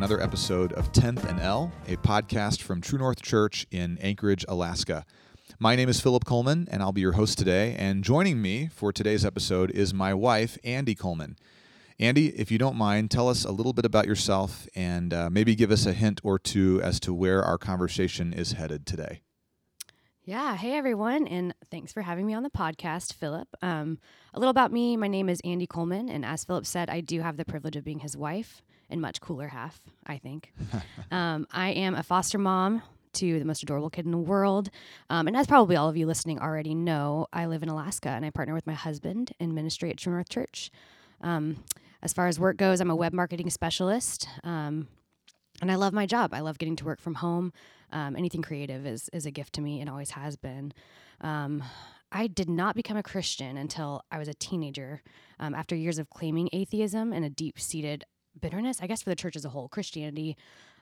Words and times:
another 0.00 0.22
episode 0.22 0.72
of 0.72 0.90
10th 0.92 1.28
and 1.28 1.38
L, 1.40 1.70
a 1.86 1.94
podcast 1.96 2.62
from 2.62 2.80
True 2.80 2.98
North 2.98 3.20
Church 3.20 3.66
in 3.70 3.98
Anchorage, 3.98 4.46
Alaska. 4.48 5.04
My 5.58 5.76
name 5.76 5.90
is 5.90 6.00
Philip 6.00 6.24
Coleman, 6.24 6.66
and 6.70 6.82
I'll 6.82 6.90
be 6.90 7.02
your 7.02 7.12
host 7.12 7.36
today. 7.36 7.76
And 7.78 8.02
joining 8.02 8.40
me 8.40 8.70
for 8.74 8.94
today's 8.94 9.26
episode 9.26 9.70
is 9.70 9.92
my 9.92 10.14
wife, 10.14 10.56
Andi 10.64 10.98
Coleman. 10.98 11.36
Andi, 12.00 12.32
if 12.34 12.50
you 12.50 12.56
don't 12.56 12.76
mind, 12.76 13.10
tell 13.10 13.28
us 13.28 13.44
a 13.44 13.52
little 13.52 13.74
bit 13.74 13.84
about 13.84 14.06
yourself 14.06 14.66
and 14.74 15.12
uh, 15.12 15.28
maybe 15.28 15.54
give 15.54 15.70
us 15.70 15.84
a 15.84 15.92
hint 15.92 16.18
or 16.24 16.38
two 16.38 16.80
as 16.82 16.98
to 17.00 17.12
where 17.12 17.42
our 17.44 17.58
conversation 17.58 18.32
is 18.32 18.52
headed 18.52 18.86
today. 18.86 19.20
Yeah. 20.24 20.56
Hey, 20.56 20.78
everyone. 20.78 21.26
And 21.26 21.54
thanks 21.70 21.92
for 21.92 22.00
having 22.00 22.26
me 22.26 22.32
on 22.32 22.42
the 22.42 22.48
podcast, 22.48 23.12
Philip. 23.12 23.48
Um, 23.60 23.98
a 24.32 24.38
little 24.38 24.50
about 24.50 24.72
me 24.72 24.96
my 24.96 25.08
name 25.08 25.28
is 25.28 25.42
Andi 25.42 25.68
Coleman. 25.68 26.08
And 26.08 26.24
as 26.24 26.42
Philip 26.42 26.64
said, 26.64 26.88
I 26.88 27.02
do 27.02 27.20
have 27.20 27.36
the 27.36 27.44
privilege 27.44 27.76
of 27.76 27.84
being 27.84 27.98
his 27.98 28.16
wife 28.16 28.62
and 28.90 29.00
much 29.00 29.20
cooler 29.20 29.48
half, 29.48 29.80
I 30.06 30.18
think. 30.18 30.52
um, 31.10 31.46
I 31.50 31.70
am 31.70 31.94
a 31.94 32.02
foster 32.02 32.38
mom 32.38 32.82
to 33.14 33.38
the 33.38 33.44
most 33.44 33.62
adorable 33.62 33.90
kid 33.90 34.04
in 34.04 34.12
the 34.12 34.18
world. 34.18 34.70
Um, 35.08 35.26
and 35.26 35.36
as 35.36 35.46
probably 35.46 35.76
all 35.76 35.88
of 35.88 35.96
you 35.96 36.06
listening 36.06 36.38
already 36.38 36.74
know, 36.74 37.26
I 37.32 37.46
live 37.46 37.62
in 37.62 37.68
Alaska 37.68 38.10
and 38.10 38.24
I 38.24 38.30
partner 38.30 38.54
with 38.54 38.66
my 38.66 38.74
husband 38.74 39.32
in 39.40 39.54
ministry 39.54 39.90
at 39.90 39.96
True 39.96 40.12
North 40.12 40.28
Church. 40.28 40.70
Um, 41.20 41.64
as 42.02 42.12
far 42.12 42.28
as 42.28 42.38
work 42.38 42.56
goes, 42.56 42.80
I'm 42.80 42.90
a 42.90 42.96
web 42.96 43.12
marketing 43.12 43.50
specialist. 43.50 44.28
Um, 44.44 44.88
and 45.60 45.70
I 45.70 45.74
love 45.74 45.92
my 45.92 46.06
job. 46.06 46.32
I 46.32 46.40
love 46.40 46.58
getting 46.58 46.76
to 46.76 46.84
work 46.84 47.00
from 47.00 47.14
home. 47.14 47.52
Um, 47.92 48.16
anything 48.16 48.42
creative 48.42 48.86
is 48.86 49.10
is 49.12 49.26
a 49.26 49.30
gift 49.30 49.54
to 49.54 49.60
me 49.60 49.80
and 49.80 49.90
always 49.90 50.10
has 50.10 50.36
been. 50.36 50.72
Um, 51.20 51.62
I 52.12 52.26
did 52.26 52.48
not 52.48 52.74
become 52.74 52.96
a 52.96 53.02
Christian 53.02 53.56
until 53.56 54.02
I 54.10 54.18
was 54.18 54.28
a 54.28 54.34
teenager. 54.34 55.02
Um, 55.38 55.54
after 55.54 55.74
years 55.74 55.98
of 55.98 56.10
claiming 56.10 56.48
atheism 56.52 57.12
and 57.12 57.24
a 57.24 57.30
deep 57.30 57.58
seated 57.58 58.04
bitterness, 58.38 58.78
I 58.80 58.86
guess 58.86 59.02
for 59.02 59.10
the 59.10 59.16
church 59.16 59.36
as 59.36 59.44
a 59.44 59.48
whole, 59.48 59.68
Christianity 59.68 60.36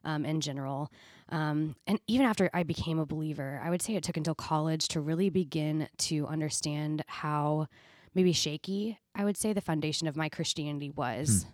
um, 0.05 0.25
in 0.25 0.41
general, 0.41 0.91
um, 1.31 1.77
and 1.87 2.01
even 2.07 2.27
after 2.27 2.49
I 2.55 2.63
became 2.63 2.99
a 2.99 3.07
believer, 3.07 3.61
I 3.63 3.71
would 3.71 3.83
say 3.83 3.95
it 3.95 4.03
took 4.03 4.17
until 4.17 4.35
college 4.35 4.89
to 4.89 5.01
really 5.01 5.31
begin 5.31 5.89
to 5.99 6.27
understand 6.27 7.05
how 7.07 7.67
maybe 8.15 8.33
shaky 8.33 8.99
I 9.15 9.25
would 9.25 9.37
say 9.37 9.53
the 9.53 9.61
foundation 9.61 10.07
of 10.07 10.17
my 10.17 10.29
Christianity 10.29 10.91
was. 10.91 11.45
Hmm 11.45 11.51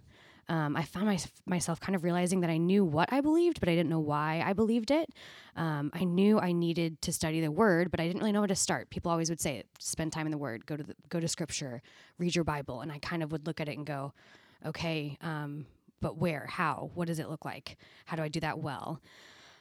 um, 0.48 0.76
I 0.76 0.82
found 0.82 1.06
my, 1.06 1.18
myself 1.46 1.80
kind 1.80 1.96
of 1.96 2.04
realizing 2.04 2.40
that 2.40 2.50
I 2.50 2.58
knew 2.58 2.84
what 2.84 3.12
I 3.12 3.20
believed, 3.20 3.60
but 3.60 3.68
I 3.68 3.74
didn't 3.74 3.88
know 3.88 4.00
why 4.00 4.42
I 4.44 4.52
believed 4.52 4.90
it. 4.90 5.10
Um, 5.56 5.90
I 5.94 6.04
knew 6.04 6.38
I 6.38 6.52
needed 6.52 7.00
to 7.02 7.12
study 7.12 7.40
the 7.40 7.50
Word, 7.50 7.90
but 7.90 8.00
I 8.00 8.06
didn't 8.06 8.20
really 8.20 8.32
know 8.32 8.40
where 8.40 8.48
to 8.48 8.54
start. 8.54 8.90
People 8.90 9.10
always 9.10 9.30
would 9.30 9.40
say, 9.40 9.62
"Spend 9.78 10.12
time 10.12 10.26
in 10.26 10.32
the 10.32 10.38
Word. 10.38 10.66
Go 10.66 10.76
to 10.76 10.82
the, 10.82 10.94
go 11.08 11.20
to 11.20 11.28
Scripture. 11.28 11.82
Read 12.18 12.34
your 12.34 12.44
Bible." 12.44 12.82
And 12.82 12.92
I 12.92 12.98
kind 12.98 13.22
of 13.22 13.32
would 13.32 13.46
look 13.46 13.60
at 13.60 13.68
it 13.68 13.78
and 13.78 13.86
go, 13.86 14.12
"Okay, 14.66 15.16
um, 15.22 15.66
but 16.00 16.18
where? 16.18 16.46
How? 16.48 16.90
What 16.94 17.08
does 17.08 17.18
it 17.18 17.28
look 17.28 17.44
like? 17.44 17.76
How 18.06 18.16
do 18.16 18.22
I 18.22 18.28
do 18.28 18.40
that 18.40 18.58
well?" 18.58 19.00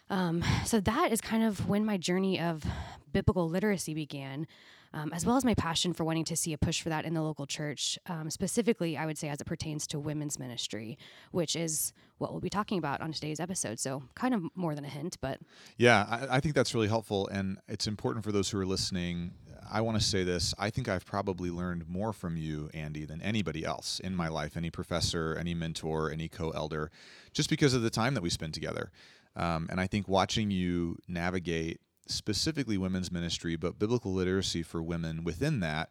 Um, 0.09 0.44
so 0.66 0.80
that 0.81 1.12
is 1.12 1.22
kind 1.22 1.44
of 1.44 1.67
when 1.67 1.86
my 1.86 1.98
journey 1.98 2.40
of 2.40 2.64
biblical 3.12 3.50
literacy 3.50 3.94
began 3.94 4.48
um, 4.94 5.12
as 5.12 5.25
well 5.25 5.36
as 5.36 5.44
my 5.44 5.56
passion 5.56 5.94
for 5.94 6.03
wanting 6.03 6.25
to 6.25 6.36
see 6.36 6.53
a 6.53 6.58
push 6.58 6.81
for 6.81 6.90
that 6.90 7.03
in 7.03 7.14
the 7.14 7.22
local 7.22 7.48
church, 7.48 7.98
um, 8.08 8.30
specifically, 8.30 8.95
I 8.95 9.06
would 9.06 9.17
say, 9.17 9.28
as 9.28 9.42
it 9.42 9.45
pertains 9.45 9.88
to 9.88 10.00
women's 10.00 10.38
ministry, 10.38 10.98
which 11.31 11.56
is 11.56 11.94
what 12.20 12.31
we'll 12.31 12.42
be 12.42 12.50
talking 12.50 12.78
about 12.78 13.02
on 13.02 13.12
today's 13.12 13.40
episode. 13.40 13.80
So, 13.80 14.03
kind 14.14 14.36
of 14.36 14.44
more 14.56 14.75
than 14.75 14.86
a 14.86 14.90
hint, 14.90 15.18
but. 15.20 15.40
Yeah, 15.78 16.06
I, 16.08 16.38
I 16.38 16.40
think 16.40 16.53
that's 16.53 16.75
really 16.75 16.88
helpful. 16.88 17.28
And 17.30 17.58
it's 17.68 17.88
important 17.88 18.23
for 18.23 18.31
those 18.31 18.50
who 18.52 18.59
are 18.59 18.66
listening. 18.66 19.31
I 19.72 19.81
want 19.81 20.00
to 20.00 20.03
say 20.03 20.23
this. 20.23 20.53
I 20.58 20.69
think 20.69 20.88
I've 20.88 21.06
probably 21.06 21.50
learned 21.50 21.88
more 21.88 22.13
from 22.13 22.38
you, 22.38 22.69
Andi, 22.74 23.07
than 23.07 23.22
anybody 23.22 23.63
else 23.66 24.00
in 24.00 24.16
my 24.16 24.28
life 24.28 24.57
any 24.57 24.69
professor, 24.69 25.35
any 25.40 25.53
mentor, 25.53 26.12
any 26.12 26.28
co 26.28 26.51
elder, 26.51 26.91
just 27.34 27.50
because 27.50 27.73
of 27.73 27.81
the 27.81 27.90
time 27.90 28.13
that 28.13 28.23
we 28.23 28.29
spend 28.29 28.53
together. 28.53 28.91
Um, 29.35 29.68
and 29.69 29.79
I 29.79 29.88
think 29.88 30.07
watching 30.07 30.52
you 30.52 30.97
navigate 31.07 31.79
specifically 32.07 32.78
women's 32.78 33.12
ministry, 33.12 33.56
but 33.56 33.79
biblical 33.79 34.13
literacy 34.13 34.63
for 34.63 34.81
women 34.84 35.23
within 35.23 35.59
that 35.62 35.90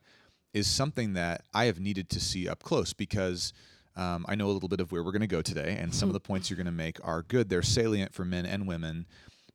is 0.52 0.66
something 0.66 1.14
that 1.14 1.42
I 1.54 1.64
have 1.64 1.80
needed 1.80 2.08
to 2.10 2.20
see 2.20 2.48
up 2.48 2.62
close 2.62 2.92
because 2.92 3.52
um, 3.96 4.24
I 4.28 4.34
know 4.34 4.46
a 4.46 4.52
little 4.52 4.68
bit 4.68 4.80
of 4.80 4.92
where 4.92 5.02
we're 5.02 5.12
going 5.12 5.20
to 5.20 5.26
go 5.26 5.42
today, 5.42 5.76
and 5.78 5.94
some 5.94 6.08
of 6.08 6.12
the 6.12 6.20
points 6.20 6.48
you're 6.48 6.56
going 6.56 6.66
to 6.66 6.72
make 6.72 6.98
are 7.04 7.22
good. 7.22 7.48
They're 7.48 7.62
salient 7.62 8.14
for 8.14 8.24
men 8.24 8.46
and 8.46 8.66
women, 8.66 9.06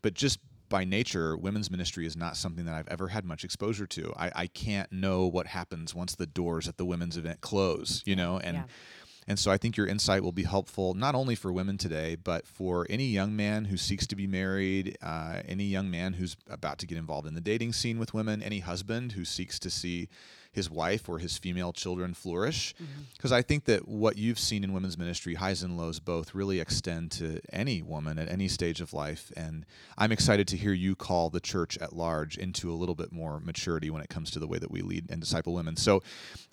but 0.01 0.13
just 0.13 0.39
by 0.69 0.83
nature, 0.83 1.37
women's 1.37 1.71
ministry 1.71 2.05
is 2.05 2.15
not 2.15 2.37
something 2.37 2.65
that 2.65 2.75
I've 2.75 2.87
ever 2.87 3.07
had 3.09 3.25
much 3.25 3.43
exposure 3.43 3.87
to. 3.87 4.13
I, 4.17 4.31
I 4.35 4.47
can't 4.47 4.91
know 4.91 5.27
what 5.27 5.47
happens 5.47 5.95
once 5.95 6.15
the 6.15 6.27
doors 6.27 6.67
at 6.67 6.77
the 6.77 6.85
women's 6.85 7.17
event 7.17 7.41
close, 7.41 8.03
you 8.05 8.15
know, 8.15 8.39
and. 8.39 8.57
Yeah 8.57 8.63
and 9.27 9.37
so 9.37 9.51
I 9.51 9.57
think 9.57 9.75
your 9.75 9.87
insight 9.87 10.23
will 10.23 10.31
be 10.31 10.43
helpful 10.43 10.93
not 10.93 11.13
only 11.13 11.35
for 11.35 11.51
women 11.51 11.77
today, 11.77 12.15
but 12.15 12.47
for 12.47 12.87
any 12.89 13.07
young 13.07 13.35
man 13.35 13.65
who 13.65 13.75
seeks 13.75 14.07
to 14.07 14.15
be 14.15 14.25
married, 14.25 14.97
uh, 15.01 15.41
any 15.45 15.65
young 15.65 15.91
man 15.91 16.13
who's 16.13 16.37
about 16.49 16.77
to 16.79 16.87
get 16.87 16.97
involved 16.97 17.27
in 17.27 17.35
the 17.35 17.41
dating 17.41 17.73
scene 17.73 17.99
with 17.99 18.13
women, 18.13 18.41
any 18.41 18.59
husband 18.59 19.11
who 19.11 19.25
seeks 19.25 19.59
to 19.59 19.69
see 19.69 20.07
his 20.51 20.69
wife 20.69 21.07
or 21.09 21.19
his 21.19 21.37
female 21.37 21.73
children 21.73 22.13
flourish. 22.13 22.73
Because 23.13 23.31
mm-hmm. 23.31 23.37
I 23.37 23.41
think 23.41 23.65
that 23.65 23.87
what 23.87 24.17
you've 24.17 24.39
seen 24.39 24.63
in 24.63 24.73
women's 24.73 24.97
ministry, 24.97 25.35
highs 25.35 25.63
and 25.63 25.77
lows 25.77 25.99
both, 25.99 26.33
really 26.33 26.59
extend 26.59 27.11
to 27.11 27.39
any 27.51 27.81
woman 27.81 28.17
at 28.19 28.29
any 28.29 28.47
stage 28.47 28.81
of 28.81 28.93
life. 28.93 29.31
And 29.35 29.65
I'm 29.97 30.11
excited 30.11 30.47
to 30.49 30.57
hear 30.57 30.73
you 30.73 30.95
call 30.95 31.29
the 31.29 31.39
church 31.39 31.77
at 31.77 31.93
large 31.93 32.37
into 32.37 32.71
a 32.71 32.75
little 32.75 32.95
bit 32.95 33.11
more 33.11 33.39
maturity 33.39 33.89
when 33.89 34.01
it 34.01 34.09
comes 34.09 34.31
to 34.31 34.39
the 34.39 34.47
way 34.47 34.59
that 34.59 34.71
we 34.71 34.81
lead 34.81 35.09
and 35.09 35.21
disciple 35.21 35.53
women. 35.53 35.75
So, 35.75 36.03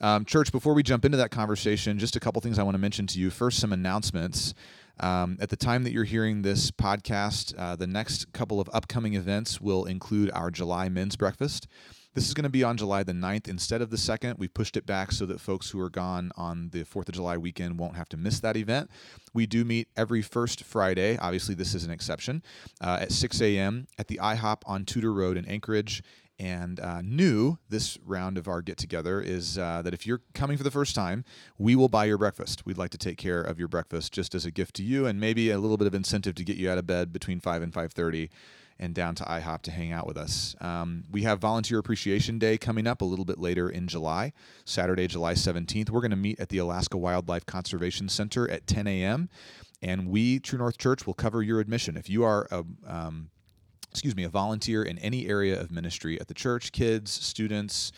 um, 0.00 0.24
church, 0.24 0.52
before 0.52 0.74
we 0.74 0.82
jump 0.82 1.04
into 1.04 1.18
that 1.18 1.30
conversation, 1.30 1.98
just 1.98 2.16
a 2.16 2.20
couple 2.20 2.40
things 2.40 2.58
I 2.58 2.62
want 2.62 2.74
to 2.74 2.80
mention 2.80 3.06
to 3.08 3.18
you. 3.18 3.30
First, 3.30 3.58
some 3.58 3.72
announcements. 3.72 4.54
Um, 5.00 5.38
at 5.40 5.50
the 5.50 5.56
time 5.56 5.82
that 5.84 5.92
you're 5.92 6.04
hearing 6.04 6.42
this 6.42 6.70
podcast, 6.70 7.54
uh, 7.58 7.74
the 7.74 7.86
next 7.86 8.32
couple 8.32 8.60
of 8.60 8.70
upcoming 8.72 9.14
events 9.14 9.60
will 9.60 9.86
include 9.86 10.30
our 10.32 10.50
July 10.50 10.88
men's 10.88 11.16
breakfast. 11.16 11.66
This 12.14 12.28
is 12.28 12.34
going 12.34 12.44
to 12.44 12.50
be 12.50 12.62
on 12.62 12.76
July 12.76 13.02
the 13.02 13.12
9th 13.12 13.48
instead 13.48 13.82
of 13.82 13.90
the 13.90 13.96
2nd. 13.96 14.38
We 14.38 14.46
pushed 14.46 14.76
it 14.76 14.86
back 14.86 15.10
so 15.10 15.26
that 15.26 15.40
folks 15.40 15.70
who 15.70 15.80
are 15.80 15.90
gone 15.90 16.30
on 16.36 16.70
the 16.70 16.84
4th 16.84 17.08
of 17.08 17.14
July 17.16 17.36
weekend 17.36 17.76
won't 17.76 17.96
have 17.96 18.08
to 18.10 18.16
miss 18.16 18.38
that 18.38 18.56
event. 18.56 18.88
We 19.32 19.46
do 19.46 19.64
meet 19.64 19.88
every 19.96 20.22
first 20.22 20.62
Friday. 20.62 21.18
Obviously, 21.18 21.56
this 21.56 21.74
is 21.74 21.84
an 21.84 21.90
exception 21.90 22.44
uh, 22.80 22.98
at 23.00 23.10
6 23.10 23.40
a.m. 23.40 23.88
at 23.98 24.06
the 24.06 24.20
IHOP 24.22 24.58
on 24.64 24.84
Tudor 24.84 25.12
Road 25.12 25.36
in 25.36 25.44
Anchorage. 25.46 26.04
And 26.38 26.78
uh, 26.78 27.00
new 27.02 27.58
this 27.68 27.98
round 28.04 28.38
of 28.38 28.46
our 28.46 28.62
get 28.62 28.76
together 28.76 29.20
is 29.20 29.58
uh, 29.58 29.82
that 29.82 29.94
if 29.94 30.06
you're 30.06 30.22
coming 30.34 30.56
for 30.56 30.64
the 30.64 30.70
first 30.70 30.94
time, 30.94 31.24
we 31.58 31.74
will 31.74 31.88
buy 31.88 32.04
your 32.04 32.18
breakfast. 32.18 32.64
We'd 32.64 32.78
like 32.78 32.90
to 32.90 32.98
take 32.98 33.18
care 33.18 33.40
of 33.40 33.58
your 33.58 33.68
breakfast 33.68 34.12
just 34.12 34.36
as 34.36 34.44
a 34.44 34.50
gift 34.52 34.74
to 34.76 34.82
you, 34.82 35.06
and 35.06 35.20
maybe 35.20 35.50
a 35.50 35.58
little 35.58 35.76
bit 35.76 35.86
of 35.86 35.94
incentive 35.94 36.34
to 36.36 36.44
get 36.44 36.56
you 36.56 36.68
out 36.68 36.78
of 36.78 36.88
bed 36.88 37.12
between 37.12 37.38
five 37.38 37.62
and 37.62 37.72
five 37.72 37.92
thirty 37.92 38.30
and 38.78 38.94
down 38.94 39.14
to 39.14 39.24
IHOP 39.24 39.62
to 39.62 39.70
hang 39.70 39.92
out 39.92 40.06
with 40.06 40.16
us. 40.16 40.56
Um, 40.60 41.04
we 41.10 41.22
have 41.22 41.38
Volunteer 41.38 41.78
Appreciation 41.78 42.38
Day 42.38 42.58
coming 42.58 42.86
up 42.86 43.02
a 43.02 43.04
little 43.04 43.24
bit 43.24 43.38
later 43.38 43.68
in 43.68 43.86
July, 43.86 44.32
Saturday, 44.64 45.06
July 45.06 45.34
17th. 45.34 45.90
We're 45.90 46.00
going 46.00 46.10
to 46.10 46.16
meet 46.16 46.40
at 46.40 46.48
the 46.48 46.58
Alaska 46.58 46.96
Wildlife 46.96 47.46
Conservation 47.46 48.08
Center 48.08 48.50
at 48.50 48.66
10 48.66 48.86
a.m. 48.86 49.28
And 49.80 50.08
we, 50.08 50.40
True 50.40 50.58
North 50.58 50.78
Church, 50.78 51.06
will 51.06 51.14
cover 51.14 51.42
your 51.42 51.60
admission. 51.60 51.96
If 51.96 52.08
you 52.08 52.24
are 52.24 52.48
a 52.50 52.64
um, 52.86 53.30
excuse 53.94 54.16
me, 54.16 54.24
a 54.24 54.28
volunteer 54.28 54.82
in 54.82 54.98
any 54.98 55.28
area 55.28 55.58
of 55.58 55.70
ministry 55.70 56.20
at 56.20 56.26
the 56.26 56.34
church, 56.34 56.72
kids, 56.72 57.12
students, 57.12 57.92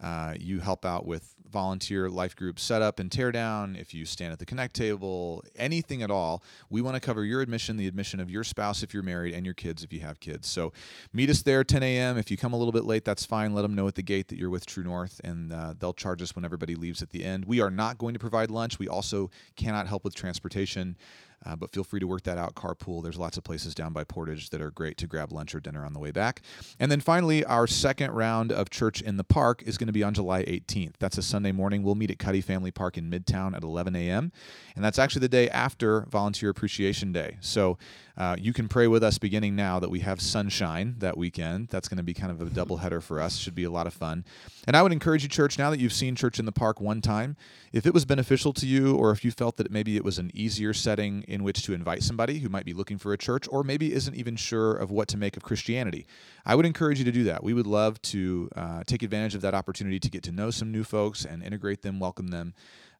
uh, 0.00 0.34
you 0.38 0.60
help 0.60 0.84
out 0.84 1.04
with 1.04 1.34
volunteer 1.50 2.08
life 2.08 2.36
group 2.36 2.58
setup 2.58 2.98
and 2.98 3.10
teardown, 3.10 3.78
if 3.78 3.92
you 3.92 4.04
stand 4.04 4.32
at 4.32 4.38
the 4.38 4.46
connect 4.46 4.74
table, 4.74 5.42
anything 5.56 6.02
at 6.02 6.10
all, 6.10 6.42
we 6.68 6.80
want 6.80 6.94
to 6.94 7.00
cover 7.00 7.24
your 7.24 7.40
admission, 7.40 7.76
the 7.76 7.86
admission 7.86 8.20
of 8.20 8.30
your 8.30 8.44
spouse 8.44 8.82
if 8.82 8.94
you're 8.94 9.02
married, 9.02 9.34
and 9.34 9.44
your 9.44 9.54
kids 9.54 9.82
if 9.84 9.92
you 9.92 10.00
have 10.00 10.20
kids. 10.20 10.48
So 10.48 10.72
meet 11.12 11.30
us 11.30 11.42
there 11.42 11.64
10 11.64 11.82
a.m. 11.82 12.18
If 12.18 12.30
you 12.30 12.36
come 12.36 12.52
a 12.52 12.56
little 12.56 12.72
bit 12.72 12.84
late, 12.84 13.04
that's 13.04 13.24
fine. 13.24 13.54
Let 13.54 13.62
them 13.62 13.74
know 13.74 13.88
at 13.88 13.94
the 13.94 14.02
gate 14.02 14.28
that 14.28 14.38
you're 14.38 14.50
with 14.50 14.66
True 14.66 14.84
North, 14.84 15.20
and 15.24 15.52
uh, 15.52 15.74
they'll 15.78 15.92
charge 15.92 16.22
us 16.22 16.34
when 16.34 16.44
everybody 16.44 16.74
leaves 16.74 17.02
at 17.02 17.10
the 17.10 17.24
end. 17.24 17.44
We 17.44 17.60
are 17.60 17.70
not 17.70 17.98
going 17.98 18.14
to 18.14 18.20
provide 18.20 18.50
lunch. 18.50 18.78
We 18.78 18.88
also 18.88 19.30
cannot 19.56 19.86
help 19.86 20.04
with 20.04 20.14
transportation. 20.14 20.96
Uh, 21.44 21.56
but 21.56 21.72
feel 21.72 21.84
free 21.84 22.00
to 22.00 22.06
work 22.06 22.22
that 22.24 22.36
out. 22.36 22.54
Carpool. 22.54 23.02
There's 23.02 23.18
lots 23.18 23.38
of 23.38 23.44
places 23.44 23.74
down 23.74 23.92
by 23.92 24.04
Portage 24.04 24.50
that 24.50 24.60
are 24.60 24.70
great 24.70 24.98
to 24.98 25.06
grab 25.06 25.32
lunch 25.32 25.54
or 25.54 25.60
dinner 25.60 25.84
on 25.84 25.94
the 25.94 25.98
way 25.98 26.10
back. 26.10 26.42
And 26.78 26.92
then 26.92 27.00
finally, 27.00 27.44
our 27.44 27.66
second 27.66 28.10
round 28.10 28.52
of 28.52 28.68
Church 28.68 29.00
in 29.00 29.16
the 29.16 29.24
Park 29.24 29.62
is 29.64 29.78
going 29.78 29.86
to 29.86 29.92
be 29.92 30.02
on 30.02 30.12
July 30.12 30.44
18th. 30.44 30.94
That's 30.98 31.16
a 31.16 31.22
Sunday 31.22 31.52
morning. 31.52 31.82
We'll 31.82 31.94
meet 31.94 32.10
at 32.10 32.18
Cuddy 32.18 32.42
Family 32.42 32.70
Park 32.70 32.98
in 32.98 33.10
Midtown 33.10 33.56
at 33.56 33.62
11 33.62 33.96
a.m. 33.96 34.32
And 34.76 34.84
that's 34.84 34.98
actually 34.98 35.20
the 35.20 35.28
day 35.28 35.48
after 35.48 36.02
Volunteer 36.10 36.50
Appreciation 36.50 37.12
Day. 37.12 37.38
So 37.40 37.78
uh, 38.20 38.36
you 38.38 38.52
can 38.52 38.68
pray 38.68 38.86
with 38.86 39.02
us 39.02 39.16
beginning 39.16 39.56
now 39.56 39.80
that 39.80 39.88
we 39.88 40.00
have 40.00 40.20
sunshine 40.20 40.94
that 40.98 41.16
weekend. 41.16 41.68
That's 41.68 41.88
going 41.88 41.96
to 41.96 42.02
be 42.02 42.12
kind 42.12 42.30
of 42.30 42.42
a 42.42 42.50
double 42.50 42.76
header 42.76 43.00
for 43.00 43.18
us. 43.18 43.38
Should 43.38 43.54
be 43.54 43.64
a 43.64 43.70
lot 43.70 43.86
of 43.86 43.94
fun. 43.94 44.26
And 44.66 44.76
I 44.76 44.82
would 44.82 44.92
encourage 44.92 45.22
you, 45.22 45.30
church, 45.30 45.58
now 45.58 45.70
that 45.70 45.80
you've 45.80 45.94
seen 45.94 46.14
Church 46.14 46.38
in 46.38 46.44
the 46.44 46.52
Park 46.52 46.82
one 46.82 47.00
time, 47.00 47.36
if 47.72 47.86
it 47.86 47.94
was 47.94 48.04
beneficial 48.04 48.52
to 48.52 48.66
you, 48.66 48.94
or 48.94 49.10
if 49.10 49.24
you 49.24 49.30
felt 49.30 49.56
that 49.56 49.70
maybe 49.70 49.96
it 49.96 50.04
was 50.04 50.18
an 50.18 50.30
easier 50.34 50.74
setting 50.74 51.24
in 51.30 51.44
which 51.44 51.62
to 51.62 51.72
invite 51.72 52.02
somebody 52.02 52.38
who 52.38 52.48
might 52.48 52.64
be 52.64 52.72
looking 52.72 52.98
for 52.98 53.12
a 53.12 53.18
church, 53.18 53.46
or 53.50 53.62
maybe 53.62 53.92
isn't 53.92 54.14
even 54.14 54.36
sure 54.36 54.74
of 54.74 54.90
what 54.90 55.08
to 55.08 55.16
make 55.16 55.36
of 55.36 55.42
Christianity, 55.42 56.06
I 56.44 56.54
would 56.54 56.66
encourage 56.66 56.98
you 56.98 57.04
to 57.04 57.12
do 57.12 57.24
that. 57.24 57.42
We 57.42 57.54
would 57.54 57.66
love 57.66 58.00
to 58.02 58.48
uh, 58.56 58.82
take 58.86 59.02
advantage 59.02 59.34
of 59.34 59.40
that 59.42 59.54
opportunity 59.54 60.00
to 60.00 60.10
get 60.10 60.22
to 60.24 60.32
know 60.32 60.50
some 60.50 60.72
new 60.72 60.84
folks 60.84 61.24
and 61.24 61.42
integrate 61.42 61.82
them, 61.82 62.00
welcome 62.00 62.28
them. 62.28 62.54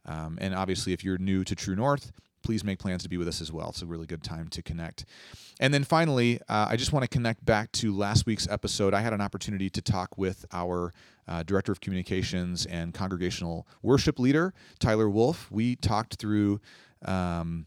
Um, 0.06 0.38
and 0.40 0.54
obviously, 0.54 0.92
if 0.92 1.04
you're 1.04 1.18
new 1.18 1.44
to 1.44 1.54
True 1.54 1.76
North, 1.76 2.12
please 2.42 2.64
make 2.64 2.78
plans 2.78 3.02
to 3.02 3.08
be 3.08 3.16
with 3.16 3.28
us 3.28 3.40
as 3.40 3.52
well. 3.52 3.68
It's 3.68 3.82
a 3.82 3.86
really 3.86 4.06
good 4.06 4.22
time 4.22 4.48
to 4.48 4.62
connect. 4.62 5.04
And 5.60 5.74
then 5.74 5.84
finally, 5.84 6.40
uh, 6.48 6.68
I 6.70 6.76
just 6.76 6.92
want 6.92 7.02
to 7.02 7.08
connect 7.08 7.44
back 7.44 7.70
to 7.72 7.94
last 7.94 8.24
week's 8.26 8.48
episode. 8.48 8.94
I 8.94 9.00
had 9.00 9.12
an 9.12 9.20
opportunity 9.20 9.68
to 9.70 9.82
talk 9.82 10.16
with 10.16 10.46
our 10.52 10.92
uh, 11.28 11.42
Director 11.42 11.70
of 11.70 11.80
Communications 11.80 12.64
and 12.66 12.94
Congregational 12.94 13.66
Worship 13.82 14.18
Leader, 14.18 14.54
Tyler 14.78 15.08
Wolf. 15.08 15.48
We 15.50 15.76
talked 15.76 16.14
through. 16.16 16.60
Um, 17.04 17.66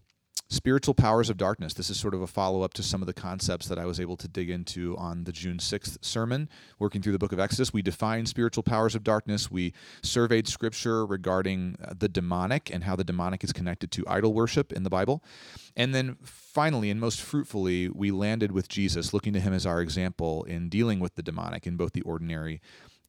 spiritual 0.54 0.94
powers 0.94 1.32
of 1.32 1.38
darkness. 1.38 1.74
This 1.74 1.90
is 1.90 2.00
sort 2.00 2.14
of 2.14 2.22
a 2.22 2.28
follow 2.28 2.62
up 2.62 2.74
to 2.76 2.84
some 2.84 3.02
of 3.02 3.08
the 3.08 3.14
concepts 3.14 3.68
that 3.68 3.80
I 3.80 3.86
was 3.86 4.00
able 4.00 4.16
to 4.18 4.28
dig 4.28 4.52
into 4.52 4.96
on 4.98 5.24
the 5.24 5.32
June 5.32 5.58
6th 5.58 5.98
sermon, 6.06 6.48
working 6.78 7.02
through 7.02 7.14
the 7.14 7.20
book 7.20 7.32
of 7.32 7.40
Exodus. 7.40 7.74
We 7.74 7.82
defined 7.82 8.30
spiritual 8.30 8.62
powers 8.62 8.94
of 8.94 9.04
darkness. 9.04 9.50
We 9.50 9.74
surveyed 10.04 10.48
scripture 10.48 11.06
regarding 11.06 11.78
uh, 11.84 11.96
the 11.98 12.08
demonic 12.08 12.70
and 12.72 12.84
how 12.84 12.96
the 12.96 13.04
demonic 13.04 13.44
is 13.44 13.52
connected 13.52 13.92
to 13.94 14.04
idol 14.08 14.34
worship 14.34 14.72
in 14.72 14.84
the 14.84 14.92
Bible. 14.92 15.24
And 15.76 15.96
then 15.96 16.18
finally, 16.22 16.92
and 16.92 17.00
most 17.00 17.20
fruitfully, 17.20 17.90
we 17.90 18.12
landed 18.12 18.52
with 18.52 18.70
Jesus, 18.70 19.12
looking 19.12 19.34
to 19.34 19.40
him 19.40 19.54
as 19.54 19.66
our 19.66 19.82
example 19.82 20.44
in 20.44 20.70
dealing 20.70 21.00
with 21.00 21.16
the 21.16 21.24
demonic 21.24 21.66
in 21.66 21.78
both 21.78 21.94
the 21.94 22.02
ordinary 22.02 22.62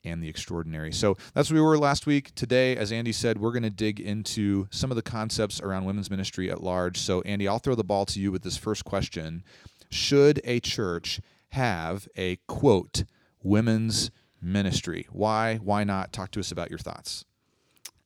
and 0.04 0.22
the 0.22 0.28
extraordinary. 0.28 0.92
So 0.92 1.16
that's 1.34 1.50
where 1.50 1.62
we 1.62 1.66
were 1.66 1.78
last 1.78 2.06
week. 2.06 2.34
Today, 2.34 2.76
as 2.76 2.90
Andi 2.90 3.14
said, 3.14 3.38
we're 3.38 3.52
going 3.52 3.62
to 3.62 3.70
dig 3.70 4.00
into 4.00 4.66
some 4.70 4.90
of 4.90 4.96
the 4.96 5.02
concepts 5.02 5.60
around 5.60 5.84
women's 5.84 6.10
ministry 6.10 6.50
at 6.50 6.62
large. 6.62 6.98
So, 6.98 7.22
Andi, 7.22 7.48
I'll 7.48 7.58
throw 7.58 7.74
the 7.74 7.84
ball 7.84 8.06
to 8.06 8.20
you 8.20 8.30
with 8.30 8.42
this 8.42 8.56
first 8.56 8.84
question 8.84 9.44
Should 9.90 10.40
a 10.44 10.60
church 10.60 11.20
have 11.50 12.08
a 12.16 12.36
quote, 12.46 13.04
women's 13.42 14.10
ministry? 14.40 15.06
Why? 15.10 15.56
Why 15.56 15.84
not? 15.84 16.12
Talk 16.12 16.30
to 16.32 16.40
us 16.40 16.52
about 16.52 16.70
your 16.70 16.78
thoughts. 16.78 17.24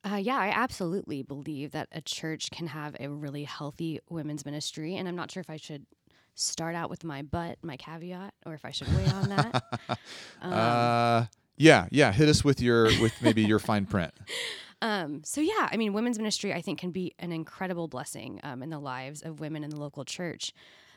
Uh, 0.05 0.17
yeah, 0.17 0.37
I 0.37 0.49
absolutely 0.49 1.23
believe 1.23 1.73
that 1.73 1.89
a 1.93 2.01
church 2.01 2.51
can 2.51 2.69
have 2.69 2.97
a 3.01 3.09
really 3.09 3.45
healthy 3.45 4.01
women's 4.09 4.45
ministry. 4.45 4.95
And 4.97 5.09
I'm 5.09 5.17
not 5.17 5.31
sure 5.31 5.41
if 5.41 5.51
I 5.51 5.57
should 5.57 5.87
start 6.35 6.75
out 6.75 6.89
with 6.89 7.05
my 7.05 7.23
but, 7.23 7.59
my 7.63 7.77
caveat, 7.77 8.33
or 8.47 8.55
if 8.55 8.65
I 8.65 8.71
should 8.71 8.89
weigh 8.95 9.07
on 9.07 9.29
that. 9.31 9.65
um, 10.41 10.53
uh, 10.53 11.25
yeah, 11.59 11.87
yeah. 11.91 12.13
Hit 12.13 12.29
us 12.29 12.45
with 12.45 12.61
your 12.61 12.85
with 13.01 13.13
maybe 13.21 13.43
your 13.43 13.59
fine 13.59 13.87
print. 13.87 14.13
Um, 14.81 15.23
so 15.25 15.41
yeah, 15.41 15.69
I 15.71 15.77
mean, 15.77 15.93
women's 15.93 16.19
ministry 16.19 16.55
I 16.55 16.61
think 16.61 16.79
can 16.79 16.93
be 16.93 17.15
an 17.19 17.33
incredible 17.33 17.89
blessing 17.89 18.41
um, 18.45 18.63
in 18.63 18.71
the 18.71 18.79
lives 18.79 19.23
of 19.23 19.41
women 19.41 19.65
in 19.65 19.71
the 19.71 19.81
local 19.81 20.05
church. 20.05 20.53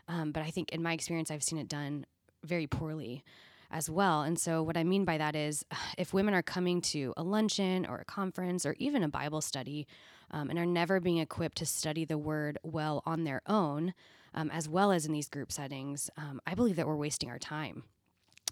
Um, 0.08 0.32
but 0.32 0.44
I 0.44 0.52
think 0.52 0.70
in 0.72 0.84
my 0.84 0.94
experience, 0.94 1.32
I've 1.32 1.44
seen 1.44 1.58
it 1.58 1.68
done 1.68 2.06
very 2.44 2.68
poorly 2.68 3.24
as 3.72 3.90
well. 3.90 4.22
And 4.22 4.38
so 4.38 4.62
what 4.62 4.78
I 4.78 4.84
mean 4.84 5.06
by 5.06 5.18
that 5.18 5.36
is, 5.36 5.66
if 5.98 6.14
women 6.14 6.34
are 6.34 6.44
coming 6.44 6.82
to 6.82 7.14
a 7.18 7.24
luncheon 7.24 7.86
or 7.88 7.98
a 7.98 8.06
conference 8.06 8.66
or 8.66 8.76
even 8.78 9.04
a 9.04 9.10
Bible 9.10 9.42
study, 9.42 9.88
um, 10.30 10.50
and 10.50 10.58
are 10.58 10.66
never 10.66 11.00
being 11.00 11.18
equipped 11.18 11.58
to 11.58 11.66
study 11.66 12.06
the 12.06 12.18
Word 12.18 12.58
well 12.64 13.02
on 13.06 13.24
their 13.24 13.42
own, 13.48 13.94
um, 14.34 14.50
as 14.52 14.70
well 14.70 14.92
as 14.92 15.06
in 15.06 15.12
these 15.12 15.28
group 15.28 15.52
settings, 15.52 16.10
um, 16.18 16.40
I 16.48 16.54
believe 16.54 16.78
that 16.78 16.88
we're 16.88 16.96
wasting 16.96 17.30
our 17.30 17.40
time. 17.40 17.84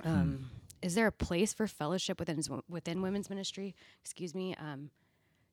Hmm 0.01 0.37
is 0.81 0.95
there 0.95 1.07
a 1.07 1.11
place 1.11 1.53
for 1.53 1.67
fellowship 1.67 2.19
within 2.19 2.41
within 2.67 3.01
women's 3.01 3.29
ministry? 3.29 3.75
Excuse 4.01 4.33
me. 4.33 4.55
Um, 4.55 4.91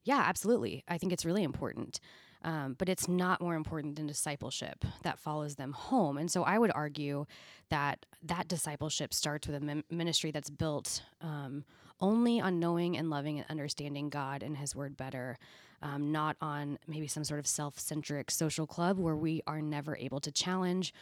yeah, 0.04 0.22
absolutely. 0.24 0.84
I 0.88 0.98
think 0.98 1.12
it's 1.12 1.24
really 1.24 1.42
important. 1.42 2.00
Um, 2.42 2.76
but 2.78 2.88
it's 2.88 3.08
not 3.08 3.40
more 3.40 3.56
important 3.56 3.96
than 3.96 4.06
discipleship 4.06 4.84
that 5.02 5.18
follows 5.18 5.56
them 5.56 5.72
home. 5.72 6.16
And 6.16 6.30
so 6.30 6.44
I 6.44 6.58
would 6.58 6.70
argue 6.72 7.26
that 7.70 8.06
that 8.22 8.46
discipleship 8.46 9.12
starts 9.12 9.48
with 9.48 9.56
a 9.56 9.82
ministry 9.90 10.30
that's 10.30 10.50
built 10.50 11.02
um, 11.20 11.64
only 12.00 12.40
on 12.40 12.60
knowing 12.60 12.96
and 12.96 13.10
loving 13.10 13.38
and 13.40 13.50
understanding 13.50 14.10
God 14.10 14.44
and 14.44 14.56
His 14.56 14.76
Word 14.76 14.96
better, 14.96 15.38
um, 15.82 16.12
not 16.12 16.36
on 16.40 16.78
maybe 16.86 17.08
some 17.08 17.24
sort 17.24 17.40
of 17.40 17.48
self 17.48 17.80
centric 17.80 18.30
social 18.30 18.66
club 18.66 18.98
where 18.98 19.16
we 19.16 19.42
are 19.48 19.60
never 19.60 19.96
able 19.96 20.20
to 20.20 20.30
challenge 20.30 20.94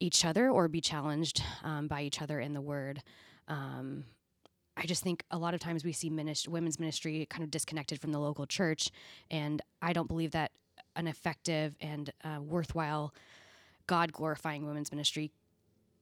each 0.00 0.24
other 0.24 0.50
or 0.50 0.66
be 0.66 0.80
challenged 0.80 1.42
um, 1.62 1.86
by 1.86 2.02
each 2.02 2.20
other 2.20 2.40
in 2.40 2.52
the 2.52 2.60
Word. 2.60 3.02
Um, 3.50 4.04
I 4.76 4.86
just 4.86 5.02
think 5.02 5.24
a 5.30 5.36
lot 5.36 5.52
of 5.52 5.60
times 5.60 5.84
we 5.84 5.92
see 5.92 6.08
minist- 6.08 6.48
women's 6.48 6.80
ministry 6.80 7.26
kind 7.28 7.44
of 7.44 7.50
disconnected 7.50 8.00
from 8.00 8.12
the 8.12 8.18
local 8.18 8.46
church, 8.46 8.90
and 9.30 9.60
I 9.82 9.92
don't 9.92 10.08
believe 10.08 10.30
that 10.30 10.52
an 10.96 11.06
effective 11.06 11.76
and 11.80 12.10
uh, 12.24 12.40
worthwhile, 12.40 13.12
God 13.86 14.12
glorifying 14.12 14.66
women's 14.66 14.90
ministry 14.90 15.32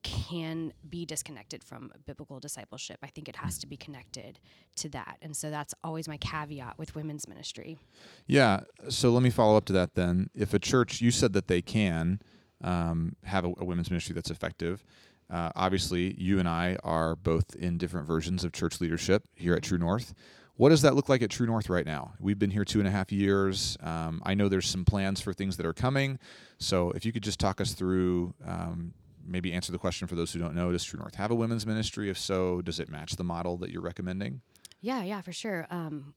can 0.03 0.73
be 0.89 1.05
disconnected 1.05 1.65
from 1.65 1.91
biblical 2.06 2.39
discipleship. 2.39 2.99
I 3.03 3.09
think 3.09 3.29
it 3.29 3.37
has 3.37 3.59
to 3.59 3.67
be 3.67 3.77
connected 3.77 4.39
to 4.77 4.89
that. 4.91 5.19
And 5.21 5.37
so 5.37 5.51
that's 5.51 5.75
always 5.83 6.06
my 6.06 6.17
caveat 6.19 6.79
with 6.79 6.94
women's 6.94 7.27
ministry. 7.27 7.79
Yeah. 8.27 8.61
So 8.89 9.11
let 9.11 9.23
me 9.23 9.31
follow 9.31 9.56
up 9.56 9.65
to 9.67 9.73
that 9.73 9.94
then. 9.94 10.31
If 10.35 10.55
a 10.55 10.59
church, 10.59 11.01
you 11.01 11.11
said 11.11 11.33
that 11.33 11.49
they 11.49 11.62
can 11.62 12.21
um, 12.62 13.17
have 13.25 13.44
a, 13.44 13.53
a 13.59 13.65
women's 13.65 13.91
ministry 13.91 14.15
that's 14.15 14.31
effective. 14.31 14.85
Uh, 15.31 15.51
obviously, 15.55 16.15
you 16.19 16.39
and 16.39 16.49
I 16.49 16.77
are 16.83 17.17
both 17.17 17.55
in 17.55 17.79
different 17.79 18.07
versions 18.07 18.45
of 18.45 18.53
church 18.53 18.81
leadership 18.81 19.25
here 19.35 19.55
at 19.55 19.63
True 19.63 19.79
North. 19.79 20.15
What 20.57 20.71
does 20.71 20.83
that 20.83 20.97
look 20.97 21.09
like 21.09 21.23
at 21.23 21.31
True 21.31 21.47
North 21.47 21.69
right 21.69 21.87
now? 21.87 22.15
We've 22.19 22.39
been 22.39 22.51
here 22.51 22.65
two 22.65 22.81
and 22.81 22.89
a 22.89 22.91
half 22.91 23.13
years. 23.13 23.77
Um, 23.81 24.21
I 24.25 24.35
know 24.35 24.49
there's 24.49 24.69
some 24.69 24.85
plans 24.85 25.21
for 25.21 25.33
things 25.33 25.57
that 25.57 25.67
are 25.67 25.73
coming. 25.73 26.19
So 26.59 26.91
if 26.93 27.07
you 27.07 27.13
could 27.13 27.23
just 27.23 27.39
talk 27.39 27.61
us 27.61 27.75
through, 27.75 28.35
um, 28.45 28.93
maybe 29.25 29.53
answer 29.53 29.71
the 29.71 29.79
question 29.79 30.09
for 30.09 30.17
those 30.17 30.33
who 30.33 30.41
don't 30.41 30.57
know 30.57 30.73
Does 30.73 30.83
True 30.83 30.99
North 30.99 31.15
have 31.15 31.31
a 31.31 31.35
women's 31.35 31.65
ministry? 31.65 32.11
If 32.11 32.19
so, 32.19 32.61
does 32.63 32.81
it 32.81 32.89
match 32.89 33.17
the 33.17 33.25
model 33.25 33.57
that 33.59 33.71
you're 33.71 33.83
recommending? 33.83 34.41
Yeah, 34.81 35.03
yeah, 35.03 35.21
for 35.21 35.33
sure. 35.33 35.67
Um, 35.71 36.15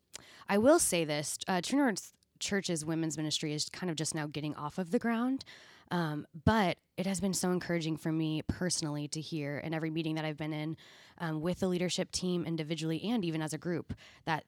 I 0.49 0.57
will 0.57 0.79
say 0.79 1.05
this 1.05 1.37
uh, 1.47 1.61
True 1.61 1.79
North 1.79 2.13
Church's 2.39 2.83
women's 2.83 3.17
ministry 3.17 3.53
is 3.53 3.69
kind 3.69 3.89
of 3.89 3.95
just 3.95 4.15
now 4.15 4.25
getting 4.25 4.55
off 4.55 4.77
of 4.77 4.91
the 4.91 4.99
ground. 4.99 5.45
Um, 5.91 6.25
but 6.45 6.77
it 6.97 7.05
has 7.05 7.19
been 7.19 7.33
so 7.33 7.51
encouraging 7.51 7.97
for 7.97 8.11
me 8.11 8.41
personally 8.47 9.07
to 9.09 9.21
hear 9.21 9.57
in 9.57 9.73
every 9.73 9.91
meeting 9.91 10.15
that 10.15 10.25
I've 10.25 10.37
been 10.37 10.53
in 10.53 10.77
um, 11.19 11.41
with 11.41 11.59
the 11.59 11.67
leadership 11.67 12.11
team 12.11 12.45
individually 12.45 13.01
and 13.03 13.23
even 13.23 13.41
as 13.41 13.53
a 13.53 13.57
group 13.57 13.93
that 14.25 14.45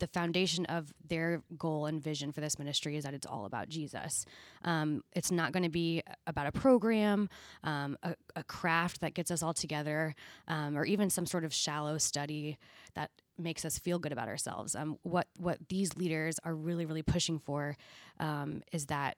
the 0.00 0.06
foundation 0.08 0.66
of 0.66 0.92
their 1.08 1.42
goal 1.56 1.86
and 1.86 2.02
vision 2.02 2.32
for 2.32 2.40
this 2.40 2.58
ministry 2.58 2.96
is 2.96 3.04
that 3.04 3.14
it's 3.14 3.26
all 3.26 3.46
about 3.46 3.68
Jesus. 3.68 4.26
Um, 4.64 5.02
it's 5.12 5.30
not 5.30 5.52
going 5.52 5.62
to 5.62 5.68
be 5.68 6.02
about 6.26 6.46
a 6.46 6.52
program, 6.52 7.28
um, 7.62 7.96
a, 8.02 8.14
a, 8.34 8.42
craft 8.42 9.00
that 9.00 9.14
gets 9.14 9.30
us 9.30 9.42
all 9.42 9.54
together, 9.54 10.14
um, 10.48 10.76
or 10.76 10.84
even 10.84 11.10
some 11.10 11.26
sort 11.26 11.44
of 11.44 11.54
shallow 11.54 11.96
study 11.98 12.58
that 12.94 13.10
makes 13.38 13.64
us 13.64 13.78
feel 13.78 13.98
good 13.98 14.12
about 14.12 14.28
ourselves. 14.28 14.74
Um, 14.74 14.98
what 15.02 15.28
what 15.38 15.58
these 15.68 15.96
leaders 15.96 16.38
are 16.44 16.54
really 16.54 16.86
really 16.86 17.02
pushing 17.02 17.38
for 17.38 17.76
um, 18.18 18.62
is 18.72 18.86
that 18.86 19.16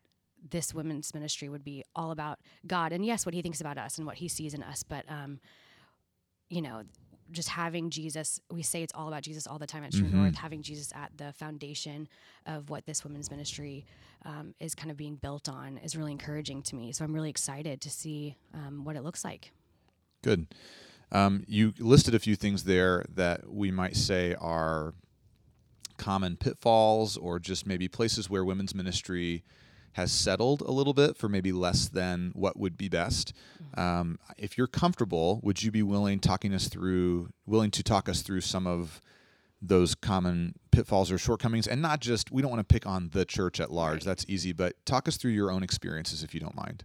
this 0.51 0.75
women's 0.75 1.13
ministry 1.15 1.49
would 1.49 1.65
be 1.65 1.85
all 1.95 2.11
about 2.11 2.39
God 2.67 2.93
and 2.93 3.05
yes, 3.05 3.27
what 3.27 3.35
He 3.35 3.43
thinks 3.43 3.61
about 3.61 3.79
us 3.79 3.99
and 3.99 4.07
what 4.07 4.17
He 4.17 4.29
sees 4.29 4.55
in 4.55 4.63
us, 4.63 4.83
but 4.83 5.05
um, 5.09 5.41
you 6.49 6.63
know, 6.63 6.83
just 7.33 7.49
having 7.49 7.91
Jesus, 7.91 8.41
we 8.51 8.63
say 8.63 8.83
it's 8.83 8.93
all 8.95 9.09
about 9.09 9.23
Jesus 9.23 9.47
all 9.47 9.59
the 9.59 9.67
time 9.67 9.83
at 9.85 9.93
True 9.93 10.03
mm-hmm. 10.03 10.23
North, 10.23 10.37
having 10.37 10.63
Jesus 10.63 10.93
at 10.95 11.11
the 11.17 11.33
foundation 11.33 12.09
of 12.47 12.71
what 12.71 12.87
this 12.87 13.03
women's 13.03 13.31
ministry 13.31 13.85
um, 14.25 14.55
is 14.61 14.75
kind 14.75 14.91
of 14.91 14.97
being 14.97 15.17
built 15.17 15.49
on 15.49 15.79
is 15.79 15.97
really 15.97 16.13
encouraging 16.13 16.63
to 16.63 16.77
me. 16.77 16.93
So 16.93 17.05
I'm 17.05 17.13
really 17.13 17.31
excited 17.31 17.81
to 17.81 17.91
see 17.91 18.37
um, 18.55 18.85
what 18.85 18.97
it 18.97 19.03
looks 19.03 19.25
like. 19.25 19.53
Good. 20.23 20.47
Um, 21.13 21.45
you 21.47 21.73
listed 21.79 22.15
a 22.15 22.19
few 22.19 22.37
things 22.37 22.65
there 22.65 23.05
that 23.15 23.49
we 23.49 23.71
might 23.71 23.97
say 23.97 24.35
are 24.41 24.95
common 25.97 26.37
pitfalls 26.37 27.17
or 27.17 27.39
just 27.39 27.67
maybe 27.67 27.89
places 27.89 28.29
where 28.29 28.45
women's 28.45 28.75
ministry 28.75 29.45
has 29.97 30.13
settled 30.13 30.61
a 30.61 30.71
little 30.71 30.93
bit 30.93 31.17
for 31.17 31.27
maybe 31.27 31.53
less 31.53 31.89
than 31.89 32.31
what 32.35 32.59
would 32.59 32.77
be 32.77 32.87
best. 32.87 33.33
Mm-hmm. 33.63 33.81
Um, 33.81 34.19
if 34.37 34.59
you're 34.59 34.67
comfortable, 34.67 35.41
would 35.43 35.63
you 35.63 35.71
be 35.71 35.83
willing 35.83 36.21
talking 36.21 36.53
us 36.53 36.69
through, 36.69 37.31
willing 37.47 37.71
to 37.71 37.83
talk 37.83 38.07
us 38.07 38.21
through 38.21 38.43
some 38.43 38.67
of 38.67 39.01
those 39.63 39.95
common 39.95 40.55
pitfalls 40.71 41.11
or 41.11 41.17
shortcomings, 41.17 41.67
and 41.67 41.81
not 41.81 42.01
just 42.01 42.31
we 42.31 42.43
don't 42.43 42.51
want 42.51 42.61
to 42.61 42.73
pick 42.75 42.85
on 42.85 43.09
the 43.15 43.25
church 43.25 43.59
at 43.59 43.71
large. 43.73 43.95
Right. 43.95 44.05
That's 44.05 44.27
easy, 44.29 44.53
but 44.53 44.77
talk 44.85 45.09
us 45.09 45.17
through 45.17 45.31
your 45.31 45.51
own 45.51 45.63
experiences 45.63 46.23
if 46.23 46.35
you 46.35 46.41
don't 46.41 46.55
mind. 46.55 46.85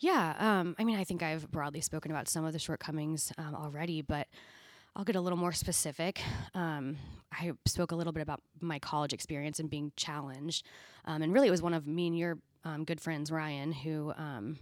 Yeah, 0.00 0.34
um, 0.38 0.74
I 0.78 0.84
mean, 0.84 0.98
I 0.98 1.04
think 1.04 1.22
I've 1.22 1.50
broadly 1.50 1.82
spoken 1.82 2.10
about 2.10 2.28
some 2.28 2.46
of 2.46 2.54
the 2.54 2.58
shortcomings 2.58 3.30
um, 3.36 3.54
already, 3.54 4.00
but 4.00 4.26
I'll 4.96 5.04
get 5.04 5.16
a 5.16 5.20
little 5.20 5.38
more 5.38 5.52
specific. 5.52 6.20
Um, 6.54 6.96
I 7.32 7.52
spoke 7.66 7.92
a 7.92 7.96
little 7.96 8.12
bit 8.12 8.22
about 8.22 8.40
my 8.60 8.78
college 8.78 9.12
experience 9.12 9.60
and 9.60 9.70
being 9.70 9.92
challenged. 9.96 10.66
Um, 11.04 11.22
and 11.22 11.32
really, 11.32 11.48
it 11.48 11.52
was 11.52 11.62
one 11.62 11.74
of 11.74 11.86
me 11.86 12.08
and 12.08 12.18
your 12.18 12.38
um, 12.64 12.84
good 12.84 13.00
friends, 13.00 13.30
Ryan, 13.30 13.72
who 13.72 14.12
um, 14.16 14.58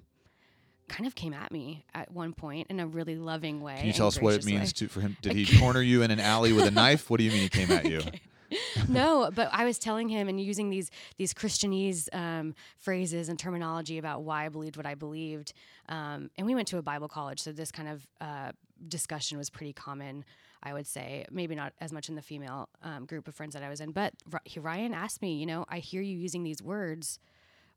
kind 0.88 1.06
of 1.06 1.14
came 1.14 1.32
at 1.32 1.50
me 1.50 1.84
at 1.94 2.12
one 2.12 2.32
point 2.32 2.68
in 2.70 2.80
a 2.80 2.86
really 2.86 3.16
loving 3.16 3.60
way. 3.60 3.76
Can 3.78 3.86
you 3.86 3.92
tell 3.92 4.08
us 4.08 4.20
what 4.20 4.34
it 4.34 4.44
means 4.44 4.72
to, 4.74 4.88
for 4.88 5.00
him? 5.00 5.16
Did 5.22 5.32
he 5.36 5.58
corner 5.58 5.80
you 5.80 6.02
in 6.02 6.10
an 6.10 6.20
alley 6.20 6.52
with 6.52 6.66
a 6.66 6.70
knife? 6.70 7.10
What 7.10 7.18
do 7.18 7.24
you 7.24 7.30
mean 7.30 7.40
he 7.40 7.48
came 7.48 7.70
at 7.70 7.86
you? 7.86 7.98
okay. 8.06 8.20
no, 8.88 9.30
but 9.34 9.48
I 9.52 9.64
was 9.64 9.78
telling 9.78 10.08
him 10.08 10.28
and 10.28 10.40
using 10.40 10.70
these 10.70 10.90
these 11.16 11.34
Christianese 11.34 12.08
um, 12.14 12.54
phrases 12.78 13.28
and 13.28 13.38
terminology 13.38 13.98
about 13.98 14.22
why 14.22 14.46
I 14.46 14.48
believed 14.48 14.76
what 14.76 14.86
I 14.86 14.94
believed. 14.94 15.52
Um, 15.88 16.30
and 16.36 16.46
we 16.46 16.54
went 16.54 16.68
to 16.68 16.78
a 16.78 16.82
Bible 16.82 17.08
college, 17.08 17.40
so 17.40 17.52
this 17.52 17.72
kind 17.72 17.88
of 17.88 18.06
uh, 18.20 18.52
discussion 18.88 19.38
was 19.38 19.50
pretty 19.50 19.72
common. 19.72 20.24
I 20.62 20.72
would 20.72 20.86
say 20.86 21.24
maybe 21.30 21.54
not 21.54 21.74
as 21.80 21.92
much 21.92 22.08
in 22.08 22.16
the 22.16 22.22
female 22.22 22.68
um, 22.82 23.04
group 23.06 23.28
of 23.28 23.34
friends 23.34 23.54
that 23.54 23.62
I 23.62 23.68
was 23.68 23.80
in, 23.80 23.92
but 23.92 24.14
Ryan 24.56 24.94
asked 24.94 25.22
me, 25.22 25.34
you 25.36 25.46
know, 25.46 25.64
I 25.68 25.78
hear 25.78 26.02
you 26.02 26.16
using 26.16 26.42
these 26.42 26.62
words. 26.62 27.18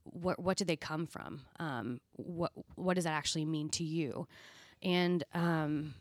what 0.04 0.40
what 0.40 0.58
did 0.58 0.68
they 0.68 0.76
come 0.76 1.06
from? 1.06 1.42
Um, 1.60 2.00
what 2.16 2.52
what 2.76 2.96
does 2.96 3.04
that 3.04 3.14
actually 3.14 3.46
mean 3.46 3.70
to 3.70 3.84
you? 3.84 4.28
And 4.82 5.24
um, 5.34 5.94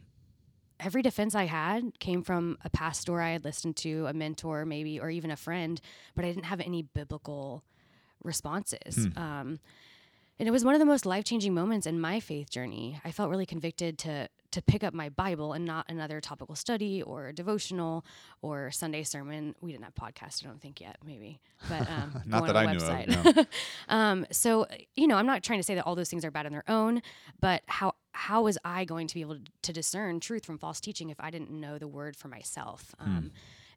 every 0.80 1.02
defense 1.02 1.34
I 1.34 1.44
had 1.44 1.98
came 1.98 2.22
from 2.22 2.58
a 2.64 2.70
pastor 2.70 3.20
I 3.20 3.30
had 3.30 3.44
listened 3.44 3.76
to, 3.78 4.06
a 4.06 4.12
mentor 4.12 4.64
maybe, 4.64 4.98
or 5.00 5.10
even 5.10 5.30
a 5.30 5.36
friend, 5.36 5.80
but 6.14 6.24
I 6.24 6.28
didn't 6.28 6.44
have 6.44 6.60
any 6.60 6.82
biblical 6.82 7.64
responses. 8.22 9.06
Hmm. 9.06 9.18
Um, 9.18 9.60
and 10.38 10.46
it 10.46 10.52
was 10.52 10.64
one 10.64 10.74
of 10.74 10.78
the 10.78 10.86
most 10.86 11.04
life 11.04 11.24
changing 11.24 11.52
moments 11.52 11.86
in 11.86 12.00
my 12.00 12.20
faith 12.20 12.48
journey. 12.48 13.00
I 13.04 13.10
felt 13.10 13.28
really 13.30 13.46
convicted 13.46 13.98
to 13.98 14.28
to 14.50 14.62
pick 14.62 14.82
up 14.82 14.94
my 14.94 15.10
Bible 15.10 15.52
and 15.52 15.66
not 15.66 15.84
another 15.90 16.22
topical 16.22 16.54
study 16.54 17.02
or 17.02 17.32
devotional 17.32 18.02
or 18.40 18.70
Sunday 18.70 19.02
sermon. 19.02 19.54
We 19.60 19.72
didn't 19.72 19.84
have 19.84 19.94
podcast, 19.94 20.42
I 20.42 20.48
don't 20.48 20.60
think 20.60 20.80
yet, 20.80 20.96
maybe, 21.04 21.38
but 21.68 21.82
um, 21.90 22.22
Not 22.24 22.46
that 22.46 22.56
on 22.56 22.66
I 22.66 22.66
our 22.66 23.06
knew 23.06 23.22
of, 23.22 23.36
no. 23.36 23.44
um, 23.88 24.26
so 24.30 24.66
you 24.96 25.06
know, 25.06 25.16
I'm 25.16 25.26
not 25.26 25.42
trying 25.42 25.58
to 25.58 25.64
say 25.64 25.74
that 25.74 25.84
all 25.84 25.94
those 25.94 26.08
things 26.08 26.24
are 26.24 26.30
bad 26.30 26.46
on 26.46 26.52
their 26.52 26.64
own, 26.68 27.02
but 27.40 27.62
how 27.66 27.94
how 28.18 28.42
was 28.42 28.58
I 28.64 28.84
going 28.84 29.06
to 29.06 29.14
be 29.14 29.20
able 29.20 29.38
to, 29.62 29.72
discern 29.72 30.18
truth 30.18 30.44
from 30.44 30.58
false 30.58 30.80
teaching 30.80 31.08
if 31.08 31.20
I 31.20 31.30
didn't 31.30 31.52
know 31.52 31.78
the 31.78 31.86
word 31.86 32.16
for 32.16 32.26
myself? 32.26 32.92
Um, 32.98 33.30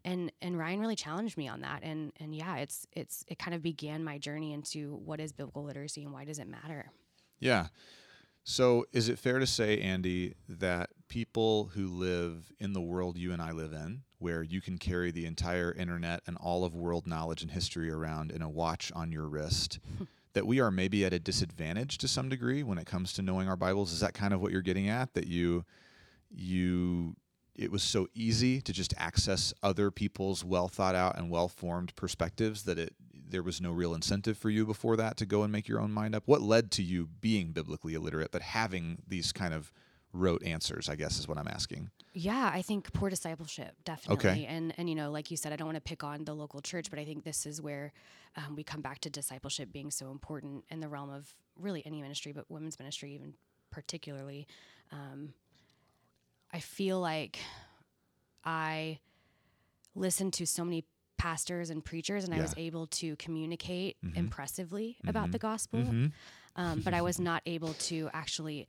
and 0.03 0.31
and 0.41 0.57
Ryan 0.57 0.79
really 0.79 0.95
challenged 0.95 1.37
me 1.37 1.47
on 1.47 1.61
that, 1.61 1.83
and 1.83 2.11
and 2.19 2.33
yeah, 2.33 2.57
it's 2.57 2.87
it's 2.91 3.23
it 3.27 3.37
kind 3.37 3.53
of 3.53 3.61
began 3.61 4.03
my 4.03 4.17
journey 4.17 4.51
into 4.51 4.95
what 5.05 5.19
is 5.19 5.31
biblical 5.31 5.63
literacy 5.63 6.03
and 6.03 6.11
why 6.11 6.25
does 6.25 6.39
it 6.39 6.47
matter? 6.47 6.91
Yeah. 7.39 7.67
So, 8.43 8.85
is 8.91 9.09
it 9.09 9.19
fair 9.19 9.37
to 9.37 9.45
say, 9.45 9.79
Andi, 9.79 10.33
that 10.49 10.89
people 11.07 11.69
who 11.75 11.87
live 11.87 12.51
in 12.57 12.73
the 12.73 12.81
world 12.81 13.19
you 13.19 13.33
and 13.33 13.41
I 13.43 13.51
live 13.51 13.73
in, 13.73 14.01
where 14.17 14.41
you 14.41 14.59
can 14.59 14.79
carry 14.79 15.11
the 15.11 15.27
entire 15.27 15.71
internet 15.71 16.21
and 16.25 16.35
all 16.37 16.65
of 16.65 16.73
world 16.73 17.05
knowledge 17.05 17.43
and 17.43 17.51
history 17.51 17.91
around 17.91 18.31
in 18.31 18.41
a 18.41 18.49
watch 18.49 18.91
on 18.95 19.11
your 19.11 19.27
wrist, 19.27 19.77
that 20.33 20.47
we 20.47 20.59
are 20.59 20.71
maybe 20.71 21.05
at 21.05 21.13
a 21.13 21.19
disadvantage 21.19 21.97
to 21.99 22.07
some 22.07 22.29
degree 22.29 22.63
when 22.63 22.77
it 22.77 22.85
comes 22.85 23.13
to 23.13 23.21
knowing 23.21 23.47
our 23.47 23.55
Bibles? 23.55 23.91
Is 23.91 23.99
that 23.99 24.13
kind 24.13 24.33
of 24.33 24.41
what 24.41 24.51
you're 24.51 24.61
getting 24.61 24.89
at? 24.89 25.13
That 25.13 25.27
you, 25.27 25.65
you, 26.29 27.15
it 27.55 27.71
was 27.71 27.83
so 27.83 28.07
easy 28.13 28.61
to 28.61 28.73
just 28.73 28.93
access 28.97 29.53
other 29.61 29.91
people's 29.91 30.43
well 30.43 30.67
thought 30.67 30.95
out 30.95 31.17
and 31.17 31.29
well 31.29 31.47
formed 31.47 31.95
perspectives 31.95 32.63
that 32.63 32.79
it 32.79 32.95
there 33.13 33.43
was 33.43 33.61
no 33.61 33.71
real 33.71 33.93
incentive 33.95 34.37
for 34.37 34.49
you 34.49 34.65
before 34.65 34.97
that 34.97 35.15
to 35.15 35.25
go 35.25 35.43
and 35.43 35.53
make 35.53 35.65
your 35.65 35.79
own 35.79 35.89
mind 35.89 36.13
up. 36.13 36.23
What 36.25 36.41
led 36.41 36.69
to 36.71 36.83
you 36.83 37.07
being 37.07 37.53
biblically 37.53 37.93
illiterate 37.93 38.31
but 38.31 38.41
having 38.41 38.97
these 39.07 39.31
kind 39.31 39.53
of 39.53 39.71
rote 40.13 40.43
answers? 40.43 40.89
I 40.89 40.95
guess 40.95 41.17
is 41.19 41.27
what 41.27 41.37
I'm 41.37 41.47
asking. 41.47 41.89
Yeah, 42.13 42.51
I 42.53 42.61
think 42.61 42.91
poor 42.93 43.09
discipleship, 43.09 43.75
definitely. 43.85 44.45
And 44.45 44.73
and 44.77 44.89
you 44.89 44.95
know, 44.95 45.11
like 45.11 45.31
you 45.31 45.37
said, 45.37 45.53
I 45.53 45.55
don't 45.55 45.67
want 45.67 45.77
to 45.77 45.81
pick 45.81 46.03
on 46.03 46.25
the 46.25 46.33
local 46.33 46.61
church, 46.61 46.89
but 46.89 46.99
I 46.99 47.05
think 47.05 47.23
this 47.23 47.45
is 47.45 47.61
where 47.61 47.93
um, 48.35 48.55
we 48.55 48.63
come 48.63 48.81
back 48.81 48.99
to 48.99 49.09
discipleship 49.09 49.71
being 49.71 49.91
so 49.91 50.11
important 50.11 50.65
in 50.69 50.79
the 50.81 50.87
realm 50.89 51.09
of 51.09 51.33
really 51.57 51.85
any 51.85 52.01
ministry, 52.01 52.31
but 52.33 52.49
women's 52.49 52.77
ministry 52.79 53.13
even 53.13 53.33
particularly. 53.71 54.47
Um, 54.91 55.33
I 56.53 56.59
feel 56.59 56.99
like 56.99 57.39
I 58.43 58.99
listened 59.95 60.33
to 60.33 60.45
so 60.45 60.63
many 60.63 60.85
pastors 61.17 61.69
and 61.69 61.83
preachers, 61.85 62.23
and 62.23 62.33
I 62.33 62.41
was 62.41 62.53
able 62.57 62.87
to 62.87 63.15
communicate 63.17 63.97
Mhm. 64.03 64.15
impressively 64.17 64.97
about 65.05 65.31
the 65.31 65.37
gospel, 65.37 65.79
Mhm. 65.81 66.11
um, 66.55 66.81
but 66.81 66.93
I 66.93 67.01
was 67.01 67.19
not 67.29 67.43
able 67.45 67.73
to 67.75 68.09
actually 68.11 68.67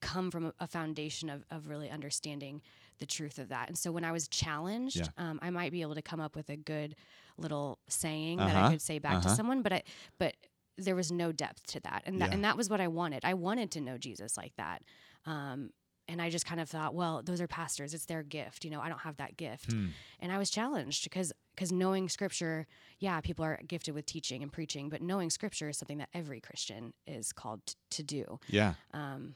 come 0.00 0.30
from 0.30 0.52
a, 0.60 0.66
foundation 0.66 1.30
of, 1.30 1.44
of 1.50 1.68
really 1.68 1.88
understanding 1.90 2.62
the 2.98 3.06
truth 3.06 3.38
of 3.38 3.48
that. 3.48 3.68
And 3.68 3.78
so 3.78 3.92
when 3.92 4.04
I 4.04 4.12
was 4.12 4.28
challenged, 4.28 4.96
Yeah. 4.96 5.06
um, 5.18 5.38
I 5.42 5.50
might 5.50 5.72
be 5.72 5.82
able 5.82 5.94
to 5.94 6.02
come 6.02 6.20
up 6.20 6.34
with 6.36 6.50
a 6.50 6.56
good 6.56 6.96
little 7.36 7.78
saying 7.88 8.38
that 8.38 8.54
Uh-huh. 8.56 8.66
I 8.66 8.70
could 8.70 8.82
say 8.82 8.98
back 8.98 9.18
Uh-huh. 9.18 9.28
to 9.28 9.34
someone, 9.34 9.62
but 9.62 9.72
I, 9.72 9.82
but 10.18 10.34
there 10.76 10.94
was 10.96 11.10
no 11.12 11.32
depth 11.32 11.64
to 11.68 11.80
that. 11.80 12.02
And 12.06 12.20
that, 12.20 12.28
Yeah. 12.30 12.34
and 12.34 12.44
that 12.44 12.56
was 12.56 12.68
what 12.70 12.80
I 12.80 12.88
wanted. 12.88 13.24
I 13.24 13.34
wanted 13.34 13.70
to 13.72 13.80
know 13.80 13.98
Jesus 13.98 14.36
like 14.36 14.54
that. 14.56 14.82
Um, 15.26 15.70
and 16.10 16.22
I 16.22 16.30
just 16.30 16.46
kind 16.46 16.58
of 16.60 16.70
thought, 16.70 16.94
well, 16.94 17.22
those 17.22 17.40
are 17.40 17.46
pastors. 17.46 17.92
It's 17.92 18.06
their 18.06 18.22
gift. 18.22 18.64
You 18.64 18.70
know, 18.70 18.80
I 18.80 18.88
don't 18.88 19.00
have 19.00 19.18
that 19.18 19.36
gift. 19.36 19.70
Hmm. 19.72 19.88
And 20.20 20.32
I 20.32 20.38
was 20.38 20.50
challenged 20.50 21.04
because 21.04 21.32
because 21.54 21.72
knowing 21.72 22.08
scripture, 22.08 22.68
yeah, 23.00 23.20
people 23.20 23.44
are 23.44 23.58
gifted 23.66 23.92
with 23.92 24.06
teaching 24.06 24.44
and 24.44 24.52
preaching, 24.52 24.88
but 24.88 25.02
knowing 25.02 25.28
scripture 25.28 25.68
is 25.68 25.76
something 25.76 25.98
that 25.98 26.08
every 26.14 26.40
Christian 26.40 26.94
is 27.04 27.32
called 27.32 27.66
t- 27.66 27.74
to 27.90 28.02
do. 28.04 28.38
Yeah. 28.46 28.74
Um, 28.94 29.34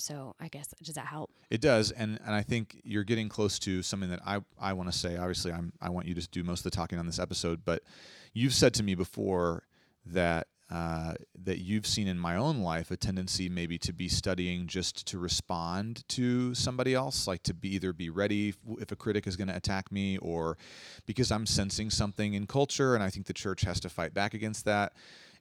so 0.00 0.34
I 0.40 0.48
guess 0.48 0.74
does 0.82 0.94
that 0.94 1.06
help? 1.06 1.30
It 1.50 1.60
does, 1.60 1.90
and 1.90 2.18
and 2.24 2.34
I 2.34 2.42
think 2.42 2.80
you're 2.84 3.04
getting 3.04 3.28
close 3.28 3.58
to 3.60 3.82
something 3.82 4.10
that 4.10 4.20
I 4.26 4.40
I 4.60 4.72
want 4.72 4.90
to 4.90 4.96
say. 4.96 5.16
Obviously, 5.16 5.52
I'm 5.52 5.72
I 5.80 5.90
want 5.90 6.06
you 6.06 6.14
to 6.14 6.28
do 6.28 6.42
most 6.42 6.60
of 6.60 6.64
the 6.64 6.70
talking 6.70 6.98
on 6.98 7.06
this 7.06 7.18
episode, 7.18 7.64
but 7.64 7.82
you've 8.32 8.54
said 8.54 8.74
to 8.74 8.82
me 8.82 8.94
before 8.94 9.64
that 10.06 10.48
uh, 10.70 11.14
that 11.42 11.58
you've 11.58 11.86
seen 11.86 12.06
in 12.06 12.16
my 12.16 12.36
own 12.36 12.60
life 12.60 12.92
a 12.92 12.96
tendency 12.96 13.48
maybe 13.48 13.76
to 13.76 13.92
be 13.92 14.08
studying 14.08 14.68
just 14.68 15.04
to 15.04 15.18
respond 15.18 16.06
to 16.08 16.54
somebody 16.54 16.94
else, 16.94 17.26
like 17.26 17.42
to 17.42 17.52
be 17.52 17.74
either 17.74 17.92
be 17.92 18.08
ready 18.08 18.54
if 18.78 18.92
a 18.92 18.96
critic 18.96 19.26
is 19.26 19.36
going 19.36 19.48
to 19.48 19.56
attack 19.56 19.90
me, 19.90 20.16
or 20.18 20.56
because 21.06 21.32
I'm 21.32 21.44
sensing 21.44 21.90
something 21.90 22.34
in 22.34 22.46
culture, 22.46 22.94
and 22.94 23.02
I 23.02 23.10
think 23.10 23.26
the 23.26 23.32
church 23.32 23.62
has 23.62 23.80
to 23.80 23.88
fight 23.88 24.14
back 24.14 24.32
against 24.32 24.64
that. 24.64 24.92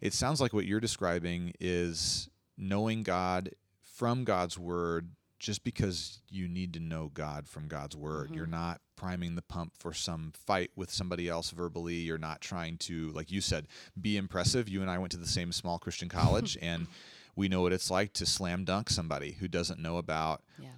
It 0.01 0.13
sounds 0.13 0.41
like 0.41 0.51
what 0.51 0.65
you're 0.65 0.79
describing 0.79 1.53
is 1.59 2.29
knowing 2.57 3.03
God 3.03 3.51
from 3.99 4.23
God's 4.23 4.57
word 4.57 5.09
just 5.39 5.65
because 5.65 6.21
you 6.29 6.47
need 6.47 6.73
to 6.73 6.79
know 6.79 7.11
God 7.13 7.47
from 7.49 7.67
God's 7.67 7.97
word. 7.97 8.29
Mhm. 8.29 8.35
You're 8.35 8.47
not 8.47 8.79
priming 8.95 9.35
the 9.35 9.41
pump 9.41 9.73
for 9.77 9.93
some 9.93 10.31
fight 10.33 10.71
with 10.77 10.89
somebody 10.89 11.27
else 11.27 11.51
verbally. 11.51 11.95
You're 11.95 12.17
not 12.17 12.39
trying 12.39 12.77
to, 12.79 13.09
like 13.11 13.29
you 13.29 13.41
said, 13.41 13.67
be 13.99 14.15
impressive. 14.15 14.69
You 14.69 14.81
and 14.81 14.89
I 14.89 14.97
went 14.97 15.11
to 15.11 15.17
the 15.17 15.27
same 15.27 15.51
small 15.51 15.77
Christian 15.79 16.07
college, 16.07 16.57
and 16.61 16.87
we 17.35 17.49
know 17.49 17.61
what 17.61 17.73
it's 17.73 17.91
like 17.91 18.13
to 18.13 18.25
slam 18.25 18.63
dunk 18.63 18.89
somebody 18.89 19.33
who 19.33 19.49
doesn't 19.49 19.81
know 19.81 19.97
about 19.97 20.43
Yeah. 20.57 20.69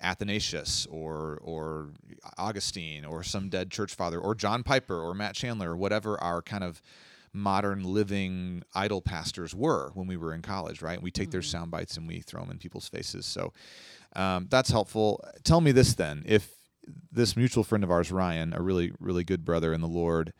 Athanasius 0.00 0.86
or 0.86 1.38
or 1.42 1.90
Augustine 2.36 3.04
or 3.04 3.24
some 3.24 3.48
dead 3.48 3.70
church 3.72 3.92
father 3.94 4.20
or 4.20 4.34
John 4.36 4.62
Piper 4.62 5.00
or 5.00 5.14
Matt 5.14 5.34
Chandler 5.34 5.72
or 5.72 5.76
whatever 5.76 6.20
our 6.22 6.40
kind 6.42 6.62
of 6.62 6.80
modern 7.38 7.84
living 7.84 8.62
idol 8.74 9.00
pastors 9.00 9.54
were 9.54 9.90
when 9.94 10.06
we 10.06 10.16
were 10.16 10.34
in 10.34 10.42
college, 10.42 10.82
right? 10.82 11.00
We 11.00 11.10
take 11.10 11.30
their 11.30 11.42
sound 11.42 11.70
bites 11.70 11.96
and 11.96 12.06
we 12.06 12.20
throw 12.20 12.40
them 12.42 12.50
in 12.50 12.58
people's 12.58 12.88
faces. 12.88 13.26
So 13.26 13.52
um, 14.14 14.46
that's 14.50 14.70
helpful. 14.70 15.24
Tell 15.44 15.60
me 15.60 15.72
this 15.72 15.94
then: 15.94 16.24
if 16.26 16.50
this 17.12 17.36
mutual 17.36 17.64
friend 17.64 17.84
of 17.84 17.90
ours, 17.90 18.10
Ryan, 18.10 18.52
a 18.54 18.60
really 18.62 18.92
really 19.00 19.24
good 19.24 19.44
brother 19.44 19.72
in 19.72 19.80
the 19.80 19.88
Lord. 19.88 20.32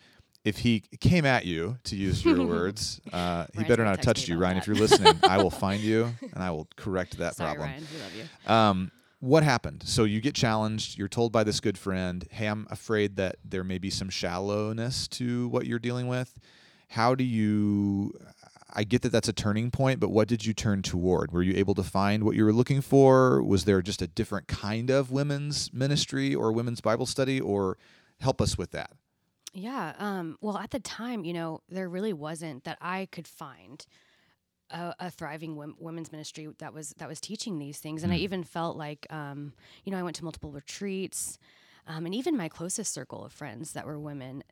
If 0.44 0.58
he 0.58 0.84
came 1.00 1.26
at 1.26 1.44
you, 1.44 1.78
to 1.84 1.96
use 1.96 2.24
your 2.24 2.46
words, 2.46 3.00
uh, 3.12 3.46
he 3.54 3.64
better 3.64 3.84
not 3.84 3.96
have 3.96 4.00
touched 4.00 4.28
you, 4.28 4.38
Ryan. 4.38 4.54
that. 4.54 4.62
If 4.62 4.66
you're 4.68 4.76
listening, 4.76 5.14
I 5.24 5.42
will 5.42 5.50
find 5.66 5.80
you 5.82 6.14
and 6.32 6.42
I 6.42 6.50
will 6.52 6.68
correct 6.76 7.18
that 7.18 7.34
Sorry, 7.34 7.54
problem. 7.54 7.70
Ryan, 7.70 7.86
we 7.92 8.00
love 8.00 8.14
you. 8.14 8.52
Um, 8.52 8.92
what 9.20 9.42
happened? 9.42 9.82
So 9.84 10.04
you 10.04 10.20
get 10.20 10.34
challenged. 10.34 10.96
You're 10.96 11.08
told 11.08 11.32
by 11.32 11.44
this 11.44 11.60
good 11.60 11.76
friend, 11.76 12.26
"Hey, 12.30 12.46
I'm 12.46 12.66
afraid 12.70 13.16
that 13.16 13.36
there 13.44 13.64
may 13.64 13.78
be 13.78 13.90
some 13.90 14.08
shallowness 14.08 15.08
to 15.08 15.48
what 15.48 15.66
you're 15.66 15.80
dealing 15.80 16.06
with." 16.06 16.38
How 16.88 17.14
do 17.14 17.24
you? 17.24 18.12
I 18.74 18.84
get 18.84 19.02
that 19.02 19.12
that's 19.12 19.28
a 19.28 19.32
turning 19.32 19.70
point, 19.70 19.98
but 19.98 20.10
what 20.10 20.28
did 20.28 20.44
you 20.44 20.52
turn 20.54 20.82
toward? 20.82 21.32
Were 21.32 21.42
you 21.42 21.54
able 21.56 21.74
to 21.74 21.82
find 21.82 22.22
what 22.24 22.36
you 22.36 22.44
were 22.44 22.52
looking 22.52 22.80
for? 22.80 23.42
Was 23.42 23.64
there 23.64 23.80
just 23.82 24.02
a 24.02 24.06
different 24.06 24.46
kind 24.48 24.90
of 24.90 25.10
women's 25.10 25.72
ministry 25.72 26.34
or 26.34 26.52
women's 26.52 26.80
Bible 26.80 27.06
study, 27.06 27.40
or 27.40 27.78
help 28.20 28.40
us 28.40 28.56
with 28.58 28.70
that? 28.72 28.92
Yeah. 29.54 29.94
Um, 29.98 30.36
well, 30.40 30.58
at 30.58 30.70
the 30.70 30.80
time, 30.80 31.24
you 31.24 31.32
know, 31.32 31.60
there 31.68 31.88
really 31.88 32.12
wasn't 32.12 32.64
that 32.64 32.78
I 32.80 33.08
could 33.10 33.26
find 33.26 33.84
a, 34.70 34.94
a 35.00 35.10
thriving 35.10 35.56
wom- 35.56 35.76
women's 35.78 36.12
ministry 36.12 36.48
that 36.58 36.74
was 36.74 36.90
that 36.98 37.08
was 37.08 37.20
teaching 37.20 37.58
these 37.58 37.78
things, 37.78 38.02
and 38.02 38.12
I 38.12 38.16
Mm. 38.16 38.20
even 38.20 38.44
felt 38.44 38.76
like, 38.76 39.06
um, 39.10 39.52
you 39.84 39.90
know, 39.92 39.98
I 39.98 40.02
went 40.02 40.16
to 40.16 40.24
multiple 40.24 40.52
retreats, 40.52 41.38
um, 41.86 42.04
and 42.06 42.14
even 42.14 42.36
my 42.36 42.48
closest 42.48 42.92
circle 42.92 43.24
of 43.24 43.32
friends 43.32 43.72
that 43.72 43.86
were 43.86 43.98
women. 43.98 44.42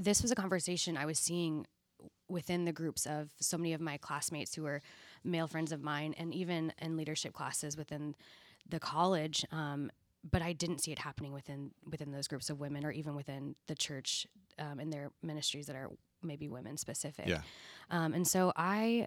This 0.00 0.22
was 0.22 0.30
a 0.30 0.36
conversation 0.36 0.96
I 0.96 1.06
was 1.06 1.18
seeing 1.18 1.66
within 2.28 2.64
the 2.64 2.72
groups 2.72 3.06
of 3.06 3.30
so 3.40 3.56
many 3.56 3.72
of 3.72 3.80
my 3.80 3.96
classmates 3.98 4.54
who 4.54 4.62
were 4.62 4.80
male 5.22 5.46
friends 5.46 5.72
of 5.72 5.82
mine, 5.82 6.14
and 6.18 6.34
even 6.34 6.72
in 6.80 6.96
leadership 6.96 7.32
classes 7.32 7.76
within 7.76 8.14
the 8.68 8.80
college. 8.80 9.44
Um, 9.52 9.90
but 10.30 10.40
I 10.40 10.54
didn't 10.54 10.78
see 10.78 10.90
it 10.90 10.98
happening 10.98 11.32
within 11.32 11.72
within 11.90 12.12
those 12.12 12.28
groups 12.28 12.48
of 12.50 12.60
women, 12.60 12.84
or 12.84 12.90
even 12.90 13.14
within 13.14 13.56
the 13.66 13.74
church 13.74 14.26
um, 14.58 14.80
in 14.80 14.90
their 14.90 15.10
ministries 15.22 15.66
that 15.66 15.76
are 15.76 15.90
maybe 16.22 16.48
women 16.48 16.76
specific. 16.76 17.26
Yeah. 17.28 17.42
Um, 17.90 18.14
and 18.14 18.26
so 18.26 18.52
I 18.56 19.06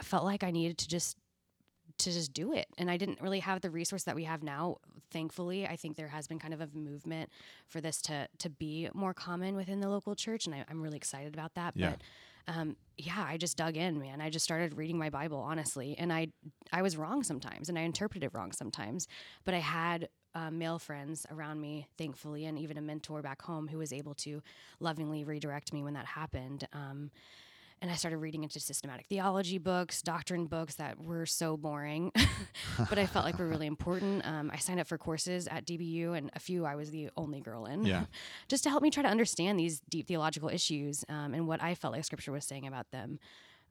felt 0.00 0.24
like 0.24 0.44
I 0.44 0.50
needed 0.50 0.78
to 0.78 0.88
just 0.88 1.16
to 1.98 2.12
just 2.12 2.32
do 2.32 2.52
it, 2.52 2.66
and 2.78 2.90
I 2.90 2.96
didn't 2.96 3.20
really 3.20 3.40
have 3.40 3.60
the 3.60 3.70
resource 3.70 4.04
that 4.04 4.14
we 4.14 4.24
have 4.24 4.42
now. 4.42 4.76
Thankfully, 5.10 5.66
I 5.66 5.76
think 5.76 5.96
there 5.96 6.08
has 6.08 6.26
been 6.26 6.38
kind 6.38 6.52
of 6.52 6.60
a 6.60 6.68
movement 6.74 7.30
for 7.66 7.80
this 7.80 8.00
to 8.02 8.28
to 8.38 8.50
be 8.50 8.88
more 8.94 9.14
common 9.14 9.56
within 9.56 9.80
the 9.80 9.88
local 9.88 10.14
church, 10.14 10.46
and 10.46 10.54
I, 10.54 10.64
I'm 10.68 10.82
really 10.82 10.96
excited 10.96 11.34
about 11.34 11.54
that. 11.54 11.74
Yeah. 11.76 11.90
But 11.90 12.02
um, 12.48 12.76
yeah, 12.96 13.24
I 13.28 13.36
just 13.36 13.56
dug 13.56 13.76
in, 13.76 13.98
man. 13.98 14.20
I 14.20 14.30
just 14.30 14.44
started 14.44 14.76
reading 14.76 14.98
my 14.98 15.10
Bible 15.10 15.38
honestly, 15.38 15.96
and 15.98 16.12
I 16.12 16.28
I 16.72 16.82
was 16.82 16.96
wrong 16.96 17.22
sometimes, 17.22 17.68
and 17.68 17.78
I 17.78 17.82
interpreted 17.82 18.24
it 18.24 18.34
wrong 18.34 18.52
sometimes. 18.52 19.06
But 19.44 19.54
I 19.54 19.58
had 19.60 20.08
uh, 20.34 20.50
male 20.50 20.78
friends 20.78 21.26
around 21.30 21.60
me, 21.60 21.88
thankfully, 21.96 22.44
and 22.44 22.58
even 22.58 22.76
a 22.76 22.82
mentor 22.82 23.22
back 23.22 23.42
home 23.42 23.68
who 23.68 23.78
was 23.78 23.92
able 23.92 24.14
to 24.14 24.42
lovingly 24.80 25.24
redirect 25.24 25.72
me 25.72 25.82
when 25.82 25.94
that 25.94 26.06
happened. 26.06 26.66
Um, 26.72 27.10
and 27.82 27.90
I 27.90 27.94
started 27.94 28.16
reading 28.18 28.42
into 28.42 28.58
systematic 28.58 29.06
theology 29.06 29.58
books, 29.58 30.00
doctrine 30.02 30.46
books 30.46 30.76
that 30.76 30.98
were 30.98 31.26
so 31.26 31.56
boring, 31.56 32.10
but 32.88 32.98
I 32.98 33.06
felt 33.06 33.24
like 33.24 33.38
were 33.38 33.48
really 33.48 33.66
important. 33.66 34.26
Um, 34.26 34.50
I 34.52 34.56
signed 34.56 34.80
up 34.80 34.86
for 34.86 34.96
courses 34.96 35.46
at 35.46 35.66
DBU, 35.66 36.16
and 36.16 36.30
a 36.34 36.38
few 36.40 36.64
I 36.64 36.74
was 36.74 36.90
the 36.90 37.10
only 37.16 37.40
girl 37.40 37.66
in, 37.66 37.84
Yeah. 37.84 38.04
just 38.48 38.64
to 38.64 38.70
help 38.70 38.82
me 38.82 38.90
try 38.90 39.02
to 39.02 39.08
understand 39.08 39.58
these 39.58 39.80
deep 39.90 40.06
theological 40.06 40.48
issues 40.48 41.04
um, 41.08 41.34
and 41.34 41.46
what 41.46 41.62
I 41.62 41.74
felt 41.74 41.92
like 41.94 42.04
Scripture 42.04 42.32
was 42.32 42.44
saying 42.44 42.66
about 42.66 42.90
them. 42.90 43.18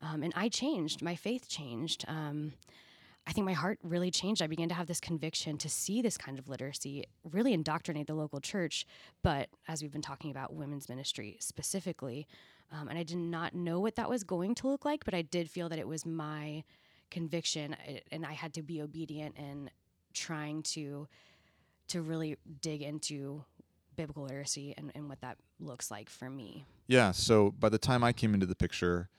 Um, 0.01 0.23
and 0.23 0.33
I 0.35 0.49
changed. 0.49 1.01
My 1.01 1.15
faith 1.15 1.47
changed. 1.47 2.05
Um, 2.07 2.53
I 3.27 3.31
think 3.31 3.45
my 3.45 3.53
heart 3.53 3.79
really 3.81 4.11
changed. 4.11 4.43
I 4.43 4.47
began 4.47 4.69
to 4.69 4.75
have 4.75 4.85
this 4.85 4.99
conviction 4.99 5.57
to 5.57 5.67
see 5.69 6.03
this 6.03 6.15
kind 6.15 6.37
of 6.37 6.47
literacy 6.47 7.05
really 7.31 7.53
indoctrinate 7.53 8.05
the 8.05 8.13
local 8.13 8.39
church, 8.39 8.85
but 9.23 9.49
as 9.67 9.81
we've 9.81 9.91
been 9.91 10.03
talking 10.03 10.29
about, 10.29 10.53
women's 10.53 10.87
ministry 10.89 11.37
specifically. 11.39 12.27
Um, 12.71 12.87
and 12.87 12.97
I 12.97 13.03
did 13.03 13.17
not 13.17 13.53
know 13.53 13.79
what 13.79 13.95
that 13.95 14.09
was 14.09 14.23
going 14.23 14.55
to 14.55 14.67
look 14.67 14.85
like, 14.85 15.05
but 15.05 15.13
I 15.13 15.21
did 15.21 15.49
feel 15.49 15.69
that 15.69 15.79
it 15.79 15.87
was 15.87 16.05
my 16.05 16.63
conviction, 17.11 17.75
and 18.11 18.25
I 18.25 18.33
had 18.33 18.53
to 18.55 18.63
be 18.63 18.81
obedient 18.81 19.37
in 19.37 19.69
trying 20.13 20.63
to 20.63 21.07
to 21.87 22.01
really 22.01 22.37
dig 22.61 22.81
into 22.81 23.43
biblical 23.95 24.23
literacy 24.23 24.73
and, 24.77 24.91
and 24.95 25.07
what 25.07 25.21
that 25.21 25.37
looks 25.59 25.91
like 25.91 26.09
for 26.09 26.29
me. 26.29 26.65
Yeah. 26.87 27.11
So 27.11 27.51
by 27.51 27.69
the 27.69 27.77
time 27.77 28.03
I 28.03 28.11
came 28.11 28.33
into 28.33 28.47
the 28.47 28.55
picture, 28.55 29.09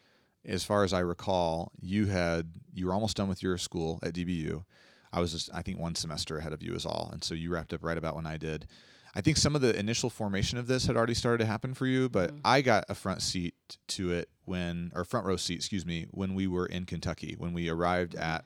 as 0.44 0.64
far 0.64 0.84
as 0.84 0.92
I 0.92 1.00
recall, 1.00 1.72
you 1.80 2.06
had 2.06 2.52
you 2.74 2.86
were 2.86 2.92
almost 2.92 3.16
done 3.16 3.28
with 3.28 3.42
your 3.42 3.58
school 3.58 3.98
at 4.02 4.14
DBU. 4.14 4.64
I 5.12 5.20
was 5.20 5.32
just 5.32 5.50
I 5.54 5.62
think 5.62 5.78
one 5.78 5.94
semester 5.94 6.38
ahead 6.38 6.52
of 6.52 6.62
you 6.62 6.74
is 6.74 6.86
all, 6.86 7.10
and 7.12 7.22
so 7.22 7.34
you 7.34 7.50
wrapped 7.50 7.72
up 7.72 7.84
right 7.84 7.98
about 7.98 8.16
when 8.16 8.26
I 8.26 8.36
did. 8.36 8.66
I 9.16 9.22
think 9.22 9.38
some 9.38 9.54
of 9.56 9.62
the 9.62 9.74
initial 9.76 10.10
formation 10.10 10.58
of 10.58 10.66
this 10.66 10.84
had 10.84 10.94
already 10.94 11.14
started 11.14 11.38
to 11.38 11.46
happen 11.46 11.72
for 11.72 11.86
you, 11.86 12.10
but 12.10 12.34
Mhm. 12.34 12.40
I 12.44 12.60
got 12.60 12.84
a 12.90 12.94
front 12.94 13.22
seat 13.22 13.54
to 13.88 14.12
it 14.12 14.28
when, 14.44 14.92
or 14.94 15.04
front 15.04 15.24
row 15.24 15.38
seat, 15.38 15.54
excuse 15.54 15.86
me, 15.86 16.06
when 16.10 16.34
we 16.34 16.46
were 16.46 16.66
in 16.66 16.84
Kentucky, 16.84 17.34
when 17.38 17.54
we 17.54 17.70
arrived 17.70 18.14
at 18.14 18.44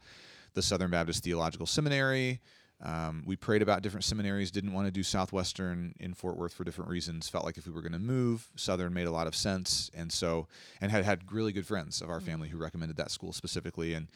the 0.54 0.62
Southern 0.62 0.92
Baptist 0.92 1.24
Theological 1.24 1.66
Seminary. 1.66 2.40
Um, 2.82 3.24
we 3.26 3.34
prayed 3.34 3.62
about 3.62 3.82
different 3.82 4.04
seminaries, 4.04 4.52
didn't 4.52 4.72
want 4.72 4.86
to 4.86 4.92
do 4.92 5.02
Southwestern 5.02 5.92
in 5.98 6.14
Fort 6.14 6.36
Worth 6.36 6.54
for 6.54 6.62
different 6.62 6.88
reasons. 6.88 7.28
Felt 7.28 7.44
like 7.44 7.58
if 7.58 7.66
we 7.66 7.72
were 7.72 7.82
going 7.82 7.92
to 7.92 7.98
move, 7.98 8.48
Southern 8.54 8.94
made 8.94 9.08
a 9.08 9.10
lot 9.10 9.26
of 9.26 9.34
sense. 9.34 9.90
And 9.92 10.12
so, 10.12 10.46
and 10.80 10.92
had 10.92 11.04
had 11.04 11.32
really 11.32 11.52
good 11.52 11.66
friends 11.66 12.00
of 12.00 12.08
our 12.08 12.20
family 12.20 12.48
who 12.48 12.56
recommended 12.58 12.96
that 12.96 13.10
school 13.10 13.32
specifically. 13.32 13.92
And 13.92 14.08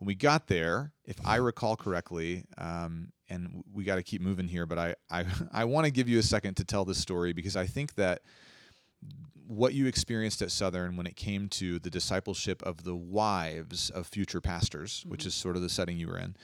when 0.00 0.06
we 0.06 0.14
got 0.14 0.46
there, 0.46 0.92
if 1.04 1.16
I 1.26 1.36
recall 1.36 1.76
correctly, 1.76 2.44
um, 2.56 3.12
and 3.28 3.62
we 3.72 3.84
got 3.84 3.96
to 3.96 4.02
keep 4.02 4.22
moving 4.22 4.48
here, 4.48 4.64
but 4.64 4.78
I, 4.78 4.94
I, 5.10 5.26
I 5.52 5.64
want 5.64 5.84
to 5.84 5.90
give 5.90 6.08
you 6.08 6.18
a 6.18 6.22
second 6.22 6.56
to 6.56 6.64
tell 6.64 6.84
this 6.86 6.98
story 6.98 7.34
because 7.34 7.54
I 7.54 7.66
think 7.66 7.94
that 7.96 8.22
what 9.46 9.74
you 9.74 9.86
experienced 9.86 10.40
at 10.40 10.50
Southern 10.50 10.96
when 10.96 11.06
it 11.06 11.16
came 11.16 11.48
to 11.50 11.78
the 11.78 11.90
discipleship 11.90 12.62
of 12.62 12.84
the 12.84 12.94
wives 12.96 13.90
of 13.90 14.06
future 14.06 14.40
pastors, 14.40 15.04
which 15.06 15.26
is 15.26 15.34
sort 15.34 15.54
of 15.54 15.60
the 15.60 15.68
setting 15.68 15.98
you 15.98 16.08
were 16.08 16.18
in, 16.18 16.34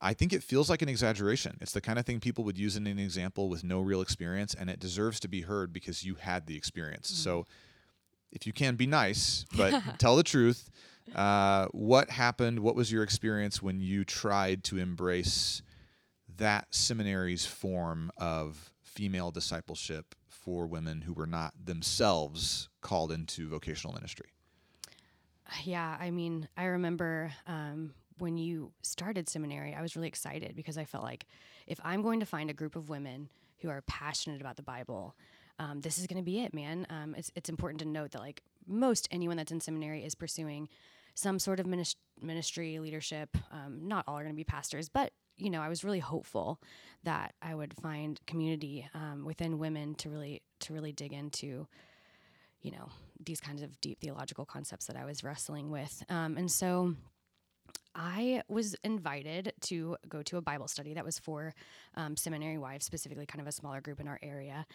I 0.00 0.14
think 0.14 0.32
it 0.32 0.42
feels 0.42 0.70
like 0.70 0.80
an 0.80 0.88
exaggeration. 0.88 1.58
It's 1.60 1.72
the 1.72 1.82
kind 1.82 1.98
of 1.98 2.06
thing 2.06 2.18
people 2.18 2.44
would 2.44 2.56
use 2.56 2.76
in 2.76 2.86
an 2.86 2.98
example 2.98 3.50
with 3.50 3.62
no 3.62 3.80
real 3.80 4.00
experience, 4.00 4.54
and 4.54 4.70
it 4.70 4.80
deserves 4.80 5.20
to 5.20 5.28
be 5.28 5.42
heard 5.42 5.72
because 5.72 6.02
you 6.02 6.14
had 6.14 6.46
the 6.46 6.56
experience. 6.56 7.10
So, 7.10 7.44
if 8.32 8.46
you 8.46 8.52
can, 8.52 8.76
be 8.76 8.86
nice, 8.86 9.44
but 9.56 9.98
tell 9.98 10.16
the 10.16 10.22
truth. 10.22 10.70
Uh, 11.14 11.66
what 11.72 12.10
happened? 12.10 12.60
What 12.60 12.74
was 12.74 12.90
your 12.90 13.02
experience 13.02 13.62
when 13.62 13.80
you 13.80 14.04
tried 14.04 14.64
to 14.64 14.78
embrace 14.78 15.62
that 16.36 16.74
seminary's 16.74 17.46
form 17.46 18.10
of 18.18 18.72
female 18.82 19.30
discipleship 19.30 20.14
for 20.28 20.66
women 20.66 21.02
who 21.02 21.12
were 21.12 21.26
not 21.26 21.54
themselves 21.64 22.68
called 22.80 23.12
into 23.12 23.48
vocational 23.48 23.94
ministry? 23.94 24.30
Yeah, 25.62 25.96
I 26.00 26.10
mean, 26.10 26.48
I 26.56 26.64
remember 26.64 27.32
um, 27.46 27.94
when 28.18 28.36
you 28.36 28.72
started 28.82 29.28
seminary, 29.28 29.74
I 29.74 29.82
was 29.82 29.96
really 29.96 30.08
excited 30.08 30.56
because 30.56 30.76
I 30.76 30.84
felt 30.84 31.04
like 31.04 31.26
if 31.66 31.80
I'm 31.84 32.02
going 32.02 32.20
to 32.20 32.26
find 32.26 32.50
a 32.50 32.54
group 32.54 32.76
of 32.76 32.88
women 32.88 33.28
who 33.58 33.68
are 33.68 33.82
passionate 33.82 34.40
about 34.40 34.56
the 34.56 34.62
Bible, 34.62 35.14
um, 35.58 35.80
this 35.80 35.98
is 35.98 36.06
going 36.06 36.18
to 36.18 36.24
be 36.24 36.40
it, 36.40 36.52
man. 36.52 36.86
Um, 36.90 37.14
it's 37.16 37.30
it's 37.34 37.48
important 37.48 37.80
to 37.80 37.88
note 37.88 38.12
that 38.12 38.20
like 38.20 38.42
most 38.66 39.08
anyone 39.10 39.36
that's 39.36 39.52
in 39.52 39.60
seminary 39.60 40.04
is 40.04 40.14
pursuing 40.14 40.68
some 41.16 41.38
sort 41.38 41.58
of 41.58 41.66
ministry 42.20 42.78
leadership. 42.78 43.36
Um, 43.50 43.88
not 43.88 44.04
all 44.06 44.16
are 44.18 44.22
going 44.22 44.34
to 44.34 44.36
be 44.36 44.44
pastors, 44.44 44.88
but 44.88 45.12
you 45.38 45.50
know, 45.50 45.60
I 45.60 45.68
was 45.68 45.84
really 45.84 45.98
hopeful 45.98 46.60
that 47.04 47.34
I 47.42 47.54
would 47.54 47.74
find 47.74 48.18
community 48.26 48.88
um, 48.94 49.24
within 49.24 49.58
women 49.58 49.94
to 49.96 50.08
really 50.08 50.42
to 50.60 50.72
really 50.72 50.92
dig 50.92 51.12
into 51.12 51.66
you 52.62 52.70
know 52.70 52.88
these 53.24 53.40
kinds 53.40 53.62
of 53.62 53.80
deep 53.80 54.00
theological 54.00 54.44
concepts 54.44 54.86
that 54.86 54.96
I 54.96 55.04
was 55.04 55.24
wrestling 55.24 55.70
with. 55.70 56.02
Um, 56.08 56.36
and 56.36 56.50
so 56.50 56.94
I 57.94 58.42
was 58.48 58.76
invited 58.84 59.52
to 59.62 59.96
go 60.08 60.22
to 60.22 60.36
a 60.36 60.42
Bible 60.42 60.68
study 60.68 60.94
that 60.94 61.04
was 61.04 61.18
for 61.18 61.54
um, 61.94 62.16
seminary 62.16 62.58
wives, 62.58 62.84
specifically 62.84 63.24
kind 63.24 63.40
of 63.40 63.46
a 63.46 63.52
smaller 63.52 63.80
group 63.80 64.00
in 64.00 64.08
our 64.08 64.18
area. 64.22 64.66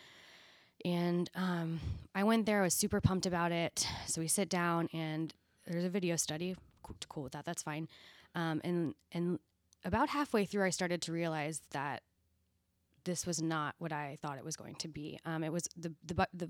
And 0.83 1.29
um, 1.35 1.79
I 2.15 2.23
went 2.23 2.47
there. 2.47 2.61
I 2.61 2.63
was 2.63 2.73
super 2.73 2.99
pumped 2.99 3.27
about 3.27 3.51
it. 3.51 3.87
So 4.07 4.21
we 4.21 4.27
sit 4.27 4.49
down, 4.49 4.89
and 4.93 5.31
there's 5.71 5.85
a 5.85 5.89
video 5.89 6.15
study. 6.15 6.55
Cool, 6.83 6.95
cool 7.09 7.23
with 7.23 7.33
that. 7.33 7.45
That's 7.45 7.63
fine. 7.63 7.87
Um, 8.35 8.61
and 8.63 8.93
and 9.11 9.39
about 9.83 10.09
halfway 10.09 10.45
through, 10.45 10.65
I 10.65 10.69
started 10.69 11.01
to 11.03 11.11
realize 11.11 11.61
that 11.71 12.03
this 13.03 13.25
was 13.25 13.41
not 13.41 13.75
what 13.79 13.91
I 13.91 14.17
thought 14.21 14.37
it 14.37 14.45
was 14.45 14.55
going 14.55 14.75
to 14.75 14.87
be. 14.87 15.19
Um, 15.25 15.43
it 15.43 15.51
was 15.51 15.67
the 15.75 15.93
the 16.05 16.27
the 16.33 16.49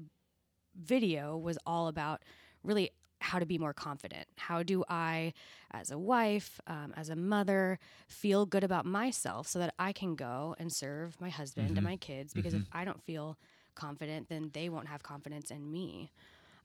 video 0.75 1.37
was 1.37 1.57
all 1.65 1.87
about 1.87 2.21
really 2.63 2.91
how 3.19 3.37
to 3.37 3.45
be 3.45 3.57
more 3.59 3.73
confident. 3.73 4.25
How 4.35 4.63
do 4.63 4.83
I, 4.89 5.33
as 5.71 5.91
a 5.91 5.97
wife, 5.99 6.59
um, 6.65 6.91
as 6.97 7.09
a 7.09 7.15
mother, 7.15 7.77
feel 8.07 8.47
good 8.47 8.63
about 8.63 8.83
myself 8.85 9.47
so 9.47 9.59
that 9.59 9.75
I 9.77 9.93
can 9.93 10.15
go 10.15 10.55
and 10.57 10.73
serve 10.73 11.19
my 11.21 11.29
husband 11.29 11.69
Mhm. 11.71 11.77
and 11.77 11.83
my 11.83 11.97
kids? 11.97 12.33
Because 12.33 12.55
if 12.55 12.63
I 12.71 12.83
don't 12.83 13.01
feel 13.03 13.37
confident, 13.75 14.27
then 14.29 14.49
they 14.53 14.69
won't 14.69 14.87
have 14.87 15.03
confidence 15.03 15.51
in 15.51 15.71
me. 15.71 16.11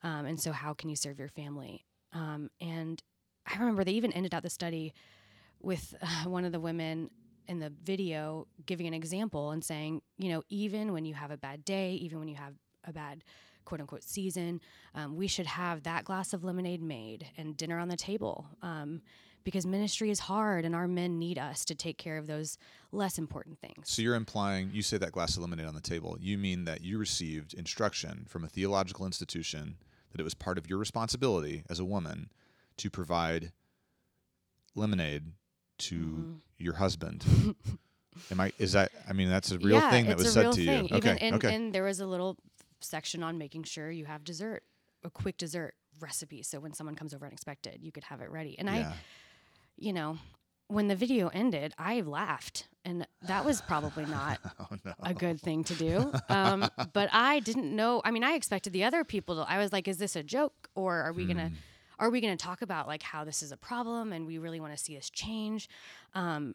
Um, 0.02 0.24
and 0.24 0.40
so, 0.40 0.52
how 0.52 0.72
can 0.72 0.88
you 0.88 0.96
serve 0.96 1.18
your 1.18 1.28
family? 1.28 1.84
Um, 2.16 2.50
and 2.60 3.02
I 3.46 3.58
remember 3.58 3.84
they 3.84 3.92
even 3.92 4.12
ended 4.12 4.34
out 4.34 4.42
the 4.42 4.50
study 4.50 4.94
with 5.60 5.94
uh, 6.00 6.06
one 6.28 6.44
of 6.44 6.52
the 6.52 6.60
women 6.60 7.10
in 7.48 7.60
the 7.60 7.72
video 7.84 8.46
giving 8.64 8.86
an 8.86 8.94
example 8.94 9.52
and 9.52 9.62
saying, 9.62 10.02
you 10.18 10.30
know, 10.30 10.42
even 10.48 10.92
when 10.92 11.04
you 11.04 11.14
have 11.14 11.30
a 11.30 11.36
bad 11.36 11.64
day, 11.64 11.92
even 11.94 12.18
when 12.18 12.28
you 12.28 12.34
have 12.34 12.54
a 12.84 12.92
bad 12.92 13.22
quote 13.64 13.80
unquote 13.80 14.02
season, 14.02 14.60
um, 14.94 15.16
we 15.16 15.26
should 15.26 15.46
have 15.46 15.82
that 15.84 16.04
glass 16.04 16.32
of 16.32 16.42
lemonade 16.42 16.82
made 16.82 17.26
and 17.36 17.56
dinner 17.56 17.78
on 17.78 17.88
the 17.88 17.96
table 17.96 18.46
um, 18.62 19.00
because 19.44 19.66
ministry 19.66 20.10
is 20.10 20.20
hard 20.20 20.64
and 20.64 20.74
our 20.74 20.88
men 20.88 21.18
need 21.18 21.38
us 21.38 21.64
to 21.64 21.74
take 21.74 21.98
care 21.98 22.16
of 22.16 22.26
those 22.26 22.58
less 22.90 23.18
important 23.18 23.60
things. 23.60 23.90
So 23.90 24.02
you're 24.02 24.14
implying 24.14 24.70
you 24.72 24.82
say 24.82 24.98
that 24.98 25.12
glass 25.12 25.36
of 25.36 25.42
lemonade 25.42 25.66
on 25.66 25.74
the 25.74 25.80
table. 25.80 26.16
You 26.20 26.38
mean 26.38 26.64
that 26.64 26.82
you 26.82 26.98
received 26.98 27.54
instruction 27.54 28.24
from 28.28 28.44
a 28.44 28.48
theological 28.48 29.06
institution 29.06 29.76
that 30.16 30.22
it 30.22 30.24
was 30.24 30.34
part 30.34 30.56
of 30.56 30.66
your 30.68 30.78
responsibility 30.78 31.62
as 31.68 31.78
a 31.78 31.84
woman 31.84 32.30
to 32.78 32.88
provide 32.90 33.52
lemonade 34.74 35.32
to 35.78 35.94
Mhm. 35.98 36.40
your 36.58 36.74
husband. 36.74 37.24
Am 38.30 38.40
I? 38.40 38.52
Is 38.58 38.72
that? 38.72 38.90
I 39.06 39.12
mean, 39.12 39.28
that's 39.28 39.50
a 39.50 39.58
real 39.58 39.76
yeah, 39.76 39.90
thing 39.90 40.06
that 40.06 40.16
was 40.16 40.32
said 40.32 40.52
to 40.52 40.60
you. 40.60 40.66
thing. 40.66 40.84
Okay. 40.86 40.96
Even, 40.96 41.18
and, 41.18 41.34
okay. 41.36 41.54
and 41.54 41.74
there 41.74 41.84
was 41.84 42.00
a 42.00 42.06
little 42.06 42.38
section 42.80 43.22
on 43.22 43.36
making 43.36 43.64
sure 43.64 43.90
you 43.90 44.06
have 44.06 44.24
dessert, 44.24 44.62
a 45.04 45.10
quick 45.10 45.36
dessert 45.36 45.74
recipe. 46.00 46.42
So 46.42 46.58
when 46.58 46.72
someone 46.72 46.94
comes 46.94 47.12
over 47.12 47.26
unexpected, 47.26 47.82
you 47.82 47.92
could 47.92 48.04
have 48.04 48.22
it 48.22 48.30
ready. 48.30 48.58
And 48.58 48.70
I, 48.70 48.94
you 49.76 49.92
know, 49.92 50.18
when 50.68 50.88
the 50.88 50.96
video 50.96 51.28
ended, 51.28 51.74
I 51.78 52.00
laughed. 52.00 52.68
And 52.86 53.06
that 53.22 53.44
was 53.44 53.60
probably 53.60 54.06
not 54.06 54.38
Oh 54.60 54.66
no. 54.84 54.94
a 55.02 55.12
good 55.12 55.40
thing 55.40 55.64
to 55.64 55.74
do. 55.74 56.12
Um, 56.30 56.66
but 56.94 57.08
I 57.12 57.40
didn't 57.40 57.74
know. 57.74 58.00
I 58.04 58.10
mean, 58.12 58.24
I 58.24 58.32
expected 58.34 58.72
the 58.72 58.84
other 58.84 59.04
people 59.04 59.34
to. 59.36 59.42
I 59.50 59.58
was 59.58 59.72
like, 59.72 59.88
"Is 59.88 59.98
this 59.98 60.16
a 60.16 60.22
joke, 60.22 60.68
or 60.74 61.02
are 61.02 61.12
we 61.12 61.26
gonna, 61.26 61.48
Hmm. 61.48 61.54
are 61.98 62.10
we 62.10 62.20
gonna 62.20 62.36
talk 62.36 62.62
about 62.62 62.86
like 62.86 63.02
how 63.02 63.24
this 63.24 63.42
is 63.42 63.50
a 63.52 63.56
problem 63.56 64.12
and 64.12 64.26
we 64.26 64.38
really 64.38 64.60
want 64.60 64.72
to 64.72 64.82
see 64.82 64.94
this 64.94 65.10
change?" 65.10 65.68
Um, 66.14 66.54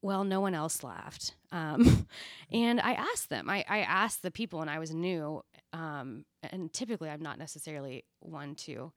well, 0.00 0.22
no 0.22 0.40
one 0.40 0.54
else 0.54 0.82
laughed, 0.84 1.34
um, 1.50 2.06
and 2.52 2.80
I 2.80 2.92
asked 2.92 3.28
them. 3.30 3.48
I, 3.50 3.64
I 3.68 3.78
asked 3.80 4.22
the 4.22 4.30
people, 4.30 4.60
and 4.60 4.70
I 4.70 4.78
was 4.78 4.94
new. 4.94 5.42
Um, 5.72 6.24
and 6.52 6.72
typically, 6.72 7.08
I'm 7.10 7.22
not 7.22 7.38
necessarily 7.38 8.04
one 8.20 8.54
to 8.66 8.92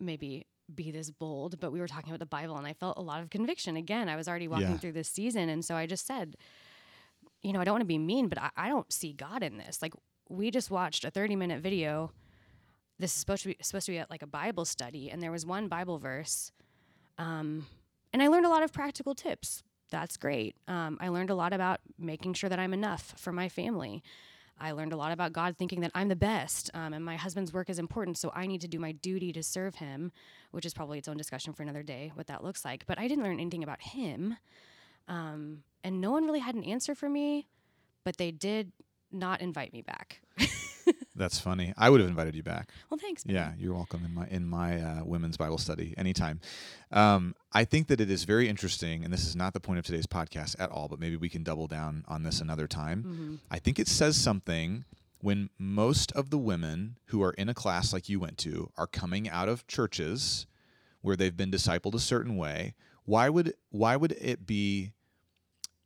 maybe 0.00 0.46
be 0.72 0.90
this 0.90 1.10
bold, 1.10 1.60
but 1.60 1.72
we 1.72 1.80
were 1.80 1.88
talking 1.88 2.10
about 2.10 2.18
the 2.20 2.26
Bible, 2.26 2.56
and 2.56 2.66
I 2.66 2.72
felt 2.72 2.98
a 2.98 3.02
lot 3.02 3.22
of 3.22 3.30
conviction. 3.30 3.76
Again, 3.76 4.08
I 4.08 4.16
was 4.16 4.28
already 4.28 4.48
walking 4.48 4.66
Yeah. 4.68 4.76
through 4.78 4.92
this 4.92 5.08
season, 5.08 5.48
and 5.48 5.64
so 5.64 5.74
I 5.76 5.86
just 5.86 6.06
said, 6.06 6.36
you 7.42 7.52
know, 7.52 7.60
I 7.60 7.64
don't 7.64 7.74
want 7.74 7.82
to 7.82 7.86
be 7.86 7.98
mean, 7.98 8.28
but 8.28 8.40
I, 8.40 8.50
I 8.56 8.68
don't 8.68 8.92
see 8.92 9.12
God 9.12 9.42
in 9.42 9.58
this. 9.58 9.82
Like, 9.82 9.94
we 10.28 10.50
just 10.50 10.70
watched 10.70 11.04
a 11.04 11.10
30 11.10 11.36
minute 11.36 11.60
video. 11.60 12.12
This 12.98 13.12
is 13.12 13.18
supposed 13.18 13.42
to 13.42 13.48
be 13.48 13.56
supposed 13.62 13.86
to 13.86 13.92
be 13.92 13.98
at 13.98 14.10
like 14.10 14.22
a 14.22 14.26
Bible 14.26 14.64
study, 14.64 15.10
and 15.10 15.22
there 15.22 15.32
was 15.32 15.44
one 15.44 15.68
Bible 15.68 15.98
verse, 15.98 16.52
um, 17.18 17.66
and 18.12 18.22
I 18.22 18.28
learned 18.28 18.46
a 18.46 18.50
lot 18.50 18.62
of 18.62 18.72
practical 18.72 19.14
tips. 19.14 19.62
That's 19.90 20.16
great. 20.16 20.56
Um, 20.68 20.96
I 21.00 21.08
learned 21.08 21.30
a 21.30 21.34
lot 21.34 21.52
about 21.52 21.80
making 21.98 22.34
sure 22.34 22.48
that 22.48 22.58
I'm 22.58 22.72
enough 22.72 23.14
for 23.18 23.32
my 23.32 23.48
family. 23.48 24.02
I 24.58 24.72
learned 24.72 24.92
a 24.92 24.96
lot 24.96 25.12
about 25.12 25.32
God 25.32 25.56
thinking 25.56 25.80
that 25.80 25.90
I'm 25.94 26.08
the 26.08 26.16
best 26.16 26.70
um, 26.74 26.92
and 26.92 27.04
my 27.04 27.16
husband's 27.16 27.52
work 27.52 27.68
is 27.68 27.78
important, 27.78 28.18
so 28.18 28.30
I 28.34 28.46
need 28.46 28.60
to 28.60 28.68
do 28.68 28.78
my 28.78 28.92
duty 28.92 29.32
to 29.32 29.42
serve 29.42 29.76
him, 29.76 30.12
which 30.52 30.64
is 30.64 30.74
probably 30.74 30.98
its 30.98 31.08
own 31.08 31.16
discussion 31.16 31.52
for 31.52 31.62
another 31.62 31.82
day, 31.82 32.12
what 32.14 32.28
that 32.28 32.44
looks 32.44 32.64
like. 32.64 32.86
But 32.86 32.98
I 32.98 33.08
didn't 33.08 33.24
learn 33.24 33.40
anything 33.40 33.62
about 33.62 33.82
him. 33.82 34.36
Um, 35.08 35.64
and 35.82 36.00
no 36.00 36.10
one 36.10 36.24
really 36.24 36.40
had 36.40 36.54
an 36.54 36.64
answer 36.64 36.94
for 36.94 37.08
me, 37.08 37.48
but 38.04 38.16
they 38.18 38.30
did 38.30 38.72
not 39.10 39.40
invite 39.40 39.72
me 39.72 39.82
back. 39.82 40.20
That's 41.14 41.38
funny. 41.38 41.72
I 41.76 41.90
would 41.90 42.00
have 42.00 42.08
invited 42.08 42.34
you 42.34 42.42
back. 42.42 42.70
well, 42.90 42.98
thanks. 42.98 43.24
Yeah, 43.26 43.52
you're 43.58 43.74
welcome 43.74 44.04
in 44.04 44.14
my 44.14 44.26
in 44.28 44.46
my 44.46 44.80
uh, 44.80 45.04
women's 45.04 45.36
Bible 45.36 45.58
study 45.58 45.94
anytime. 45.96 46.40
Um, 46.90 47.34
I 47.52 47.64
think 47.64 47.88
that 47.88 48.00
it 48.00 48.10
is 48.10 48.24
very 48.24 48.48
interesting, 48.48 49.04
and 49.04 49.12
this 49.12 49.26
is 49.26 49.36
not 49.36 49.52
the 49.52 49.60
point 49.60 49.78
of 49.78 49.84
today's 49.84 50.06
podcast 50.06 50.56
at 50.58 50.70
all. 50.70 50.88
But 50.88 51.00
maybe 51.00 51.16
we 51.16 51.28
can 51.28 51.42
double 51.42 51.66
down 51.66 52.04
on 52.08 52.22
this 52.22 52.40
another 52.40 52.66
time. 52.66 53.02
Mm-hmm. 53.02 53.34
I 53.50 53.58
think 53.58 53.78
it 53.78 53.88
says 53.88 54.16
something 54.16 54.84
when 55.20 55.50
most 55.58 56.12
of 56.12 56.30
the 56.30 56.38
women 56.38 56.96
who 57.06 57.22
are 57.22 57.32
in 57.32 57.48
a 57.48 57.54
class 57.54 57.92
like 57.92 58.08
you 58.08 58.18
went 58.18 58.38
to 58.38 58.70
are 58.76 58.88
coming 58.88 59.28
out 59.28 59.48
of 59.48 59.66
churches 59.66 60.46
where 61.00 61.16
they've 61.16 61.36
been 61.36 61.50
discipled 61.50 61.94
a 61.94 62.00
certain 62.00 62.36
way. 62.36 62.74
Why 63.04 63.28
would 63.28 63.54
why 63.70 63.96
would 63.96 64.12
it 64.12 64.46
be 64.46 64.92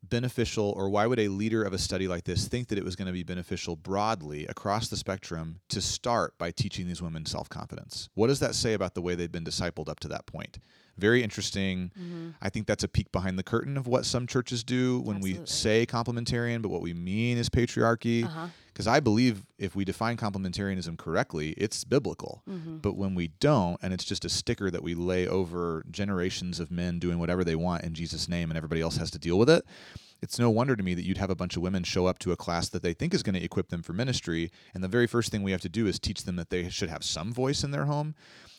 beneficial 0.08 0.72
or 0.76 0.88
why 0.88 1.06
would 1.06 1.18
a 1.18 1.28
leader 1.28 1.62
of 1.62 1.72
a 1.72 1.78
study 1.78 2.08
like 2.08 2.24
this 2.24 2.48
think 2.48 2.68
that 2.68 2.78
it 2.78 2.84
was 2.84 2.96
going 2.96 3.06
to 3.06 3.12
be 3.12 3.22
beneficial 3.22 3.76
broadly 3.76 4.46
across 4.46 4.88
the 4.88 4.96
spectrum 4.96 5.60
to 5.68 5.80
start 5.80 6.36
by 6.38 6.50
teaching 6.50 6.86
these 6.86 7.02
women 7.02 7.26
self-confidence? 7.26 8.08
What 8.14 8.28
does 8.28 8.40
that 8.40 8.54
say 8.54 8.74
about 8.74 8.94
the 8.94 9.02
way 9.02 9.14
they've 9.14 9.30
been 9.30 9.44
discipled 9.44 9.88
up 9.88 10.00
to 10.00 10.08
that 10.08 10.26
point 10.26 10.58
very 10.98 11.22
interesting 11.22 11.90
Mm-hmm. 11.98 12.30
i 12.40 12.48
think 12.48 12.66
that's 12.66 12.84
a 12.84 12.88
peek 12.88 13.10
behind 13.12 13.38
the 13.38 13.42
curtain 13.42 13.76
of 13.76 13.86
what 13.86 14.04
some 14.04 14.26
churches 14.26 14.64
do 14.64 15.00
when 15.00 15.20
we 15.20 15.40
say 15.44 15.86
complementarian 15.86 16.62
but 16.62 16.70
what 16.70 16.80
we 16.82 16.94
mean 16.94 17.36
is 17.38 17.48
patriarchy 17.48 18.24
Uh-huh. 18.24 18.46
because 18.72 18.86
i 18.86 18.98
believe 19.00 19.44
if 19.58 19.74
we 19.76 19.84
define 19.84 20.16
complementarianism 20.16 20.96
correctly 20.96 21.50
it's 21.56 21.84
biblical 21.84 22.42
Mm-hmm. 22.48 22.78
but 22.78 22.96
when 22.96 23.14
we 23.14 23.28
don't 23.40 23.78
and 23.82 23.92
it's 23.92 24.04
just 24.04 24.24
a 24.24 24.28
sticker 24.28 24.70
that 24.70 24.82
we 24.82 24.94
lay 24.94 25.26
over 25.26 25.84
generations 25.90 26.60
of 26.60 26.70
men 26.70 26.98
doing 26.98 27.18
whatever 27.18 27.44
they 27.44 27.56
want 27.56 27.84
in 27.84 27.94
jesus 27.94 28.28
name 28.28 28.50
and 28.50 28.56
everybody 28.56 28.80
else 28.80 28.96
has 28.96 29.10
to 29.10 29.18
deal 29.18 29.38
with 29.38 29.50
it 29.50 29.64
it's 30.22 30.38
no 30.38 30.48
wonder 30.48 30.74
to 30.74 30.82
me 30.82 30.94
that 30.94 31.04
you'd 31.04 31.18
have 31.18 31.28
a 31.28 31.34
bunch 31.34 31.56
of 31.56 31.62
women 31.62 31.82
show 31.84 32.06
up 32.06 32.18
to 32.18 32.32
a 32.32 32.36
class 32.36 32.70
that 32.70 32.82
they 32.82 32.94
think 32.94 33.12
is 33.12 33.22
going 33.22 33.34
to 33.34 33.42
equip 33.44 33.68
them 33.68 33.82
for 33.82 33.92
ministry 33.92 34.50
and 34.74 34.82
the 34.82 34.88
very 34.88 35.06
first 35.06 35.30
thing 35.30 35.42
we 35.42 35.52
have 35.52 35.60
to 35.60 35.68
do 35.68 35.86
is 35.86 35.98
teach 35.98 36.24
them 36.24 36.36
that 36.36 36.48
they 36.48 36.68
should 36.70 36.88
have 36.88 37.04
some 37.04 37.32
voice 37.34 37.62
in 37.62 37.70
their 37.70 37.84
home 37.84 38.14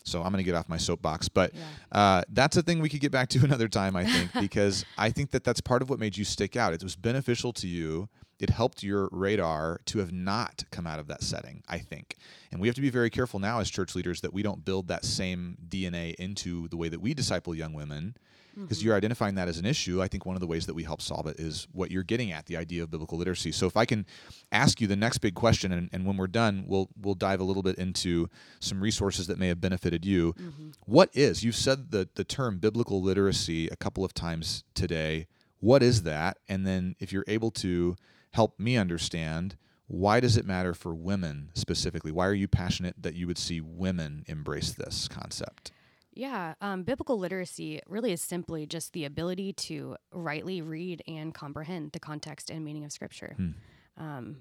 so 0.08 0.18
i'm 0.22 0.32
going 0.32 0.42
to 0.42 0.50
get 0.50 0.54
off 0.54 0.68
my 0.68 0.76
soapbox 0.76 1.28
but 1.28 1.52
Yeah. 1.54 1.62
uh, 2.00 2.22
that's 2.30 2.56
a 2.56 2.62
thing 2.62 2.80
we 2.80 2.88
could 2.88 3.00
get 3.00 3.12
back 3.12 3.28
to 3.34 3.44
another 3.44 3.68
time 3.68 3.94
i 3.96 4.04
think 4.04 4.30
because 4.40 4.84
i 4.96 5.10
think 5.10 5.30
that 5.32 5.44
that's 5.44 5.60
part 5.60 5.82
of 5.82 5.90
what 5.90 5.98
made 5.98 6.16
you 6.16 6.24
stick 6.24 6.56
out 6.56 6.72
it 6.72 6.82
was 6.82 6.96
beneficial 6.96 7.52
to 7.54 7.68
you 7.68 8.08
it 8.40 8.50
helped 8.50 8.84
your 8.84 9.08
radar 9.10 9.80
to 9.86 9.98
have 9.98 10.12
not 10.12 10.62
come 10.70 10.86
out 10.86 11.00
of 11.00 11.08
that 11.08 11.24
setting, 11.24 11.60
I 11.68 11.78
think. 11.78 12.14
And 12.52 12.60
we 12.60 12.68
have 12.68 12.76
to 12.76 12.80
be 12.80 12.88
very 12.88 13.10
careful 13.10 13.40
now 13.40 13.58
as 13.58 13.68
church 13.68 13.96
leaders 13.96 14.20
that 14.20 14.32
we 14.32 14.44
don't 14.44 14.64
build 14.64 14.86
that 14.86 15.04
same 15.04 15.58
DNA 15.68 16.14
into 16.20 16.68
the 16.68 16.76
way 16.76 16.88
that 16.88 17.00
we 17.00 17.14
disciple 17.14 17.52
young 17.52 17.72
women 17.72 18.14
because 18.62 18.82
you're 18.82 18.96
identifying 18.96 19.34
that 19.36 19.48
as 19.48 19.58
an 19.58 19.64
issue. 19.64 20.02
I 20.02 20.08
think 20.08 20.26
one 20.26 20.36
of 20.36 20.40
the 20.40 20.46
ways 20.46 20.66
that 20.66 20.74
we 20.74 20.84
help 20.84 21.00
solve 21.00 21.26
it 21.26 21.38
is 21.38 21.66
what 21.72 21.90
you're 21.90 22.02
getting 22.02 22.32
at 22.32 22.46
the 22.46 22.56
idea 22.56 22.82
of 22.82 22.90
biblical 22.90 23.18
literacy. 23.18 23.52
So 23.52 23.66
if 23.66 23.76
I 23.76 23.84
can 23.84 24.06
ask 24.52 24.80
you 24.80 24.86
the 24.86 24.96
next 24.96 25.18
big 25.18 25.34
question, 25.34 25.72
and, 25.72 25.88
and 25.92 26.06
when 26.06 26.16
we're 26.16 26.26
done, 26.26 26.64
we'll 26.66 26.88
we'll 27.00 27.14
dive 27.14 27.40
a 27.40 27.44
little 27.44 27.62
bit 27.62 27.76
into 27.76 28.28
some 28.60 28.80
resources 28.80 29.26
that 29.26 29.38
may 29.38 29.48
have 29.48 29.60
benefited 29.60 30.04
you. 30.04 30.32
Mm-hmm. 30.34 30.70
What 30.86 31.10
is 31.14 31.44
you've 31.44 31.56
said 31.56 31.90
the 31.90 32.08
the 32.14 32.24
term 32.24 32.58
biblical 32.58 33.02
literacy 33.02 33.68
a 33.68 33.76
couple 33.76 34.04
of 34.04 34.14
times 34.14 34.64
today. 34.74 35.26
What 35.60 35.82
is 35.82 36.04
that? 36.04 36.38
And 36.48 36.66
then 36.66 36.94
if 37.00 37.12
you're 37.12 37.24
able 37.26 37.50
to 37.52 37.96
help 38.32 38.58
me 38.60 38.76
understand 38.76 39.56
why 39.88 40.20
does 40.20 40.36
it 40.36 40.46
matter 40.46 40.74
for 40.74 40.94
women 40.94 41.50
specifically? 41.54 42.12
Why 42.12 42.26
are 42.26 42.34
you 42.34 42.46
passionate 42.46 43.02
that 43.02 43.14
you 43.14 43.26
would 43.26 43.38
see 43.38 43.60
women 43.60 44.22
embrace 44.28 44.72
this 44.72 45.08
concept? 45.08 45.72
Yeah, 46.18 46.54
um, 46.60 46.82
biblical 46.82 47.16
literacy 47.16 47.80
really 47.86 48.10
is 48.10 48.20
simply 48.20 48.66
just 48.66 48.92
the 48.92 49.04
ability 49.04 49.52
to 49.52 49.94
rightly 50.12 50.60
read 50.60 51.00
and 51.06 51.32
comprehend 51.32 51.92
the 51.92 52.00
context 52.00 52.50
and 52.50 52.64
meaning 52.64 52.84
of 52.84 52.90
Scripture. 52.90 53.34
Hmm. 53.36 53.50
Um, 53.96 54.36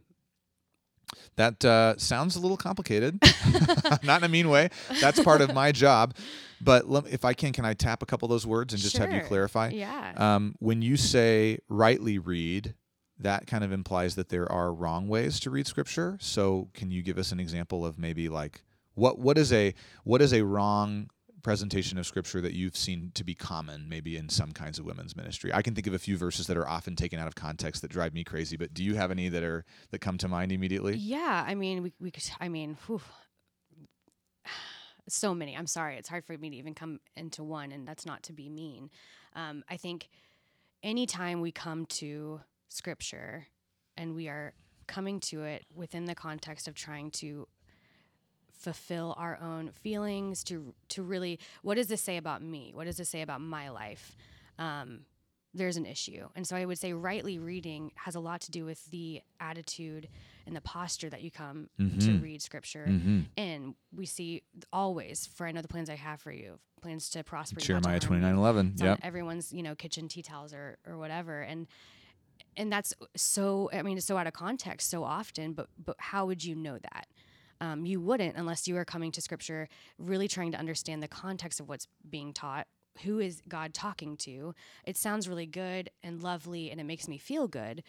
That 1.36 1.64
uh, 1.64 1.96
sounds 1.98 2.36
a 2.36 2.40
little 2.40 2.58
complicated, 2.58 3.20
not 4.04 4.22
in 4.22 4.24
a 4.24 4.28
mean 4.28 4.50
way. 4.50 4.70
That's 5.00 5.22
part 5.22 5.42
of 5.42 5.54
my 5.54 5.72
job. 5.72 6.16
But 6.60 6.90
lem- 6.90 7.06
if 7.12 7.24
I 7.24 7.34
can, 7.34 7.54
can 7.54 7.64
I 7.64 7.76
tap 7.76 8.02
a 8.02 8.08
couple 8.08 8.26
of 8.26 8.32
those 8.32 8.48
words 8.48 8.74
and 8.74 8.82
just 8.82 8.98
have 8.98 9.14
you 9.14 9.22
clarify? 9.22 9.70
yeah. 9.70 10.14
Um, 10.18 10.56
when 10.58 10.82
you 10.82 10.98
say 10.98 11.60
rightly 11.70 12.18
read, 12.18 12.74
that 13.20 13.46
kind 13.46 13.64
of 13.64 13.72
implies 13.72 14.16
that 14.16 14.30
there 14.30 14.52
are 14.52 14.74
wrong 14.74 15.08
ways 15.08 15.40
to 15.42 15.52
read 15.52 15.68
scripture. 15.68 16.18
So, 16.20 16.70
can 16.74 16.90
you 16.90 17.04
give 17.04 17.20
us 17.20 17.32
an 17.32 17.40
example 17.40 17.86
of 17.86 18.00
maybe 18.00 18.30
like 18.30 18.64
what 18.96 19.20
what 19.20 19.38
is 19.38 19.54
a 19.54 19.76
what 20.06 20.24
is 20.24 20.34
a 20.34 20.44
wrong 20.44 21.10
presentation 21.48 21.98
of 21.98 22.06
scripture 22.06 22.42
that 22.42 22.52
you've 22.52 22.76
seen 22.76 23.10
to 23.16 23.24
be 23.24 23.34
common 23.34 23.88
maybe 23.88 24.18
in 24.18 24.28
some 24.28 24.52
kinds 24.52 24.80
of 24.80 24.84
women's 24.84 25.16
ministry? 25.16 25.50
I 25.54 25.62
can 25.62 25.74
think 25.74 25.88
of 25.88 25.94
a 25.94 25.98
few 25.98 26.18
verses 26.18 26.46
that 26.48 26.58
are 26.58 26.68
often 26.68 26.94
taken 26.94 27.20
out 27.20 27.28
of 27.28 27.36
context 27.36 27.82
that 27.84 27.88
drive 27.90 28.14
me 28.14 28.26
crazy, 28.26 28.58
but 28.58 28.74
do 28.74 28.84
you 28.84 28.96
have 28.96 29.12
any 29.12 29.30
that 29.30 29.44
are 29.44 29.64
that 29.92 30.00
come 30.00 30.18
to 30.18 30.28
mind 30.28 30.52
immediately? 30.52 30.98
yeah, 30.98 31.46
I 31.48 31.56
mean, 31.56 31.84
we, 31.84 31.94
we 32.02 32.12
could, 32.12 32.30
I 32.42 32.50
mean, 32.50 32.76
whew, 32.86 33.00
so 35.08 35.34
many. 35.34 35.56
I'm 35.56 35.68
sorry. 35.68 35.96
It's 35.96 36.10
hard 36.10 36.26
for 36.26 36.38
me 36.38 36.50
to 36.50 36.58
even 36.58 36.74
come 36.74 37.00
into 37.16 37.46
one, 37.46 37.72
and 37.72 37.88
that's 37.88 38.06
not 38.06 38.24
to 38.24 38.34
be 38.34 38.50
mean. 38.50 38.90
Um, 39.34 39.64
I 39.70 39.78
think 39.78 40.10
anytime 40.84 41.40
we 41.40 41.54
come 41.54 41.86
to 41.86 42.42
scripture 42.68 43.48
and 43.96 44.16
we 44.16 44.28
are 44.28 44.52
coming 44.86 45.22
to 45.22 45.44
it 45.44 45.66
within 45.74 46.04
the 46.04 46.16
context 46.16 46.68
of 46.68 46.76
trying 46.76 47.10
to 47.12 47.48
fulfill 48.58 49.14
our 49.18 49.38
own 49.42 49.72
feelings 49.82 50.44
to 50.44 50.74
to 50.90 51.04
really 51.04 51.40
what 51.62 51.76
does 51.76 51.88
this 51.88 52.02
say 52.02 52.18
about 52.18 52.42
me 52.42 52.72
what 52.74 52.86
does 52.86 52.98
this 52.98 53.10
say 53.10 53.22
about 53.22 53.40
my 53.42 53.70
life 53.70 54.16
um, 54.60 55.02
there's 55.54 55.78
an 55.78 55.86
issue 55.86 56.28
and 56.36 56.48
so 56.48 56.56
i 56.56 56.66
would 56.66 56.78
say 56.78 56.92
rightly 56.94 57.38
reading 57.40 57.92
has 57.96 58.16
a 58.16 58.20
lot 58.20 58.42
to 58.42 58.52
do 58.52 58.66
with 58.66 58.84
the 58.92 59.22
attitude 59.40 60.10
and 60.46 60.56
the 60.56 60.62
posture 60.62 61.10
that 61.10 61.22
you 61.22 61.32
come 61.32 61.70
to 61.78 61.84
Mhm. 62.12 62.22
read 62.22 62.42
scripture 62.42 62.86
Mm-hmm. 62.90 63.22
and 63.38 63.76
we 63.96 64.06
see 64.06 64.42
always 64.74 65.26
for 65.28 65.46
i 65.48 65.52
know 65.52 65.62
the 65.62 65.68
plans 65.68 65.90
i 65.90 65.96
have 65.96 66.20
for 66.20 66.32
you 66.32 66.60
plans 66.82 67.10
to 67.12 67.24
prosper 67.24 67.60
to 67.60 67.66
Jeremiah 67.66 67.94
harm 67.94 68.00
twenty 68.00 68.22
you." 68.22 68.28
nine 68.28 68.36
eleven. 68.36 68.72
It's 68.74 68.82
Yep. 68.82 68.92
on 68.92 68.98
everyone's 69.04 69.52
you 69.54 69.64
know 69.64 69.76
kitchen 69.76 70.08
tea 70.08 70.22
towels 70.24 70.54
or 70.54 70.78
or 70.88 70.98
whatever 70.98 71.42
and 71.42 71.68
and 72.56 72.72
that's 72.72 72.94
so 73.16 73.70
i 73.74 73.82
mean 73.82 73.98
it's 73.98 74.06
so 74.06 74.18
out 74.18 74.28
of 74.28 74.34
context 74.34 74.90
so 74.90 75.04
often 75.04 75.54
but 75.54 75.68
but 75.84 75.96
how 76.00 76.26
would 76.26 76.44
you 76.44 76.56
know 76.56 76.78
that 76.78 77.08
um, 77.62 77.86
you 77.86 78.00
wouldn't 78.00 78.36
unless 78.38 78.68
you 78.68 78.78
are 78.78 78.86
coming 78.86 79.12
to 79.12 79.22
scripture 79.22 79.68
really 79.98 80.28
trying 80.28 80.52
to 80.52 80.58
understand 80.58 81.02
the 81.04 81.08
context 81.08 81.60
of 81.60 81.68
what's 81.70 81.88
being 82.10 82.34
taught 82.34 82.68
who 83.04 83.20
is 83.20 83.42
god 83.48 83.74
talking 83.74 84.18
to 84.18 84.54
it 84.86 84.98
sounds 84.98 85.28
really 85.30 85.46
good 85.46 85.90
and 86.04 86.22
lovely 86.24 86.72
and 86.72 86.80
it 86.80 86.84
makes 86.86 87.08
me 87.08 87.18
feel 87.18 87.48
good 87.48 87.84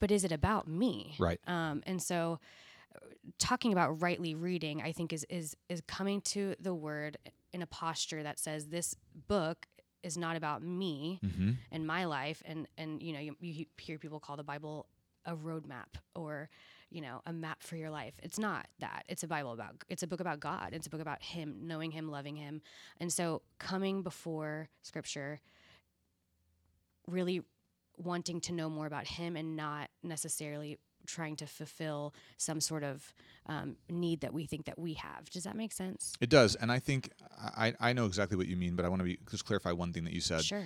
but 0.00 0.10
is 0.10 0.24
it 0.24 0.32
about 0.32 0.66
me 0.68 1.14
Right. 1.18 1.40
um, 1.46 1.82
and 1.86 2.02
so 2.02 2.38
uh, 2.94 2.98
talking 3.38 3.72
about 3.72 4.00
rightly 4.02 4.34
reading 4.34 4.82
i 4.82 4.92
think 4.92 5.12
is 5.12 5.24
is 5.28 5.56
is 5.68 5.80
coming 5.86 6.20
to 6.22 6.54
the 6.60 6.74
word 6.74 7.16
in 7.52 7.62
a 7.62 7.66
posture 7.66 8.22
that 8.22 8.38
says 8.38 8.66
this 8.68 8.94
book 9.28 9.66
is 10.02 10.16
not 10.18 10.36
about 10.36 10.62
me 10.62 11.20
Mm-hmm. 11.24 11.50
and 11.72 11.86
my 11.86 12.04
life 12.04 12.42
and 12.46 12.68
and 12.76 13.02
you 13.02 13.12
know 13.12 13.20
you, 13.20 13.36
you 13.40 13.64
hear 13.78 13.98
people 13.98 14.20
call 14.20 14.36
the 14.36 14.44
bible 14.44 14.86
a 15.26 15.34
roadmap 15.34 15.96
or 16.14 16.48
you 16.94 17.00
know 17.00 17.20
a 17.26 17.32
map 17.32 17.62
for 17.62 17.76
your 17.76 17.90
life. 17.90 18.14
It's 18.22 18.38
not 18.38 18.66
that. 18.78 19.04
It's 19.08 19.24
a 19.24 19.26
bible 19.26 19.52
about 19.52 19.82
it's 19.88 20.04
a 20.04 20.06
book 20.06 20.20
about 20.20 20.38
god. 20.38 20.70
It's 20.72 20.86
a 20.86 20.90
book 20.90 21.00
about 21.00 21.22
him 21.22 21.56
knowing 21.62 21.90
him 21.90 22.08
loving 22.08 22.36
him. 22.36 22.62
And 23.00 23.12
so 23.12 23.42
coming 23.58 24.02
before 24.02 24.68
scripture 24.82 25.40
really 27.08 27.42
wanting 27.96 28.40
to 28.42 28.52
know 28.52 28.70
more 28.70 28.86
about 28.86 29.06
him 29.06 29.36
and 29.36 29.56
not 29.56 29.88
necessarily 30.02 30.78
trying 31.06 31.36
to 31.36 31.46
fulfill 31.46 32.14
some 32.38 32.60
sort 32.60 32.82
of 32.82 33.12
um, 33.46 33.76
need 33.90 34.20
that 34.22 34.32
we 34.32 34.46
think 34.46 34.64
that 34.64 34.78
we 34.78 34.94
have. 34.94 35.28
Does 35.30 35.44
that 35.44 35.56
make 35.56 35.72
sense? 35.72 36.14
It 36.20 36.30
does, 36.30 36.54
and 36.54 36.70
I 36.70 36.78
think 36.78 37.10
I 37.38 37.74
I 37.80 37.92
know 37.92 38.06
exactly 38.06 38.36
what 38.36 38.46
you 38.46 38.56
mean, 38.56 38.76
but 38.76 38.84
I 38.84 38.88
want 38.88 39.00
to 39.00 39.04
be 39.04 39.18
just 39.30 39.44
clarify 39.44 39.72
one 39.72 39.92
thing 39.92 40.04
that 40.04 40.12
you 40.12 40.20
said. 40.20 40.44
sure. 40.44 40.64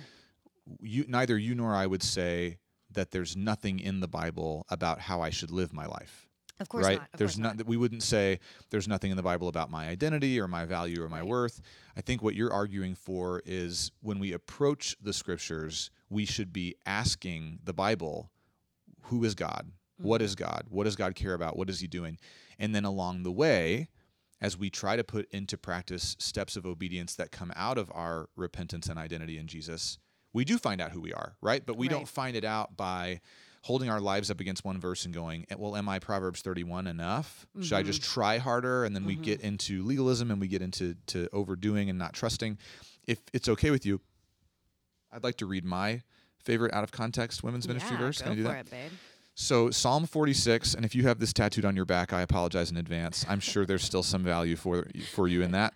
You 0.79 1.05
neither 1.07 1.35
you 1.37 1.55
nor 1.55 1.73
I 1.73 1.87
would 1.87 2.03
say 2.03 2.59
that 2.91 3.11
there's 3.11 3.35
nothing 3.35 3.79
in 3.79 3.99
the 3.99 4.07
Bible 4.07 4.65
about 4.69 4.99
how 4.99 5.21
I 5.21 5.29
should 5.29 5.51
live 5.51 5.73
my 5.73 5.85
life. 5.85 6.27
of 6.59 6.67
course 6.67 6.85
right? 6.85 6.99
not 6.99 7.09
of 7.13 7.17
there's 7.17 7.35
course 7.35 7.43
not 7.43 7.57
that 7.57 7.67
we 7.67 7.77
wouldn't 7.77 8.03
say 8.03 8.39
there's 8.69 8.87
nothing 8.87 9.11
in 9.11 9.17
the 9.17 9.23
Bible 9.23 9.47
about 9.47 9.71
my 9.71 9.87
identity 9.87 10.39
or 10.39 10.47
my 10.47 10.65
value 10.65 11.01
or 11.01 11.07
my 11.07 11.21
Right. 11.21 11.27
worth. 11.29 11.61
I 11.95 12.01
think 12.01 12.21
what 12.21 12.35
you're 12.35 12.51
arguing 12.51 12.95
for 12.95 13.41
is 13.45 13.91
when 14.01 14.19
we 14.19 14.33
approach 14.33 14.95
the 15.01 15.13
scriptures, 15.13 15.89
we 16.09 16.25
should 16.25 16.51
be 16.51 16.75
asking 16.85 17.59
the 17.63 17.73
Bible, 17.73 18.29
who 19.03 19.23
is 19.23 19.35
God? 19.35 19.71
What 19.97 20.21
is 20.21 20.35
mm-hmm. 20.35 20.45
God? 20.45 20.65
What 20.69 20.85
does 20.85 20.95
God 20.95 21.15
care 21.15 21.33
about? 21.33 21.57
What 21.57 21.69
is 21.69 21.79
he 21.79 21.87
doing? 21.87 22.17
And 22.57 22.73
then 22.73 22.85
along 22.85 23.23
the 23.23 23.31
way, 23.31 23.89
as 24.41 24.57
we 24.57 24.69
try 24.69 24.95
to 24.95 25.03
put 25.03 25.29
into 25.31 25.57
practice 25.57 26.15
steps 26.19 26.55
of 26.55 26.65
obedience 26.65 27.15
that 27.15 27.31
come 27.31 27.51
out 27.55 27.77
of 27.77 27.91
our 27.93 28.29
repentance 28.35 28.87
and 28.87 28.97
identity 28.97 29.37
in 29.37 29.47
Jesus, 29.47 29.97
we 30.33 30.45
do 30.45 30.57
find 30.57 30.79
out 30.81 30.91
who 30.91 31.01
we 31.01 31.13
are, 31.13 31.35
right? 31.41 31.65
But 31.65 31.77
we 31.77 31.87
don't 31.87 32.07
find 32.07 32.35
it 32.35 32.43
out 32.45 32.77
by 32.77 33.21
holding 33.63 33.89
our 33.89 33.99
lives 33.99 34.31
up 34.31 34.39
against 34.39 34.63
one 34.63 34.79
verse 34.79 35.03
and 35.05 35.13
going, 35.13 35.45
"Eh, 35.49 35.55
well, 35.57 35.75
am 35.75 35.89
I 35.89 35.99
Proverbs 35.99 36.41
31 36.41 36.87
enough? 36.87 37.45
Should 37.61 37.73
I 37.73 37.81
Mm-hmm. 37.81 37.87
just 37.87 38.03
try 38.03 38.37
harder? 38.37 38.85
And 38.85 38.95
then 38.95 39.05
we 39.05 39.15
get 39.15 39.41
into 39.41 39.83
legalism 39.83 40.31
and 40.31 40.39
we 40.39 40.47
get 40.47 40.61
into 40.61 40.95
to 41.07 41.27
overdoing 41.33 41.89
and 41.89 41.99
not 41.99 42.13
trusting. 42.13 42.57
If 43.05 43.19
it's 43.33 43.49
okay 43.49 43.69
with 43.71 43.85
you, 43.85 43.99
I'd 45.11 45.23
like 45.23 45.35
to 45.37 45.45
read 45.45 45.65
my 45.65 46.01
favorite 46.43 46.73
out 46.73 46.83
of 46.83 46.91
context 46.91 47.43
women's 47.43 47.67
ministry 47.67 47.97
verse. 47.97 48.19
Go 48.19 48.23
Can 48.25 48.31
I 48.31 48.35
do 48.35 48.43
for 48.43 48.47
that? 48.49 48.65
it, 48.67 48.71
babe. 48.71 48.91
So 49.35 49.71
Psalm 49.71 50.05
46, 50.05 50.73
and 50.73 50.83
if 50.85 50.93
you 50.93 51.03
have 51.03 51.19
this 51.19 51.31
tattooed 51.33 51.63
on 51.65 51.75
your 51.75 51.85
back, 51.85 52.11
I 52.13 52.21
apologize 52.21 52.71
in 52.71 52.77
advance. 52.77 53.25
I'm 53.29 53.39
sure 53.39 53.65
there's 53.65 53.83
still 53.83 54.03
some 54.03 54.23
value 54.23 54.55
for 54.57 54.85
for 55.13 55.27
you 55.27 55.41
in 55.43 55.51
that. 55.51 55.73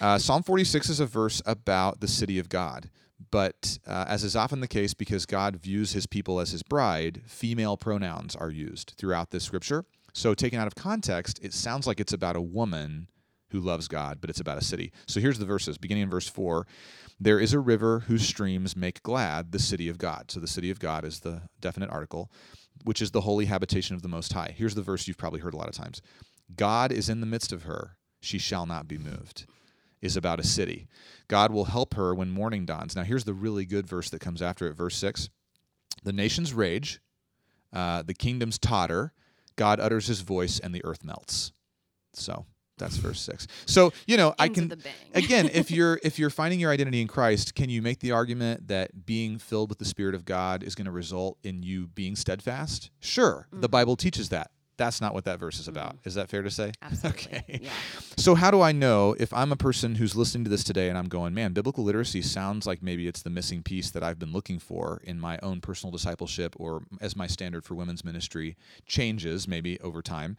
Uh, 0.00 0.16
Psalm 0.18 0.42
46 0.42 0.88
is 0.88 1.00
a 1.00 1.06
verse 1.06 1.42
about 1.44 2.00
the 2.00 2.08
city 2.08 2.38
of 2.38 2.48
God, 2.48 2.88
but 3.30 3.78
uh, 3.86 4.06
as 4.08 4.24
is 4.24 4.36
often 4.36 4.60
the 4.60 4.68
case, 4.68 4.94
because 4.94 5.26
God 5.26 5.56
views 5.56 5.92
His 5.92 6.06
people 6.06 6.40
as 6.40 6.50
His 6.50 6.62
bride, 6.62 7.22
female 7.26 7.76
pronouns 7.76 8.34
are 8.34 8.50
used 8.50 8.94
throughout 8.96 9.30
this 9.30 9.44
scripture. 9.44 9.84
So 10.12 10.34
taken 10.34 10.58
out 10.58 10.66
of 10.66 10.74
context, 10.74 11.38
it 11.42 11.52
sounds 11.52 11.86
like 11.86 12.00
it's 12.00 12.12
about 12.12 12.36
a 12.36 12.40
woman 12.40 13.08
who 13.50 13.60
loves 13.60 13.88
God, 13.88 14.18
but 14.20 14.30
it's 14.30 14.40
about 14.40 14.58
a 14.58 14.64
city. 14.64 14.92
So 15.06 15.20
here's 15.20 15.38
the 15.38 15.44
verses, 15.44 15.78
beginning 15.78 16.04
in 16.04 16.10
verse 16.10 16.28
4. 16.28 16.66
There 17.18 17.38
is 17.38 17.52
a 17.52 17.58
river 17.58 18.00
whose 18.00 18.26
streams 18.26 18.76
make 18.76 19.02
glad 19.02 19.52
the 19.52 19.58
city 19.58 19.88
of 19.88 19.98
God. 19.98 20.30
So 20.30 20.40
the 20.40 20.46
city 20.46 20.70
of 20.70 20.78
God 20.78 21.04
is 21.04 21.20
the 21.20 21.42
definite 21.60 21.90
article, 21.90 22.30
which 22.84 23.02
is 23.02 23.10
the 23.10 23.22
holy 23.22 23.46
habitation 23.46 23.94
of 23.94 24.02
the 24.02 24.08
Most 24.08 24.32
High. 24.32 24.54
Here's 24.56 24.74
the 24.74 24.82
verse 24.82 25.06
you've 25.06 25.18
probably 25.18 25.40
heard 25.40 25.54
a 25.54 25.58
lot 25.58 25.68
of 25.68 25.74
times 25.74 26.00
God 26.54 26.92
is 26.92 27.08
in 27.08 27.20
the 27.20 27.26
midst 27.26 27.52
of 27.52 27.64
her, 27.64 27.96
she 28.20 28.38
shall 28.38 28.66
not 28.66 28.88
be 28.88 28.98
moved. 28.98 29.46
Is 30.02 30.16
about 30.16 30.40
a 30.40 30.44
city. 30.44 30.86
God 31.28 31.52
will 31.52 31.66
help 31.66 31.94
her 31.94 32.14
when 32.14 32.30
morning 32.30 32.64
dawns. 32.64 32.96
Now, 32.96 33.02
here's 33.02 33.24
the 33.24 33.34
really 33.34 33.66
good 33.66 33.86
verse 33.86 34.08
that 34.10 34.20
comes 34.20 34.40
after 34.40 34.66
it, 34.66 34.72
verse 34.74 34.96
6. 34.96 35.28
The 36.02 36.12
nations 36.12 36.54
rage, 36.54 37.00
uh, 37.72 38.02
the 38.02 38.14
kingdoms 38.14 38.58
totter, 38.58 39.12
God 39.56 39.78
utters 39.78 40.06
his 40.06 40.22
voice, 40.22 40.58
and 40.58 40.74
the 40.74 40.82
earth 40.84 41.04
melts. 41.04 41.52
So 42.14 42.46
that's 42.78 42.96
verse 42.96 43.20
6. 43.20 43.46
So, 43.66 43.92
you 44.06 44.16
know, 44.16 44.34
I 44.38 44.48
can 44.48 44.72
again 45.14 45.50
if 45.52 45.70
you're 45.70 46.00
if 46.02 46.18
you're 46.18 46.30
finding 46.30 46.58
your 46.60 46.70
identity 46.70 47.02
in 47.02 47.06
christ 47.08 47.54
can 47.54 47.68
you 47.68 47.82
make 47.82 47.98
the 48.00 48.12
argument 48.12 48.68
that 48.68 49.04
being 49.04 49.36
filled 49.38 49.68
with 49.68 49.78
the 49.78 49.84
spirit 49.84 50.14
of 50.14 50.24
god 50.24 50.62
is 50.62 50.74
going 50.74 50.86
to 50.86 50.90
result 50.90 51.36
in 51.42 51.62
you 51.62 51.88
being 51.88 52.16
steadfast 52.16 52.90
sure 53.00 53.48
the 53.52 53.68
Mm. 53.68 53.72
bible 53.72 53.96
teaches 53.96 54.28
that 54.30 54.50
that's 54.80 54.98
not 54.98 55.12
what 55.12 55.26
that 55.26 55.38
verse 55.38 55.60
is 55.60 55.68
about. 55.68 55.98
Is 56.04 56.14
that 56.14 56.30
fair 56.30 56.40
to 56.40 56.50
say? 56.50 56.72
Absolutely. 56.82 57.20
okay. 57.20 57.60
Yeah. 57.62 57.70
so 58.16 58.34
how 58.34 58.50
do 58.50 58.62
i 58.62 58.72
know 58.72 59.14
if 59.18 59.32
i'm 59.34 59.52
a 59.52 59.56
person 59.56 59.96
who's 59.96 60.16
listening 60.16 60.44
to 60.44 60.50
this 60.50 60.64
today 60.64 60.88
and 60.88 60.96
i'm 60.96 61.08
going 61.08 61.34
man 61.34 61.52
biblical 61.52 61.84
literacy 61.84 62.22
sounds 62.22 62.66
like 62.66 62.82
maybe 62.82 63.06
it's 63.06 63.22
the 63.22 63.28
missing 63.28 63.62
piece 63.62 63.90
that 63.90 64.02
i've 64.02 64.18
been 64.18 64.32
looking 64.32 64.58
for 64.58 65.02
in 65.04 65.20
my 65.20 65.38
own 65.42 65.60
personal 65.60 65.90
discipleship 65.92 66.54
or 66.58 66.82
as 67.00 67.14
my 67.14 67.26
standard 67.26 67.64
for 67.64 67.74
women's 67.74 68.04
ministry 68.04 68.56
changes 68.86 69.46
maybe 69.46 69.78
over 69.80 70.00
time 70.00 70.36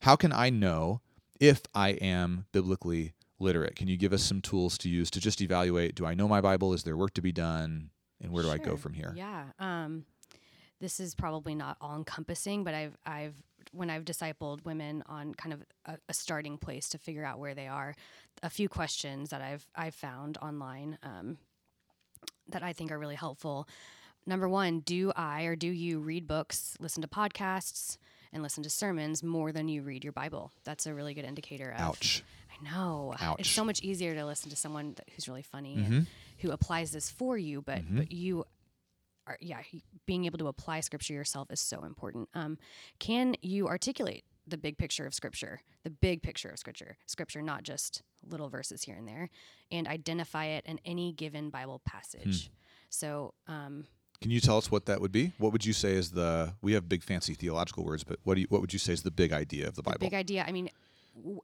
how 0.00 0.16
can 0.16 0.32
i 0.32 0.48
know 0.48 1.00
if 1.38 1.60
i 1.74 1.90
am 1.90 2.46
biblically 2.52 3.12
literate? 3.38 3.74
Can 3.74 3.88
you 3.88 3.96
give 3.96 4.12
us 4.12 4.22
some 4.22 4.40
tools 4.40 4.78
to 4.78 4.88
use 4.88 5.10
to 5.10 5.20
just 5.20 5.40
evaluate 5.42 5.94
do 5.94 6.06
i 6.06 6.14
know 6.14 6.28
my 6.28 6.40
bible? 6.40 6.72
Is 6.72 6.82
there 6.84 6.96
work 6.96 7.12
to 7.14 7.22
be 7.22 7.32
done? 7.32 7.90
And 8.22 8.32
where 8.32 8.42
do 8.42 8.50
i 8.50 8.56
go 8.56 8.76
from 8.76 8.94
here? 8.94 9.12
Yeah. 9.16 9.46
Um, 9.58 10.04
this 10.82 10.98
is 10.98 11.14
probably 11.14 11.54
not 11.54 11.76
all 11.80 11.96
encompassing, 11.96 12.64
but 12.64 12.74
I've 12.74 12.96
I've 13.06 13.40
when 13.72 13.90
I've 13.90 14.04
discipled 14.04 14.64
women 14.64 15.02
on 15.06 15.34
kind 15.34 15.52
of 15.52 15.62
a, 15.86 15.96
a 16.08 16.14
starting 16.14 16.58
place 16.58 16.88
to 16.90 16.98
figure 16.98 17.24
out 17.24 17.38
where 17.38 17.54
they 17.54 17.66
are, 17.68 17.94
a 18.42 18.50
few 18.50 18.68
questions 18.68 19.30
that 19.30 19.40
I've 19.42 19.66
I've 19.74 19.94
found 19.94 20.38
online 20.38 20.98
um, 21.02 21.38
that 22.48 22.62
I 22.62 22.72
think 22.72 22.90
are 22.92 22.98
really 22.98 23.14
helpful. 23.14 23.68
Number 24.26 24.48
one, 24.48 24.80
do 24.80 25.12
I 25.16 25.44
or 25.44 25.56
do 25.56 25.66
you 25.68 25.98
read 25.98 26.26
books, 26.26 26.76
listen 26.78 27.02
to 27.02 27.08
podcasts, 27.08 27.98
and 28.32 28.42
listen 28.42 28.62
to 28.62 28.70
sermons 28.70 29.22
more 29.22 29.50
than 29.52 29.68
you 29.68 29.82
read 29.82 30.04
your 30.04 30.12
Bible? 30.12 30.52
That's 30.64 30.86
a 30.86 30.94
really 30.94 31.14
good 31.14 31.24
indicator 31.24 31.70
of 31.70 31.80
ouch 31.80 32.22
I 32.50 32.62
know. 32.64 33.14
It's 33.38 33.48
so 33.50 33.64
much 33.64 33.80
easier 33.82 34.14
to 34.14 34.24
listen 34.26 34.50
to 34.50 34.56
someone 34.56 34.94
who's 35.14 35.26
really 35.28 35.42
funny 35.42 35.76
Mhm. 35.78 35.86
and 35.86 36.06
who 36.38 36.50
applies 36.52 36.92
this 36.92 37.10
for 37.10 37.36
you, 37.36 37.62
but 37.62 37.82
Mhm. 37.82 37.96
but 37.96 38.12
you 38.12 38.44
are 39.26 39.38
yeah, 39.40 39.60
being 40.06 40.24
able 40.24 40.38
to 40.38 40.48
apply 40.48 40.80
scripture 40.80 41.14
yourself 41.14 41.50
is 41.50 41.60
so 41.60 41.84
important. 41.84 42.28
Um, 42.34 42.58
can 42.98 43.36
you 43.42 43.68
articulate 43.68 44.24
the 44.46 44.58
big 44.58 44.76
picture 44.78 45.06
of 45.06 45.14
scripture, 45.14 45.60
the 45.84 45.90
big 45.90 46.22
picture 46.22 46.48
of 46.48 46.58
scripture, 46.58 46.96
scripture, 47.06 47.42
not 47.42 47.62
just 47.62 48.02
little 48.28 48.48
verses 48.48 48.82
here 48.82 48.96
and 48.96 49.06
there, 49.06 49.30
and 49.70 49.86
identify 49.86 50.46
it 50.46 50.64
in 50.66 50.80
any 50.84 51.12
given 51.12 51.50
Bible 51.50 51.80
passage? 51.84 52.46
Hmm. 52.48 52.52
So, 52.90 53.34
um, 53.46 53.86
Can 54.20 54.30
you 54.30 54.40
tell 54.40 54.58
us 54.58 54.70
what 54.70 54.86
that 54.86 55.00
would 55.00 55.12
be? 55.12 55.32
What 55.38 55.52
would 55.52 55.64
you 55.64 55.72
say 55.72 55.92
is 55.94 56.10
the? 56.10 56.54
We 56.60 56.72
have 56.74 56.88
big 56.88 57.02
fancy 57.02 57.34
theological 57.34 57.84
words, 57.84 58.04
but 58.04 58.18
what 58.24 58.34
do 58.34 58.40
you, 58.42 58.46
what 58.50 58.60
would 58.60 58.72
you 58.72 58.78
say 58.78 58.92
is 58.92 59.02
the 59.02 59.10
big 59.10 59.32
idea 59.32 59.66
of 59.68 59.74
the 59.74 59.82
the 59.82 59.90
Bible? 59.90 59.98
big 60.00 60.14
idea. 60.14 60.44
I 60.46 60.52
mean, 60.52 60.68
w- 61.16 61.40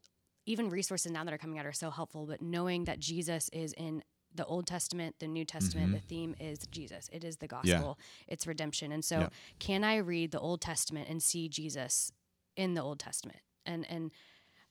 even 0.47 0.69
resources 0.71 1.11
now 1.13 1.25
that 1.25 1.33
are 1.33 1.39
coming 1.39 1.59
out 1.59 1.67
are 1.67 1.73
so 1.73 1.91
helpful, 1.91 2.27
but 2.27 2.41
knowing 2.43 2.85
that 2.85 2.99
Jesus 2.99 3.49
is 3.53 3.73
in 3.75 4.03
the 4.39 4.47
Old 4.47 4.67
Testament, 4.67 5.17
the 5.19 5.29
New 5.29 5.45
Testament, 5.45 5.91
Mhm. 5.91 5.95
the 6.01 6.01
theme 6.01 6.35
is 6.41 6.59
Jesus. 6.71 7.11
It 7.13 7.23
is 7.25 7.37
the 7.37 7.47
gospel. 7.47 7.99
It's 8.27 8.47
redemption. 8.47 8.91
And 8.93 9.05
so, 9.05 9.21
Yeah. 9.21 9.29
can 9.59 9.85
I 9.85 9.97
read 9.97 10.31
the 10.31 10.41
Old 10.41 10.63
Testament 10.63 11.09
and 11.11 11.23
see 11.23 11.49
Jesus 11.51 12.11
in 12.57 12.73
the 12.75 12.81
Old 12.83 12.99
Testament? 12.99 13.41
And 13.67 13.85
and 13.91 14.11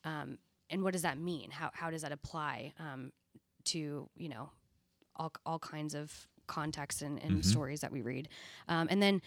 um, 0.03 0.39
and 0.69 0.81
what 0.83 0.93
does 0.93 1.03
that 1.03 1.17
mean? 1.19 1.51
How 1.51 1.69
how 1.73 1.91
does 1.91 2.01
that 2.01 2.11
apply 2.11 2.73
um, 2.79 3.11
to 3.65 4.09
you 4.15 4.29
know 4.29 4.49
all 5.15 5.31
all 5.45 5.59
kinds 5.59 5.93
of 5.93 6.27
contexts 6.47 7.01
and, 7.01 7.21
and 7.21 7.41
Mhm. 7.43 7.45
stories 7.45 7.81
that 7.81 7.91
we 7.91 8.01
read? 8.01 8.27
Um, 8.67 8.87
and 8.89 9.01
then 9.01 9.21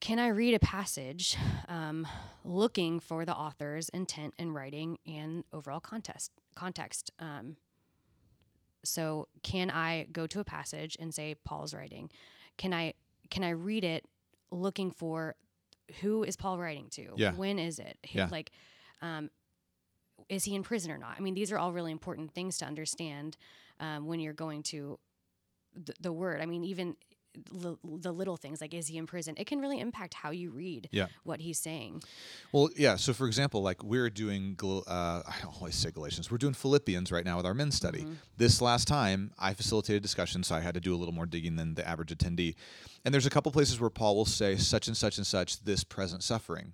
can 0.00 0.18
I 0.18 0.28
read 0.28 0.54
a 0.54 0.58
passage 0.58 1.36
um, 1.68 2.06
looking 2.42 3.00
for 3.00 3.26
the 3.26 3.36
author's 3.36 3.90
intent 3.90 4.32
in 4.38 4.52
writing 4.52 4.98
and 5.06 5.44
overall 5.52 5.80
context? 5.80 6.32
Context. 6.54 7.10
Um, 7.18 7.56
so, 8.84 9.28
can 9.42 9.70
I 9.70 10.04
go 10.12 10.26
to 10.26 10.40
a 10.40 10.44
passage 10.44 10.96
and 11.00 11.14
say 11.14 11.34
Paul's 11.44 11.74
writing? 11.74 12.10
Can 12.56 12.72
I 12.74 12.94
can 13.30 13.44
I 13.44 13.50
read 13.50 13.84
it 13.84 14.04
looking 14.50 14.90
for 14.90 15.36
who 16.00 16.22
is 16.24 16.36
Paul 16.36 16.58
writing 16.58 16.88
to? 16.90 17.10
Yeah. 17.16 17.32
When 17.34 17.58
is 17.58 17.78
it? 17.78 17.98
Who- 18.12 18.18
Yeah. 18.18 18.28
Like, 18.30 18.50
um, 19.02 19.30
is 20.28 20.44
he 20.44 20.54
in 20.54 20.62
prison 20.62 20.90
or 20.90 20.98
not? 20.98 21.16
I 21.16 21.20
mean, 21.20 21.34
these 21.34 21.50
are 21.52 21.58
all 21.58 21.72
really 21.72 21.92
important 21.92 22.32
things 22.32 22.58
to 22.58 22.64
understand 22.66 23.36
um, 23.80 24.06
when 24.06 24.20
you're 24.20 24.32
going 24.34 24.62
to 24.64 24.98
the, 25.74 25.94
the 26.00 26.12
word. 26.12 26.40
I 26.40 26.46
mean, 26.46 26.64
even 26.64 26.96
the, 27.52 27.76
the 27.84 28.12
little 28.12 28.36
things 28.36 28.60
like 28.60 28.74
is 28.74 28.88
he 28.88 28.96
in 28.98 29.06
prison? 29.06 29.34
It 29.36 29.46
can 29.46 29.60
really 29.60 29.80
impact 29.80 30.14
how 30.14 30.30
you 30.30 30.50
read 30.50 30.88
Yeah. 30.92 31.06
what 31.24 31.40
he's 31.40 31.58
saying. 31.58 32.02
Well, 32.52 32.70
yeah. 32.76 32.96
So, 32.96 33.12
for 33.12 33.26
example, 33.26 33.62
like 33.62 33.82
we're 33.82 34.10
doing 34.10 34.56
uh, 34.62 35.22
i 35.26 35.34
always 35.54 35.74
say 35.74 35.90
Galatians. 35.90 36.30
We're 36.30 36.38
doing 36.38 36.54
Philippians 36.54 37.12
right 37.12 37.24
now 37.24 37.36
with 37.36 37.46
our 37.46 37.54
men's 37.54 37.74
study. 37.74 38.00
Mm-hmm. 38.00 38.12
This 38.36 38.60
last 38.60 38.88
time, 38.88 39.32
I 39.38 39.54
facilitated 39.54 40.02
discussion, 40.02 40.42
so 40.42 40.54
I 40.54 40.60
had 40.60 40.74
to 40.74 40.80
do 40.80 40.94
a 40.94 40.98
little 40.98 41.14
more 41.14 41.26
digging 41.26 41.56
than 41.56 41.74
the 41.74 41.86
average 41.86 42.16
attendee. 42.16 42.54
And 43.04 43.14
there's 43.14 43.26
a 43.26 43.30
couple 43.30 43.50
places 43.52 43.80
where 43.80 43.90
Paul 43.90 44.16
will 44.16 44.24
say 44.26 44.56
such 44.56 44.88
and 44.88 44.96
such 44.96 45.16
and 45.18 45.26
such 45.26 45.62
this 45.64 45.84
present 45.84 46.22
suffering. 46.22 46.72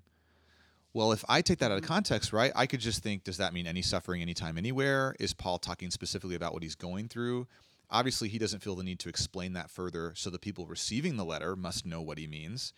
Well, 0.93 1.13
if 1.13 1.25
I 1.29 1.43
take 1.43 1.59
that 1.59 1.71
out 1.71 1.77
of 1.77 1.85
context, 1.85 2.33
right, 2.33 2.51
I 2.57 2.67
could 2.67 2.81
just 2.81 3.03
think, 3.03 3.23
does 3.23 3.37
that 3.37 3.53
mean 3.53 3.67
any 3.67 3.83
suffering, 3.83 4.23
anytime, 4.23 4.57
anywhere? 4.57 5.15
Is 5.21 5.35
Paul 5.35 5.59
talking 5.59 5.91
specifically 5.91 6.37
about 6.37 6.55
what 6.55 6.63
he's 6.63 6.75
going 6.75 7.09
through? 7.09 7.47
Obviously, 7.91 8.29
he 8.29 8.39
doesn't 8.39 8.63
feel 8.63 8.75
the 8.75 8.83
need 8.85 8.99
to 9.01 9.09
explain 9.09 9.53
that 9.53 9.71
further, 9.71 10.13
so 10.17 10.29
the 10.31 10.39
people 10.39 10.67
receiving 10.67 11.17
the 11.17 11.25
letter 11.25 11.55
must 11.57 11.87
know 11.87 12.03
what 12.03 12.19
he 12.19 12.27
means. 12.27 12.73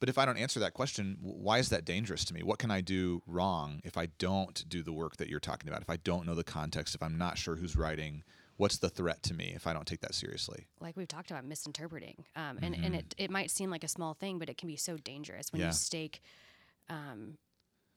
But 0.00 0.08
if 0.08 0.18
I 0.18 0.24
don't 0.24 0.36
answer 0.38 0.58
that 0.60 0.74
question, 0.74 1.16
why 1.20 1.58
is 1.58 1.68
that 1.68 1.84
dangerous 1.84 2.24
to 2.26 2.34
me? 2.34 2.42
What 2.42 2.58
can 2.58 2.70
I 2.70 2.80
do 2.80 3.22
wrong 3.26 3.80
if 3.84 3.96
I 3.96 4.06
don't 4.18 4.64
do 4.68 4.82
the 4.82 4.92
work 4.92 5.16
that 5.18 5.28
you're 5.28 5.38
talking 5.40 5.68
about? 5.68 5.82
If 5.82 5.88
I 5.90 5.96
don't 5.98 6.26
know 6.26 6.34
the 6.34 6.42
context, 6.44 6.94
if 6.94 7.02
I'm 7.02 7.16
not 7.16 7.38
sure 7.38 7.56
who's 7.56 7.76
writing, 7.76 8.24
what's 8.56 8.78
the 8.78 8.88
threat 8.88 9.22
to 9.24 9.34
me 9.34 9.52
if 9.54 9.66
I 9.66 9.72
don't 9.72 9.86
take 9.86 10.00
that 10.00 10.14
seriously? 10.14 10.66
like 10.80 10.96
we've 10.96 11.08
talked 11.08 11.30
about 11.30 11.44
misinterpreting 11.44 12.24
um, 12.36 12.58
and, 12.62 12.74
and 12.74 12.94
it, 12.94 13.14
it 13.18 13.30
might 13.30 13.50
seem 13.50 13.70
like 13.70 13.82
a 13.84 13.88
small 13.88 14.14
thing 14.14 14.38
but 14.38 14.48
it 14.50 14.58
can 14.58 14.68
be 14.68 14.76
so 14.76 14.96
dangerous 14.98 15.50
when 15.52 15.60
Mm-hmm. 15.60 15.66
Yeah. 15.66 15.70
you 15.70 15.74
stake 15.74 16.20
um, 16.90 17.38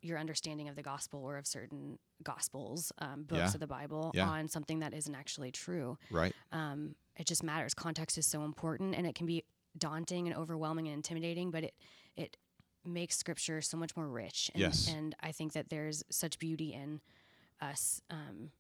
your 0.02 0.18
understanding 0.20 0.70
of 0.70 0.76
the 0.76 0.84
gospel 0.84 1.20
or 1.24 1.38
of 1.38 1.48
certain 1.48 1.98
gospels 2.24 2.92
um, 3.00 3.24
books 3.24 3.40
Yeah. 3.40 3.54
of 3.54 3.60
the 3.60 3.68
bible 3.68 4.12
Yeah. 4.14 4.28
on 4.30 4.48
something 4.48 4.80
that 4.80 4.94
isn't 4.94 5.16
actually 5.16 5.52
true 5.52 5.98
Right? 6.12 6.34
um, 6.52 6.96
it 7.18 7.26
just 7.26 7.44
matters 7.44 7.74
context 7.74 8.18
is 8.18 8.26
so 8.28 8.44
important 8.44 8.96
and 8.96 9.08
it 9.08 9.16
can 9.16 9.26
be 9.26 9.44
daunting 9.78 10.28
and 10.28 10.36
overwhelming 10.38 10.88
and 10.88 10.96
intimidating 10.96 11.52
but 11.52 11.64
it 11.64 11.74
it 12.16 12.38
makes 12.86 13.18
scripture 13.18 13.62
so 13.62 13.76
much 13.78 13.96
more 13.98 14.08
rich 14.08 14.50
and, 14.54 14.62
Yes. 14.62 14.88
and 14.88 15.16
i 15.20 15.32
think 15.32 15.54
that 15.54 15.70
there's 15.70 16.04
such 16.10 16.40
beauty 16.40 16.74
in 16.74 17.02
us 17.62 18.02
um, 18.10 18.52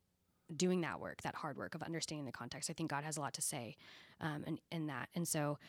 doing 0.55 0.81
that 0.81 0.99
work, 0.99 1.21
that 1.23 1.35
hard 1.35 1.57
work 1.57 1.75
of 1.75 1.83
understanding 1.83 2.25
the 2.25 2.31
context. 2.31 2.69
I 2.69 2.73
think 2.73 2.89
God 2.89 3.03
has 3.03 3.17
a 3.17 3.19
lot 3.21 3.33
to 3.33 3.41
say 3.41 3.75
um, 4.21 4.45
in, 4.47 4.59
in 4.71 4.87
that. 4.87 5.09
And 5.13 5.27
so, 5.27 5.59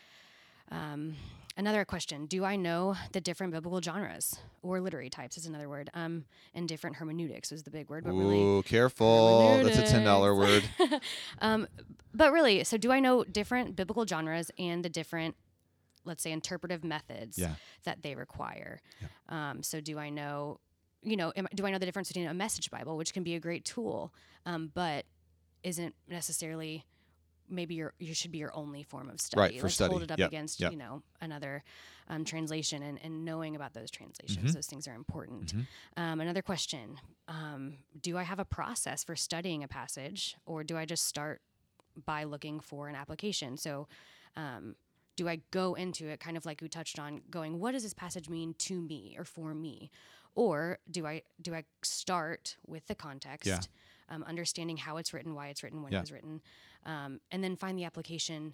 um, 0.71 1.15
another 1.57 1.85
question 1.85 2.25
Do 2.25 2.43
I 2.45 2.55
know 2.55 2.95
the 3.11 3.21
different 3.21 3.53
biblical 3.53 3.81
genres 3.81 4.37
or 4.61 4.79
literary 4.81 5.09
types 5.09 5.37
is 5.37 5.45
another 5.45 5.69
word? 5.69 5.89
Um, 5.93 6.25
and 6.53 6.67
different 6.67 6.97
hermeneutics 6.97 7.51
was 7.51 7.63
the 7.63 7.71
big 7.71 7.89
word, 7.89 8.03
but 8.03 8.13
really. 8.13 8.61
Careful. 8.63 9.59
That's 9.63 9.79
a 9.79 9.95
$10 9.95 10.37
word. 10.37 11.01
um, 11.41 11.67
but 12.13 12.31
really, 12.31 12.63
so 12.63 12.77
do 12.77 12.91
I 12.91 12.99
know 12.99 13.23
different 13.23 13.75
biblical 13.75 14.05
genres 14.05 14.51
and 14.57 14.83
the 14.83 14.89
different 14.89 15.35
let's 16.05 16.23
say 16.23 16.31
interpretive 16.31 16.83
methods 16.83 17.37
Yeah. 17.37 17.55
that 17.83 18.01
they 18.01 18.15
require. 18.15 18.81
Um, 19.27 19.61
so 19.61 19.81
do 19.81 19.99
I 19.99 20.09
know, 20.09 20.59
you 21.03 21.17
know, 21.17 21.31
am, 21.35 21.47
do 21.53 21.65
I 21.65 21.71
know 21.71 21.77
the 21.77 21.85
difference 21.85 22.07
between 22.07 22.25
a 22.27 22.33
message 22.33 22.71
Bible, 22.71 22.97
which 22.97 23.13
can 23.13 23.21
be 23.21 23.35
a 23.35 23.39
great 23.39 23.65
tool, 23.65 24.13
um, 24.45 24.71
but 24.73 25.05
isn't 25.61 25.93
necessarily 26.07 26.85
maybe 27.49 27.75
your 27.75 27.93
you 27.99 28.13
should 28.13 28.31
be 28.31 28.37
your 28.37 28.55
only 28.55 28.83
form 28.83 29.09
of 29.09 29.19
study. 29.21 29.39
Right, 29.41 29.59
for 29.59 29.63
Let's 29.67 29.75
study. 29.75 29.89
hold 29.91 30.03
it 30.03 30.11
up 30.11 30.19
Yep, 30.19 30.27
against 30.29 30.59
yep. 30.59 30.71
you 30.71 30.77
know 30.77 31.01
another 31.21 31.63
um, 32.07 32.25
translation 32.25 32.81
and, 32.83 32.99
and 33.03 33.23
knowing 33.25 33.55
about 33.55 33.73
those 33.73 33.91
translations. 33.91 34.51
Mhm. 34.51 34.53
Those 34.55 34.67
things 34.67 34.87
are 34.87 34.95
important. 34.95 35.53
Mhm. 35.55 35.67
Um, 35.97 36.21
another 36.21 36.41
question: 36.41 36.99
um, 37.27 37.77
Do 38.01 38.17
I 38.17 38.23
have 38.23 38.39
a 38.39 38.45
process 38.45 39.03
for 39.03 39.15
studying 39.15 39.63
a 39.63 39.67
passage, 39.67 40.35
or 40.45 40.63
do 40.63 40.77
I 40.77 40.85
just 40.85 41.05
start 41.05 41.41
by 42.05 42.23
looking 42.23 42.59
for 42.59 42.87
an 42.89 42.95
application? 42.95 43.57
So. 43.57 43.87
Um, 44.35 44.75
do 45.15 45.27
I 45.27 45.41
go 45.51 45.73
into 45.73 46.07
it 46.07 46.21
kind 46.21 46.37
of 46.37 46.45
like 46.45 46.61
we 46.61 46.69
touched 46.69 46.97
on 46.97 47.21
going 47.29 47.59
what 47.59 47.73
does 47.73 47.83
this 47.83 47.93
passage 47.93 48.29
mean 48.29 48.53
to 48.59 48.79
me 48.81 49.15
or 49.19 49.25
for 49.25 49.53
me 49.53 49.91
or 50.33 50.79
do 50.89 51.05
I 51.05 51.23
do 51.41 51.53
I 51.53 51.65
start 51.83 52.55
with 52.65 52.87
the 52.87 52.95
context 52.95 53.45
Yeah. 53.45 53.59
um, 54.07 54.23
understanding 54.23 54.77
how 54.77 54.95
it's 54.95 55.13
written 55.13 55.35
why 55.35 55.49
it's 55.49 55.61
written 55.61 55.83
when 55.83 55.91
Yeah. 55.91 55.97
it 55.97 56.01
was 56.03 56.11
written 56.13 56.41
um, 56.85 57.19
and 57.31 57.43
then 57.43 57.55
find 57.55 57.77
the 57.77 57.83
application 57.85 58.53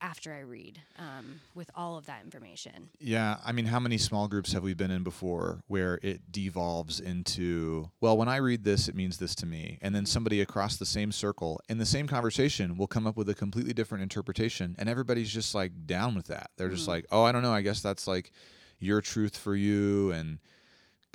after 0.00 0.34
I 0.34 0.40
read 0.40 0.82
um, 0.98 1.40
with 1.54 1.70
all 1.74 1.96
of 1.96 2.04
that 2.06 2.24
information 2.24 2.90
Yeah, 2.98 3.38
I 3.42 3.52
mean, 3.52 3.64
how 3.66 3.80
many 3.80 3.96
small 3.96 4.28
groups 4.28 4.52
have 4.52 4.62
we 4.62 4.74
been 4.74 4.90
in 4.90 5.02
before 5.02 5.60
where 5.66 5.98
it 6.02 6.30
devolves 6.30 7.00
into, 7.00 7.90
well, 8.02 8.16
when 8.18 8.28
I 8.28 8.36
read 8.36 8.64
this, 8.64 8.86
it 8.88 8.94
means 8.94 9.16
this 9.16 9.34
to 9.36 9.46
me. 9.46 9.78
And 9.80 9.94
then 9.94 10.04
somebody 10.04 10.42
across 10.42 10.76
the 10.76 10.84
same 10.84 11.10
circle 11.10 11.58
in 11.70 11.78
the 11.78 11.86
same 11.86 12.06
conversation 12.06 12.76
will 12.76 12.88
come 12.88 13.06
up 13.06 13.16
with 13.16 13.30
a 13.30 13.34
completely 13.34 13.72
different 13.72 14.02
interpretation. 14.02 14.74
And 14.78 14.90
everybody's 14.90 15.32
just 15.32 15.54
like 15.54 15.72
down 15.86 16.14
with 16.14 16.26
that. 16.26 16.50
They're 16.58 16.68
just 16.68 16.84
Mhm. 16.84 16.88
like, 16.88 17.06
oh, 17.10 17.22
I 17.22 17.32
don't 17.32 17.42
know. 17.42 17.54
I 17.54 17.62
guess 17.62 17.80
that's 17.80 18.06
like 18.06 18.30
your 18.78 19.00
truth 19.00 19.38
for 19.38 19.56
you. 19.56 20.10
And 20.10 20.38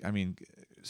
I 0.03 0.09
mean, 0.09 0.37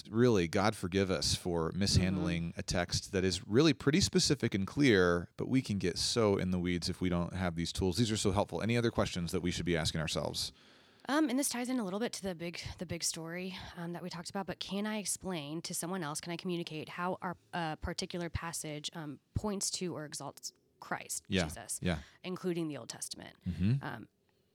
really, 0.10 0.48
God 0.48 0.76
forgive 0.76 1.10
us 1.12 1.36
for 1.36 1.72
mishandling 1.76 2.54
a 2.58 2.64
text 2.64 3.12
that 3.12 3.24
is 3.24 3.48
really 3.48 3.74
pretty 3.74 4.02
specific 4.02 4.54
and 4.54 4.66
clear, 4.68 5.30
but 5.38 5.48
we 5.48 5.62
can 5.62 5.78
get 5.78 5.98
so 5.98 6.38
in 6.38 6.52
the 6.52 6.60
weeds 6.60 6.90
if 6.90 7.02
we 7.02 7.10
don't 7.10 7.34
have 7.34 7.56
these 7.56 7.72
tools. 7.72 7.98
These 7.98 8.12
are 8.12 8.18
so 8.18 8.32
helpful. 8.32 8.62
Any 8.62 8.78
other 8.78 8.92
questions 8.92 9.32
that 9.32 9.42
we 9.42 9.52
should 9.52 9.66
be 9.66 9.76
asking 9.78 10.02
ourselves? 10.02 10.52
Um, 11.08 11.28
and 11.28 11.40
this 11.40 11.50
ties 11.50 11.70
in 11.70 11.80
a 11.80 11.84
little 11.84 12.00
bit 12.00 12.14
to 12.14 12.22
the 12.24 12.36
big 12.36 12.62
the 12.78 12.86
big 12.86 13.04
story 13.04 13.58
um, 13.78 13.94
that 13.94 14.04
we 14.04 14.10
talked 14.12 14.30
about. 14.30 14.46
But 14.46 14.60
can 14.60 14.86
I 14.86 14.98
explain 15.00 15.60
to 15.64 15.74
someone 15.74 16.04
else? 16.04 16.22
Can 16.22 16.32
I 16.32 16.38
communicate 16.38 16.88
how 16.88 17.18
our 17.24 17.36
uh, 17.52 17.78
particular 17.78 18.30
passage 18.30 18.92
um, 18.94 19.18
points 19.34 19.72
to 19.72 19.96
or 19.96 20.06
exalts 20.06 20.54
Christ, 20.80 21.24
Yeah. 21.28 21.46
Jesus, 21.46 21.80
Yeah. 21.82 21.98
including 22.24 22.68
the 22.68 22.78
Old 22.78 22.90
Testament? 22.90 23.34
Mm-hmm. 23.50 23.84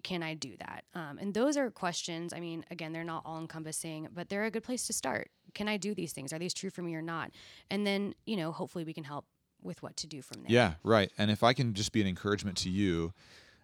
Can 0.04 0.22
I 0.22 0.34
do 0.34 0.54
that? 0.58 0.84
Um, 0.94 1.18
and 1.18 1.34
those 1.34 1.56
are 1.56 1.70
questions. 1.70 2.32
I 2.32 2.38
mean, 2.38 2.64
again, 2.70 2.92
they're 2.92 3.02
not 3.02 3.22
all 3.24 3.40
encompassing, 3.40 4.06
but 4.14 4.28
they're 4.28 4.44
a 4.44 4.50
good 4.50 4.62
place 4.62 4.86
to 4.86 4.92
start. 4.92 5.30
Can 5.54 5.66
I 5.66 5.78
do 5.78 5.94
these 5.94 6.12
things? 6.12 6.32
Are 6.32 6.38
these 6.38 6.54
true 6.54 6.70
for 6.70 6.82
me 6.82 6.94
or 6.94 7.02
not? 7.02 7.30
And 7.70 7.86
then, 7.86 8.14
you 8.26 8.36
know, 8.36 8.52
hopefully 8.52 8.84
we 8.84 8.92
can 8.92 9.04
help 9.04 9.24
with 9.62 9.82
what 9.82 9.96
to 9.96 10.06
do 10.06 10.20
from 10.20 10.42
there. 10.42 10.52
Yeah, 10.52 10.74
right. 10.84 11.10
And 11.16 11.30
if 11.30 11.42
I 11.42 11.54
can 11.54 11.72
just 11.72 11.90
be 11.92 12.02
an 12.02 12.06
encouragement 12.06 12.58
to 12.58 12.70
you, 12.70 13.14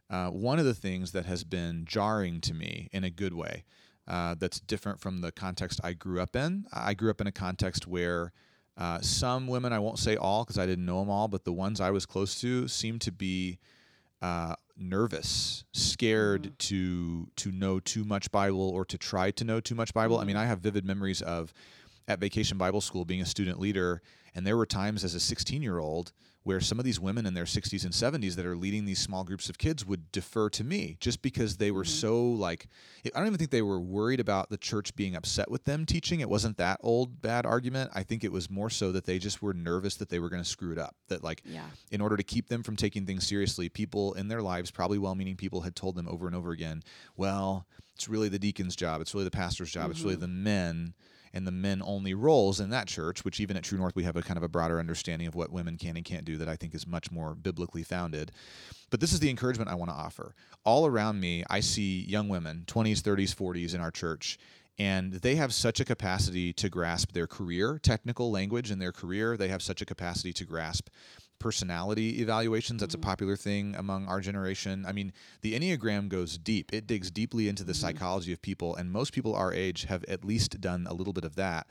uh, 0.09 0.31
one 0.31 0.59
of 0.59 0.64
the 0.64 0.74
things 0.74 1.12
that 1.12 1.26
has 1.26 1.44
been 1.44 1.85
jarring 1.85 2.40
to 2.40 2.55
me 2.55 2.88
in 2.90 3.05
a 3.05 3.11
good 3.11 3.35
way, 3.35 3.64
uh, 4.09 4.35
that's 4.38 4.59
different 4.61 4.98
from 4.98 5.20
the 5.20 5.31
context 5.31 5.79
I 5.85 5.92
grew 5.92 6.20
up 6.20 6.35
in. 6.35 6.64
I 6.72 6.94
grew 6.94 7.11
up 7.11 7.20
in 7.20 7.26
a 7.26 7.33
context 7.33 7.87
where 7.87 8.33
uh, 8.79 9.00
some 9.03 9.46
women, 9.46 9.74
I 9.74 9.79
won't 9.79 9.98
say 9.98 10.16
all 10.16 10.44
because 10.44 10.59
I 10.59 10.64
didn't 10.64 10.87
know 10.87 11.00
them 11.00 11.11
all, 11.11 11.29
but 11.29 11.44
the 11.44 11.53
ones 11.53 11.83
I 11.83 11.90
was 11.90 12.07
close 12.07 12.40
to 12.40 12.66
seemed 12.66 13.03
to 13.03 13.12
be 13.12 13.59
uh, 14.22 14.55
nervous, 14.81 15.64
scared 15.73 16.43
mm. 16.45 16.59
to 16.59 17.29
to 17.37 17.53
know 17.53 17.81
too 17.81 18.05
much 18.05 18.31
Bible 18.31 18.69
or 18.69 18.85
to 18.87 18.99
try 18.99 19.31
to 19.33 19.45
know 19.45 19.61
too 19.61 19.75
much 19.75 19.95
Bible. 19.95 20.19
I 20.19 20.25
mean, 20.25 20.37
I 20.37 20.45
mm. 20.45 20.49
have 20.49 20.61
vivid 20.61 20.85
memories 20.85 21.23
of 21.23 21.53
at 22.09 22.19
Vacation 22.19 22.59
Bible 22.59 22.81
School 22.81 23.05
being 23.05 23.21
a 23.21 23.27
student 23.27 23.61
leader, 23.61 24.03
and 24.35 24.47
there 24.47 24.57
were 24.57 24.66
times 24.66 25.05
as 25.05 25.14
a 25.14 25.21
16 25.21 25.62
year 25.62 25.79
old 25.79 26.12
where 26.42 26.61
some 26.61 26.79
of 26.79 26.85
these 26.85 26.98
women 26.98 27.26
in 27.26 27.35
their 27.35 27.44
60s 27.44 27.85
and 27.85 27.92
70s 27.92 28.35
that 28.35 28.46
are 28.46 28.57
leading 28.57 28.87
these 28.87 28.98
small 28.98 29.24
groups 29.24 29.50
of 29.50 29.59
kids 29.59 29.85
would 29.85 30.11
defer 30.11 30.48
to 30.48 30.64
me 30.64 30.96
just 30.98 31.20
because 31.20 31.59
they 31.59 31.70
were 31.70 31.83
mm-hmm. 31.83 31.90
so 31.90 32.22
like 32.22 32.68
I 33.05 33.18
don't 33.18 33.26
even 33.26 33.38
think 33.38 33.50
they 33.50 33.62
were 33.62 33.81
worried 33.81 34.20
about 34.20 34.48
the 34.48 34.57
church 34.57 34.94
being 34.96 35.14
upset 35.14 35.50
with 35.50 35.64
them 35.64 35.85
teaching. 35.85 36.20
It 36.20 36.31
wasn't 36.31 36.57
that 36.57 36.81
old 36.83 37.20
bad 37.20 37.44
argument. 37.44 37.90
I 37.94 38.03
think 38.03 38.24
it 38.24 38.33
was 38.33 38.48
more 38.48 38.70
so 38.70 38.92
that 38.92 39.05
they 39.05 39.18
just 39.18 39.42
were 39.42 39.53
nervous 39.53 39.96
that 39.96 40.09
they 40.09 40.18
were 40.18 40.31
going 40.31 40.42
to 40.42 40.48
screw 40.48 40.72
it 40.72 40.79
up. 40.79 40.96
That 41.09 41.22
like 41.22 41.42
Yeah. 41.44 41.66
in 41.90 42.00
order 42.00 42.16
to 42.16 42.22
keep 42.22 42.48
them 42.48 42.62
from 42.62 42.76
taking 42.76 43.05
things 43.05 43.26
seriously, 43.26 43.68
people 43.68 44.14
in 44.14 44.29
their 44.29 44.42
lives, 44.42 44.70
probably 44.70 44.98
well 44.98 45.14
meaning 45.14 45.37
people, 45.37 45.61
had 45.61 45.76
told 45.76 45.94
them 45.94 46.09
over 46.09 46.26
and 46.26 46.35
over 46.35 46.53
again, 46.53 46.83
well, 47.16 47.66
it's 47.94 48.09
really 48.09 48.31
the 48.31 48.38
deacon's 48.38 48.76
job, 48.76 49.03
it's 49.03 49.12
really 49.12 49.24
the 49.24 49.31
pastor's 49.31 49.70
job, 49.70 49.90
it's 49.90 50.00
really 50.00 50.14
mm-hmm. 50.14 50.22
the 50.22 50.29
men 50.29 50.94
and 51.33 51.47
the 51.47 51.53
men 51.53 51.83
only 51.85 52.14
roles 52.14 52.61
in 52.61 52.71
that 52.71 52.88
church, 52.88 53.25
which 53.25 53.40
even 53.40 53.57
at 53.57 53.64
True 53.64 53.79
North 53.79 53.97
we 53.97 54.05
have 54.05 54.16
a 54.16 54.23
kind 54.23 54.37
of 54.37 54.43
a 54.43 54.49
broader 54.49 54.79
understanding 54.79 55.29
of 55.29 55.35
what 55.35 55.53
women 55.53 55.77
can 55.77 55.97
and 55.97 56.05
can't 56.05 56.25
do 56.25 56.37
that 56.38 56.49
I 56.49 56.57
think 56.57 56.75
is 56.75 56.87
much 56.87 57.11
more 57.11 57.35
biblically 57.35 57.83
founded. 57.83 58.33
But 58.90 59.01
this 59.01 59.12
is 59.12 59.21
the 59.21 59.31
encouragement 59.31 59.71
I 59.71 59.75
want 59.75 59.90
to 59.90 59.97
offer. 59.97 60.35
All 60.64 60.87
around 60.87 61.21
me, 61.21 61.45
I 61.49 61.61
see 61.61 62.05
young 62.05 62.29
women, 62.29 62.64
20s, 62.66 63.01
30s, 63.01 63.35
40s 63.35 63.75
in 63.75 63.81
our 63.81 63.90
church, 63.90 64.38
and 64.79 65.12
they 65.12 65.37
have 65.37 65.53
such 65.53 65.79
a 65.79 65.85
capacity 65.85 66.53
to 66.55 66.69
grasp 66.69 67.12
their 67.12 67.27
career, 67.27 67.79
technical 67.83 68.31
language 68.31 68.71
in 68.71 68.79
their 68.79 68.93
career. 68.93 69.37
They 69.37 69.49
have 69.49 69.62
such 69.62 69.83
a 69.83 69.87
capacity 69.87 70.33
to 70.33 70.45
grasp 70.45 70.88
personality 71.40 72.20
evaluations. 72.20 72.81
That's 72.81 72.94
a 72.94 72.98
mm-hmm. 72.98 73.09
popular 73.09 73.37
thing 73.37 73.74
among 73.76 74.07
our 74.07 74.20
generation. 74.20 74.85
I 74.87 74.92
mean, 74.92 75.12
the 75.40 75.59
Enneagram 75.59 76.09
goes 76.09 76.38
deep, 76.38 76.72
it 76.72 76.87
digs 76.87 77.11
deeply 77.11 77.48
into 77.48 77.64
the 77.64 77.72
mm-hmm. 77.72 77.81
psychology 77.81 78.33
of 78.33 78.40
people, 78.40 78.76
and 78.76 78.92
most 78.92 79.12
people 79.12 79.35
our 79.35 79.53
age 79.53 79.85
have 79.87 80.05
at 80.05 80.24
least 80.24 80.61
done 80.61 80.87
a 80.88 80.94
little 80.94 81.12
bit 81.12 81.24
of 81.24 81.35
that. 81.37 81.66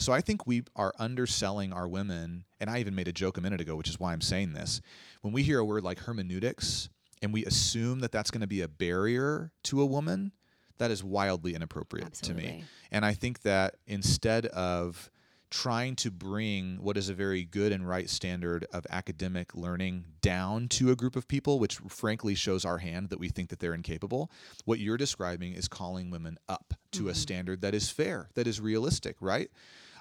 So 0.00 0.12
I 0.12 0.22
think 0.22 0.46
we 0.46 0.62
are 0.74 0.94
underselling 0.98 1.72
our 1.72 1.86
women, 1.86 2.44
and 2.58 2.70
I 2.70 2.80
even 2.80 2.94
made 2.94 3.06
a 3.06 3.12
joke 3.12 3.36
a 3.36 3.40
minute 3.40 3.60
ago, 3.60 3.76
which 3.76 3.88
is 3.88 4.00
why 4.00 4.12
I'm 4.12 4.22
saying 4.22 4.54
this. 4.54 4.80
When 5.20 5.32
we 5.32 5.42
hear 5.42 5.58
a 5.58 5.64
word 5.64 5.84
like 5.84 6.00
hermeneutics 6.00 6.88
and 7.22 7.34
we 7.34 7.44
assume 7.44 8.00
that 8.00 8.10
that's 8.10 8.30
going 8.30 8.40
to 8.40 8.46
be 8.46 8.62
a 8.62 8.68
barrier 8.68 9.52
to 9.64 9.82
a 9.82 9.86
woman, 9.86 10.32
that 10.78 10.90
is 10.90 11.04
wildly 11.04 11.54
inappropriate 11.54 12.14
to 12.14 12.32
me. 12.32 12.64
And 12.90 13.04
I 13.04 13.12
think 13.12 13.42
that 13.42 13.76
instead 13.86 14.46
of 14.46 15.10
trying 15.50 15.96
to 15.96 16.10
bring 16.10 16.76
what 16.80 16.96
is 16.96 17.08
a 17.08 17.14
very 17.14 17.44
good 17.44 17.72
and 17.72 17.88
right 17.88 18.08
standard 18.08 18.66
of 18.72 18.86
academic 18.90 19.54
learning 19.54 20.04
down 20.20 20.68
to 20.68 20.90
a 20.90 20.96
group 20.96 21.16
of 21.16 21.26
people, 21.26 21.58
which 21.58 21.76
frankly 21.88 22.34
shows 22.34 22.64
our 22.64 22.78
hand 22.78 23.10
that 23.10 23.18
we 23.18 23.28
think 23.28 23.48
that 23.50 23.58
they're 23.58 23.74
incapable, 23.74 24.30
what 24.64 24.78
you're 24.78 24.96
describing 24.96 25.52
is 25.52 25.68
calling 25.68 26.10
women 26.10 26.38
up 26.48 26.74
to 26.92 27.08
a 27.08 27.10
mm-hmm. 27.10 27.18
standard 27.18 27.60
that 27.60 27.74
is 27.74 27.90
fair, 27.90 28.30
that 28.34 28.46
is 28.46 28.60
realistic, 28.60 29.16
right? 29.20 29.50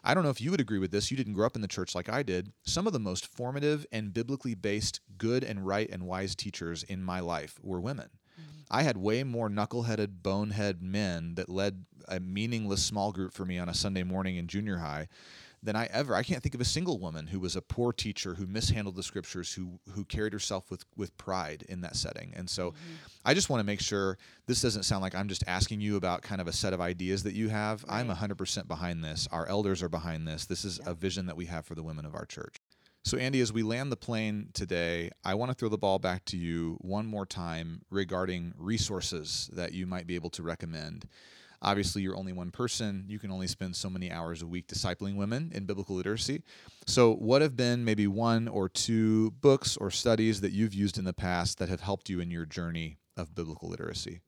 I 0.04 0.14
don't 0.14 0.24
know 0.24 0.30
if 0.30 0.40
you 0.40 0.52
would 0.52 0.62
agree 0.62 0.80
with 0.80 0.92
this. 0.92 1.12
You 1.12 1.18
didn't 1.18 1.34
grow 1.34 1.46
up 1.46 1.56
in 1.56 1.62
the 1.62 1.68
church 1.68 1.94
like 1.94 2.10
I 2.10 2.24
did. 2.24 2.54
Some 2.64 2.88
of 2.88 2.94
the 2.94 3.00
most 3.00 3.28
formative 3.28 3.86
and 3.92 4.14
biblically 4.14 4.56
based 4.56 5.02
good 5.18 5.44
and 5.44 5.66
right 5.66 5.90
and 5.90 6.04
wise 6.04 6.36
teachers 6.36 6.84
in 6.84 7.04
my 7.04 7.20
life 7.20 7.60
were 7.62 7.82
women. 7.82 8.10
I 8.70 8.84
had 8.84 8.98
way 8.98 9.24
more 9.24 9.50
knuckleheaded, 9.50 10.22
bonehead 10.22 10.82
men 10.82 11.36
that 11.36 11.50
led 11.50 11.86
a 12.08 12.20
meaningless 12.20 12.84
small 12.84 13.12
group 13.12 13.34
for 13.34 13.46
me 13.46 13.58
on 13.58 13.70
a 13.70 13.74
Sunday 13.74 14.04
morning 14.04 14.38
in 14.38 14.48
junior 14.48 14.78
high 14.78 15.08
than 15.62 15.76
I 15.76 15.88
ever. 15.92 16.16
I 16.16 16.24
can't 16.24 16.42
think 16.42 16.56
of 16.56 16.62
a 16.62 16.66
single 16.66 17.00
woman 17.00 17.28
who 17.28 17.40
was 17.40 17.56
a 17.56 17.62
poor 17.62 17.92
teacher 17.92 18.36
who 18.36 18.46
mishandled 18.46 18.96
the 18.96 19.04
scriptures, 19.04 19.54
who 19.54 19.80
who 19.94 20.06
carried 20.06 20.34
herself 20.34 20.72
with 20.72 20.86
with 20.96 21.18
pride 21.18 21.66
in 21.68 21.82
that 21.82 21.96
setting. 21.96 22.34
And 22.36 22.50
so, 22.50 22.72
mm-hmm. 22.72 22.94
I 23.26 23.34
just 23.34 23.50
want 23.50 23.60
to 23.60 23.66
make 23.66 23.82
sure 23.82 24.18
this 24.46 24.62
doesn't 24.62 24.84
sound 24.84 25.02
like 25.02 25.16
I'm 25.16 25.28
just 25.28 25.44
asking 25.48 25.82
you 25.82 25.98
about 25.98 26.22
kind 26.22 26.40
of 26.40 26.48
a 26.48 26.54
set 26.54 26.74
of 26.74 26.82
ideas 26.82 27.24
that 27.24 27.34
you 27.34 27.50
have. 27.50 27.84
I'm 27.88 28.08
Right. 28.08 28.18
100% 28.18 28.68
behind 28.68 29.04
this. 29.04 29.28
Our 29.32 29.48
elders 29.48 29.84
are 29.84 29.90
behind 29.90 30.28
this. 30.28 30.46
This 30.46 30.64
is 30.64 30.80
a 30.86 30.94
vision 30.94 31.26
that 31.26 31.36
we 31.36 31.46
have 31.46 31.66
for 31.66 31.76
the 31.76 31.84
women 31.84 32.06
of 32.06 32.16
our 32.16 32.26
church. 32.26 32.59
So, 33.04 33.18
Andi, 33.18 33.42
as 33.42 33.54
we 33.54 33.64
land 33.64 33.92
the 33.92 33.98
plane 33.98 34.50
today, 34.54 35.10
I 35.24 35.34
want 35.34 35.50
to 35.52 35.56
throw 35.56 35.70
the 35.70 35.78
ball 35.78 36.00
back 36.00 36.26
to 36.26 36.38
you 36.38 36.78
one 36.82 37.06
more 37.06 37.26
time 37.26 37.82
regarding 37.90 38.54
resources 38.58 39.50
that 39.54 39.74
you 39.74 39.88
might 39.88 40.06
be 40.06 40.16
able 40.16 40.30
to 40.32 40.44
recommend. 40.44 41.08
Obviously, 41.62 42.02
you're 42.02 42.18
only 42.18 42.34
one 42.34 42.52
person. 42.52 43.06
You 43.08 43.18
can 43.18 43.32
only 43.32 43.48
spend 43.48 43.76
so 43.76 43.90
many 43.90 44.12
hours 44.12 44.42
a 44.42 44.48
week 44.48 44.68
discipling 44.68 45.16
women 45.16 45.52
in 45.54 45.66
biblical 45.66 45.96
literacy. 45.96 46.44
So, 46.88 47.14
what 47.16 47.42
have 47.42 47.56
been 47.56 47.84
maybe 47.86 48.06
one 48.06 48.48
or 48.48 48.70
two 48.70 49.32
books 49.32 49.78
or 49.78 49.92
studies 49.92 50.42
that 50.42 50.52
you've 50.52 50.74
used 50.74 50.98
in 50.98 51.06
the 51.06 51.14
past 51.14 51.58
that 51.60 51.70
have 51.70 51.82
helped 51.82 52.10
you 52.10 52.20
in 52.20 52.32
your 52.32 52.46
journey 52.46 52.98
of 53.18 53.34
biblical 53.34 53.70
literacy? 53.70 54.22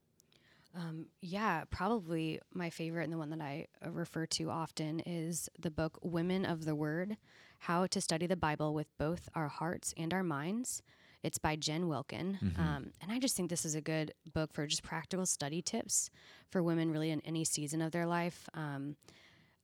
Um, 0.76 1.08
yeah, 1.22 1.66
probably 1.70 2.40
my 2.54 2.70
favorite 2.70 3.04
and 3.04 3.12
the 3.12 3.18
one 3.18 3.30
that 3.32 3.42
I 3.42 3.68
refer 3.86 4.26
to 4.28 4.50
often 4.50 5.02
is 5.02 5.50
the 5.60 5.72
book 5.72 6.00
Women 6.02 6.46
of 6.46 6.64
the 6.64 6.76
Word 6.76 7.18
How 7.66 7.86
to 7.86 8.02
Study 8.02 8.26
the 8.26 8.36
Bible 8.36 8.74
with 8.74 8.88
Both 8.98 9.30
Our 9.36 9.48
Hearts 9.48 9.94
and 9.96 10.12
Our 10.16 10.24
Minds. 10.24 10.82
It's 11.22 11.38
by 11.38 11.56
Jen 11.56 11.88
Wilkin. 11.88 12.40
Um, 12.58 12.92
and 13.00 13.12
I 13.12 13.20
just 13.20 13.38
think 13.38 13.52
this 13.52 13.66
is 13.66 13.76
a 13.76 13.82
good 13.82 14.16
book 14.34 14.52
for 14.52 14.66
just 14.66 14.82
practical 14.82 15.28
study 15.28 15.62
tips 15.62 16.10
for 16.50 16.64
women, 16.64 16.92
really, 16.92 17.12
in 17.12 17.22
any 17.22 17.46
season 17.46 17.84
of 17.84 17.92
their 17.92 18.08
life. 18.08 18.50
Um, 18.56 18.96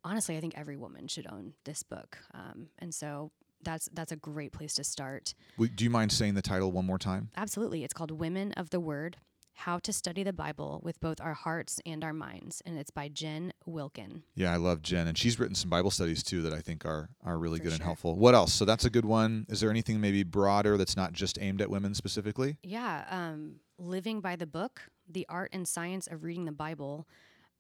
honestly, 0.04 0.38
I 0.38 0.42
think 0.42 0.54
every 0.56 0.78
woman 0.78 1.08
should 1.08 1.26
own 1.26 1.54
this 1.64 1.82
book. 1.82 2.20
Um, 2.36 2.68
and 2.78 2.94
so 2.94 3.32
that's 3.64 3.90
that's 3.92 4.12
a 4.12 4.16
great 4.16 4.52
place 4.52 4.76
to 4.76 4.84
start. 4.84 5.34
Do 5.58 5.84
you 5.84 5.90
mind 5.90 6.12
saying 6.12 6.36
the 6.36 6.44
title 6.44 6.72
one 6.72 6.86
more 6.86 7.00
time? 7.00 7.32
Absolutely. 7.36 7.84
It's 7.84 7.96
called 7.96 8.12
Women 8.12 8.52
of 8.52 8.70
the 8.70 8.80
Word 8.80 9.18
How 9.58 9.80
to 9.80 9.92
Study 9.92 10.22
the 10.22 10.32
Bible 10.32 10.80
with 10.84 11.00
Both 11.00 11.20
Our 11.20 11.34
Hearts 11.34 11.82
and 11.84 12.04
Our 12.04 12.14
Minds. 12.14 12.62
And 12.64 12.78
it's 12.78 12.92
by 12.92 13.08
Jen 13.08 13.54
Wilkin. 13.66 14.22
Yeah, 14.36 14.54
I 14.54 14.58
love 14.58 14.84
Jen. 14.84 15.08
And 15.08 15.18
she's 15.18 15.40
written 15.40 15.56
some 15.56 15.70
Bible 15.70 15.90
studies 15.90 16.22
too 16.22 16.44
that 16.44 16.54
I 16.54 16.60
think 16.60 16.86
are, 16.86 17.10
are 17.26 17.40
really 17.40 17.58
For 17.58 17.66
good 17.66 17.74
and 17.74 17.82
helpful. 17.82 18.16
What 18.16 18.36
else? 18.36 18.54
So 18.54 18.66
that's 18.66 18.86
a 18.86 18.90
good 18.92 19.04
one. 19.04 19.48
Is 19.50 19.60
there 19.60 19.72
anything 19.72 20.00
maybe 20.00 20.22
broader 20.22 20.78
that's 20.78 20.96
not 20.96 21.12
just 21.12 21.42
aimed 21.42 21.60
at 21.60 21.72
women 21.72 21.96
specifically? 21.96 22.58
Yeah, 22.62 23.06
um, 23.10 23.56
Living 23.80 24.22
by 24.22 24.36
the 24.36 24.46
Book, 24.46 24.84
The 25.10 25.26
Art 25.28 25.50
and 25.54 25.68
Science 25.68 26.06
of 26.06 26.24
Reading 26.24 26.46
the 26.46 26.52
Bible 26.52 27.08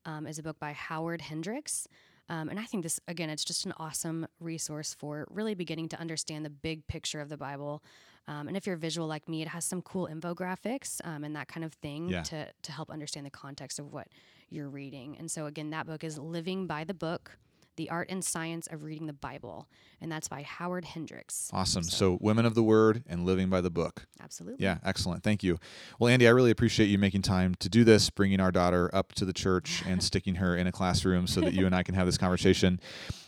um, 0.05 0.27
is 0.27 0.37
a 0.37 0.43
book 0.43 0.59
by 0.59 0.73
Howard 0.73 1.21
Hendricks. 1.21 1.87
Um, 2.29 2.49
and 2.49 2.59
I 2.59 2.63
think 2.63 2.83
this, 2.83 2.99
again, 3.07 3.29
it's 3.29 3.43
just 3.45 3.65
an 3.65 3.73
awesome 3.77 4.27
resource 4.39 4.93
for 4.93 5.27
really 5.31 5.55
beginning 5.55 5.89
to 5.89 5.99
understand 5.99 6.45
the 6.45 6.49
big 6.49 6.85
picture 6.87 7.21
of 7.21 7.29
the 7.29 7.37
Bible. 7.37 7.81
Um, 8.27 8.47
and 8.47 8.57
if 8.57 8.67
you're 8.67 8.75
visual 8.75 9.07
like 9.07 9.27
me, 9.29 9.41
it 9.41 9.47
has 9.49 9.63
some 9.65 9.81
cool 9.81 10.07
infographics 10.11 10.99
um, 11.05 11.23
and 11.23 11.35
that 11.35 11.47
kind 11.47 11.63
of 11.63 11.73
thing 11.73 12.09
Yeah. 12.09 12.23
to, 12.23 12.47
to 12.63 12.71
help 12.71 12.89
understand 12.89 13.25
the 13.25 13.29
context 13.31 13.79
of 13.79 13.91
what 13.93 14.07
you're 14.49 14.69
reading. 14.69 15.15
And 15.17 15.29
so, 15.31 15.45
again, 15.45 15.69
that 15.71 15.85
book 15.85 16.03
is 16.03 16.17
Living 16.17 16.67
by 16.67 16.83
the 16.83 16.93
Book, 16.93 17.37
The 17.77 17.89
Art 17.89 18.07
and 18.09 18.23
Science 18.23 18.67
of 18.67 18.83
Reading 18.83 19.07
the 19.07 19.13
Bible. 19.13 19.67
And 20.01 20.11
that's 20.11 20.27
by 20.27 20.41
Howard 20.43 20.85
Hendricks. 20.85 21.49
Awesome. 21.53 21.83
So, 21.83 22.17
women 22.21 22.45
of 22.45 22.53
the 22.53 22.63
word 22.63 23.03
and 23.07 23.25
living 23.25 23.49
by 23.49 23.61
the 23.61 23.69
book. 23.69 24.07
Absolutely. 24.21 24.63
Yeah, 24.63 24.77
excellent. 24.83 25.23
Thank 25.23 25.41
you. 25.43 25.57
Well, 25.99 26.13
Andi, 26.15 26.27
I 26.27 26.31
really 26.31 26.51
appreciate 26.51 26.87
you 26.87 26.97
making 26.97 27.21
time 27.23 27.55
to 27.55 27.69
do 27.69 27.83
this, 27.83 28.09
bringing 28.09 28.39
our 28.39 28.51
daughter 28.51 28.89
up 28.93 29.13
to 29.13 29.25
the 29.25 29.33
church 29.33 29.83
and 29.87 30.03
sticking 30.03 30.35
her 30.35 30.55
in 30.55 30.67
a 30.67 30.71
classroom 30.71 31.27
so 31.27 31.41
that 31.41 31.53
you 31.53 31.65
and 31.65 31.73
I 31.75 31.83
can 31.83 31.95
have 31.95 32.05
this 32.05 32.17
conversation. 32.17 32.79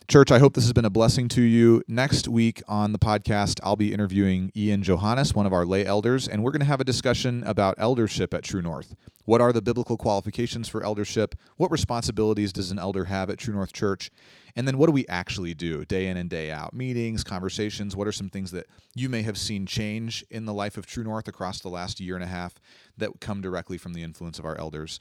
Church, 0.09 0.31
I 0.31 0.39
hope 0.39 0.55
this 0.55 0.63
has 0.63 0.73
been 0.73 0.85
a 0.85 0.89
blessing 0.89 1.27
to 1.27 1.41
you. 1.43 1.83
Next 1.87 2.27
week 2.27 2.63
on 2.67 2.93
the 2.93 2.97
podcast, 2.97 3.59
I'll 3.61 3.75
be 3.75 3.93
interviewing 3.93 4.51
Ian 4.55 4.81
Johannes, 4.81 5.35
one 5.35 5.45
of 5.45 5.53
our 5.53 5.67
lay 5.67 5.85
elders, 5.85 6.27
and 6.27 6.43
we're 6.43 6.49
going 6.49 6.61
to 6.61 6.65
have 6.65 6.81
a 6.81 6.83
discussion 6.83 7.43
about 7.43 7.75
eldership 7.77 8.33
at 8.33 8.41
True 8.41 8.63
North. 8.63 8.95
What 9.25 9.39
are 9.39 9.53
the 9.53 9.61
biblical 9.61 9.97
qualifications 9.97 10.67
for 10.67 10.83
eldership? 10.83 11.35
What 11.57 11.69
responsibilities 11.69 12.51
does 12.51 12.71
an 12.71 12.79
elder 12.79 13.05
have 13.05 13.29
at 13.29 13.37
True 13.37 13.53
North 13.53 13.71
Church? 13.71 14.09
And 14.55 14.67
then 14.67 14.79
what 14.79 14.87
do 14.87 14.93
we 14.93 15.05
actually 15.07 15.53
do 15.53 15.85
day 15.85 16.07
in 16.07 16.17
and 16.17 16.27
day 16.27 16.49
out? 16.49 16.73
Meetings, 16.73 17.23
conversations. 17.23 17.95
What 17.95 18.07
are 18.07 18.11
some 18.11 18.29
things 18.29 18.49
that 18.49 18.65
you 18.95 19.09
may 19.09 19.21
have 19.21 19.37
seen 19.37 19.67
change 19.67 20.25
in 20.31 20.45
the 20.45 20.55
life 20.55 20.75
of 20.75 20.87
True 20.87 21.03
North 21.03 21.27
across 21.27 21.59
the 21.59 21.69
last 21.69 21.99
year 21.99 22.15
and 22.15 22.23
a 22.23 22.27
half 22.27 22.55
that 22.97 23.21
come 23.21 23.41
directly 23.41 23.77
from 23.77 23.93
the 23.93 24.01
influence 24.01 24.39
of 24.39 24.45
our 24.45 24.57
elders? 24.57 24.99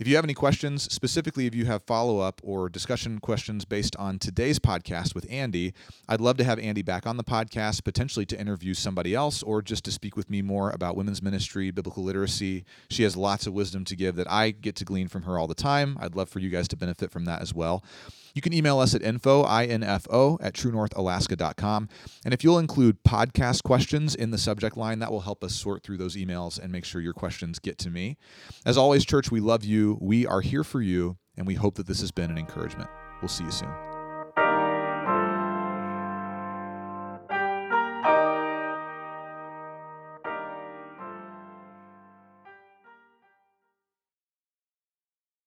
If 0.00 0.08
you 0.08 0.16
have 0.16 0.24
any 0.24 0.34
questions, 0.34 0.92
specifically 0.92 1.46
if 1.46 1.54
you 1.54 1.66
have 1.66 1.84
follow 1.84 2.18
up 2.18 2.40
or 2.42 2.68
discussion 2.68 3.20
questions 3.20 3.64
based 3.64 3.94
on 3.94 4.18
today's 4.18 4.58
podcast 4.58 5.14
with 5.14 5.30
Andi, 5.30 5.72
I'd 6.08 6.20
love 6.20 6.36
to 6.38 6.44
have 6.44 6.58
Andi 6.58 6.84
back 6.84 7.06
on 7.06 7.16
the 7.16 7.22
podcast, 7.22 7.84
potentially 7.84 8.26
to 8.26 8.40
interview 8.40 8.74
somebody 8.74 9.14
else 9.14 9.40
or 9.44 9.62
just 9.62 9.84
to 9.84 9.92
speak 9.92 10.16
with 10.16 10.28
me 10.28 10.42
more 10.42 10.70
about 10.70 10.96
women's 10.96 11.22
ministry, 11.22 11.70
biblical 11.70 12.02
literacy. 12.02 12.64
She 12.90 13.04
has 13.04 13.16
lots 13.16 13.46
of 13.46 13.52
wisdom 13.52 13.84
to 13.84 13.94
give 13.94 14.16
that 14.16 14.28
I 14.28 14.50
get 14.50 14.74
to 14.76 14.84
glean 14.84 15.06
from 15.06 15.22
her 15.22 15.38
all 15.38 15.46
the 15.46 15.54
time. 15.54 15.96
I'd 16.00 16.16
love 16.16 16.28
for 16.28 16.40
you 16.40 16.50
guys 16.50 16.66
to 16.68 16.76
benefit 16.76 17.12
from 17.12 17.26
that 17.26 17.40
as 17.40 17.54
well. 17.54 17.84
You 18.34 18.42
can 18.42 18.52
email 18.52 18.80
us 18.80 18.94
at 18.94 19.02
info, 19.02 19.42
I-N-F-O, 19.42 20.38
at 20.42 20.54
truenorthalaska.com. 20.54 21.88
And 22.24 22.34
if 22.34 22.42
you'll 22.42 22.58
include 22.58 23.02
podcast 23.04 23.62
questions 23.62 24.14
in 24.14 24.32
the 24.32 24.38
subject 24.38 24.76
line, 24.76 24.98
that 24.98 25.12
will 25.12 25.20
help 25.20 25.44
us 25.44 25.54
sort 25.54 25.82
through 25.84 25.98
those 25.98 26.16
emails 26.16 26.58
and 26.58 26.72
make 26.72 26.84
sure 26.84 27.00
your 27.00 27.12
questions 27.12 27.60
get 27.60 27.78
to 27.78 27.90
me. 27.90 28.16
As 28.66 28.76
always, 28.76 29.04
church, 29.04 29.30
we 29.30 29.40
love 29.40 29.64
you. 29.64 29.98
We 30.00 30.26
are 30.26 30.40
here 30.40 30.64
for 30.64 30.82
you, 30.82 31.16
and 31.36 31.46
we 31.46 31.54
hope 31.54 31.76
that 31.76 31.86
this 31.86 32.00
has 32.00 32.10
been 32.10 32.30
an 32.30 32.38
encouragement. 32.38 32.90
We'll 33.22 33.28
see 33.28 33.44
you 33.44 33.52
soon. 33.52 33.93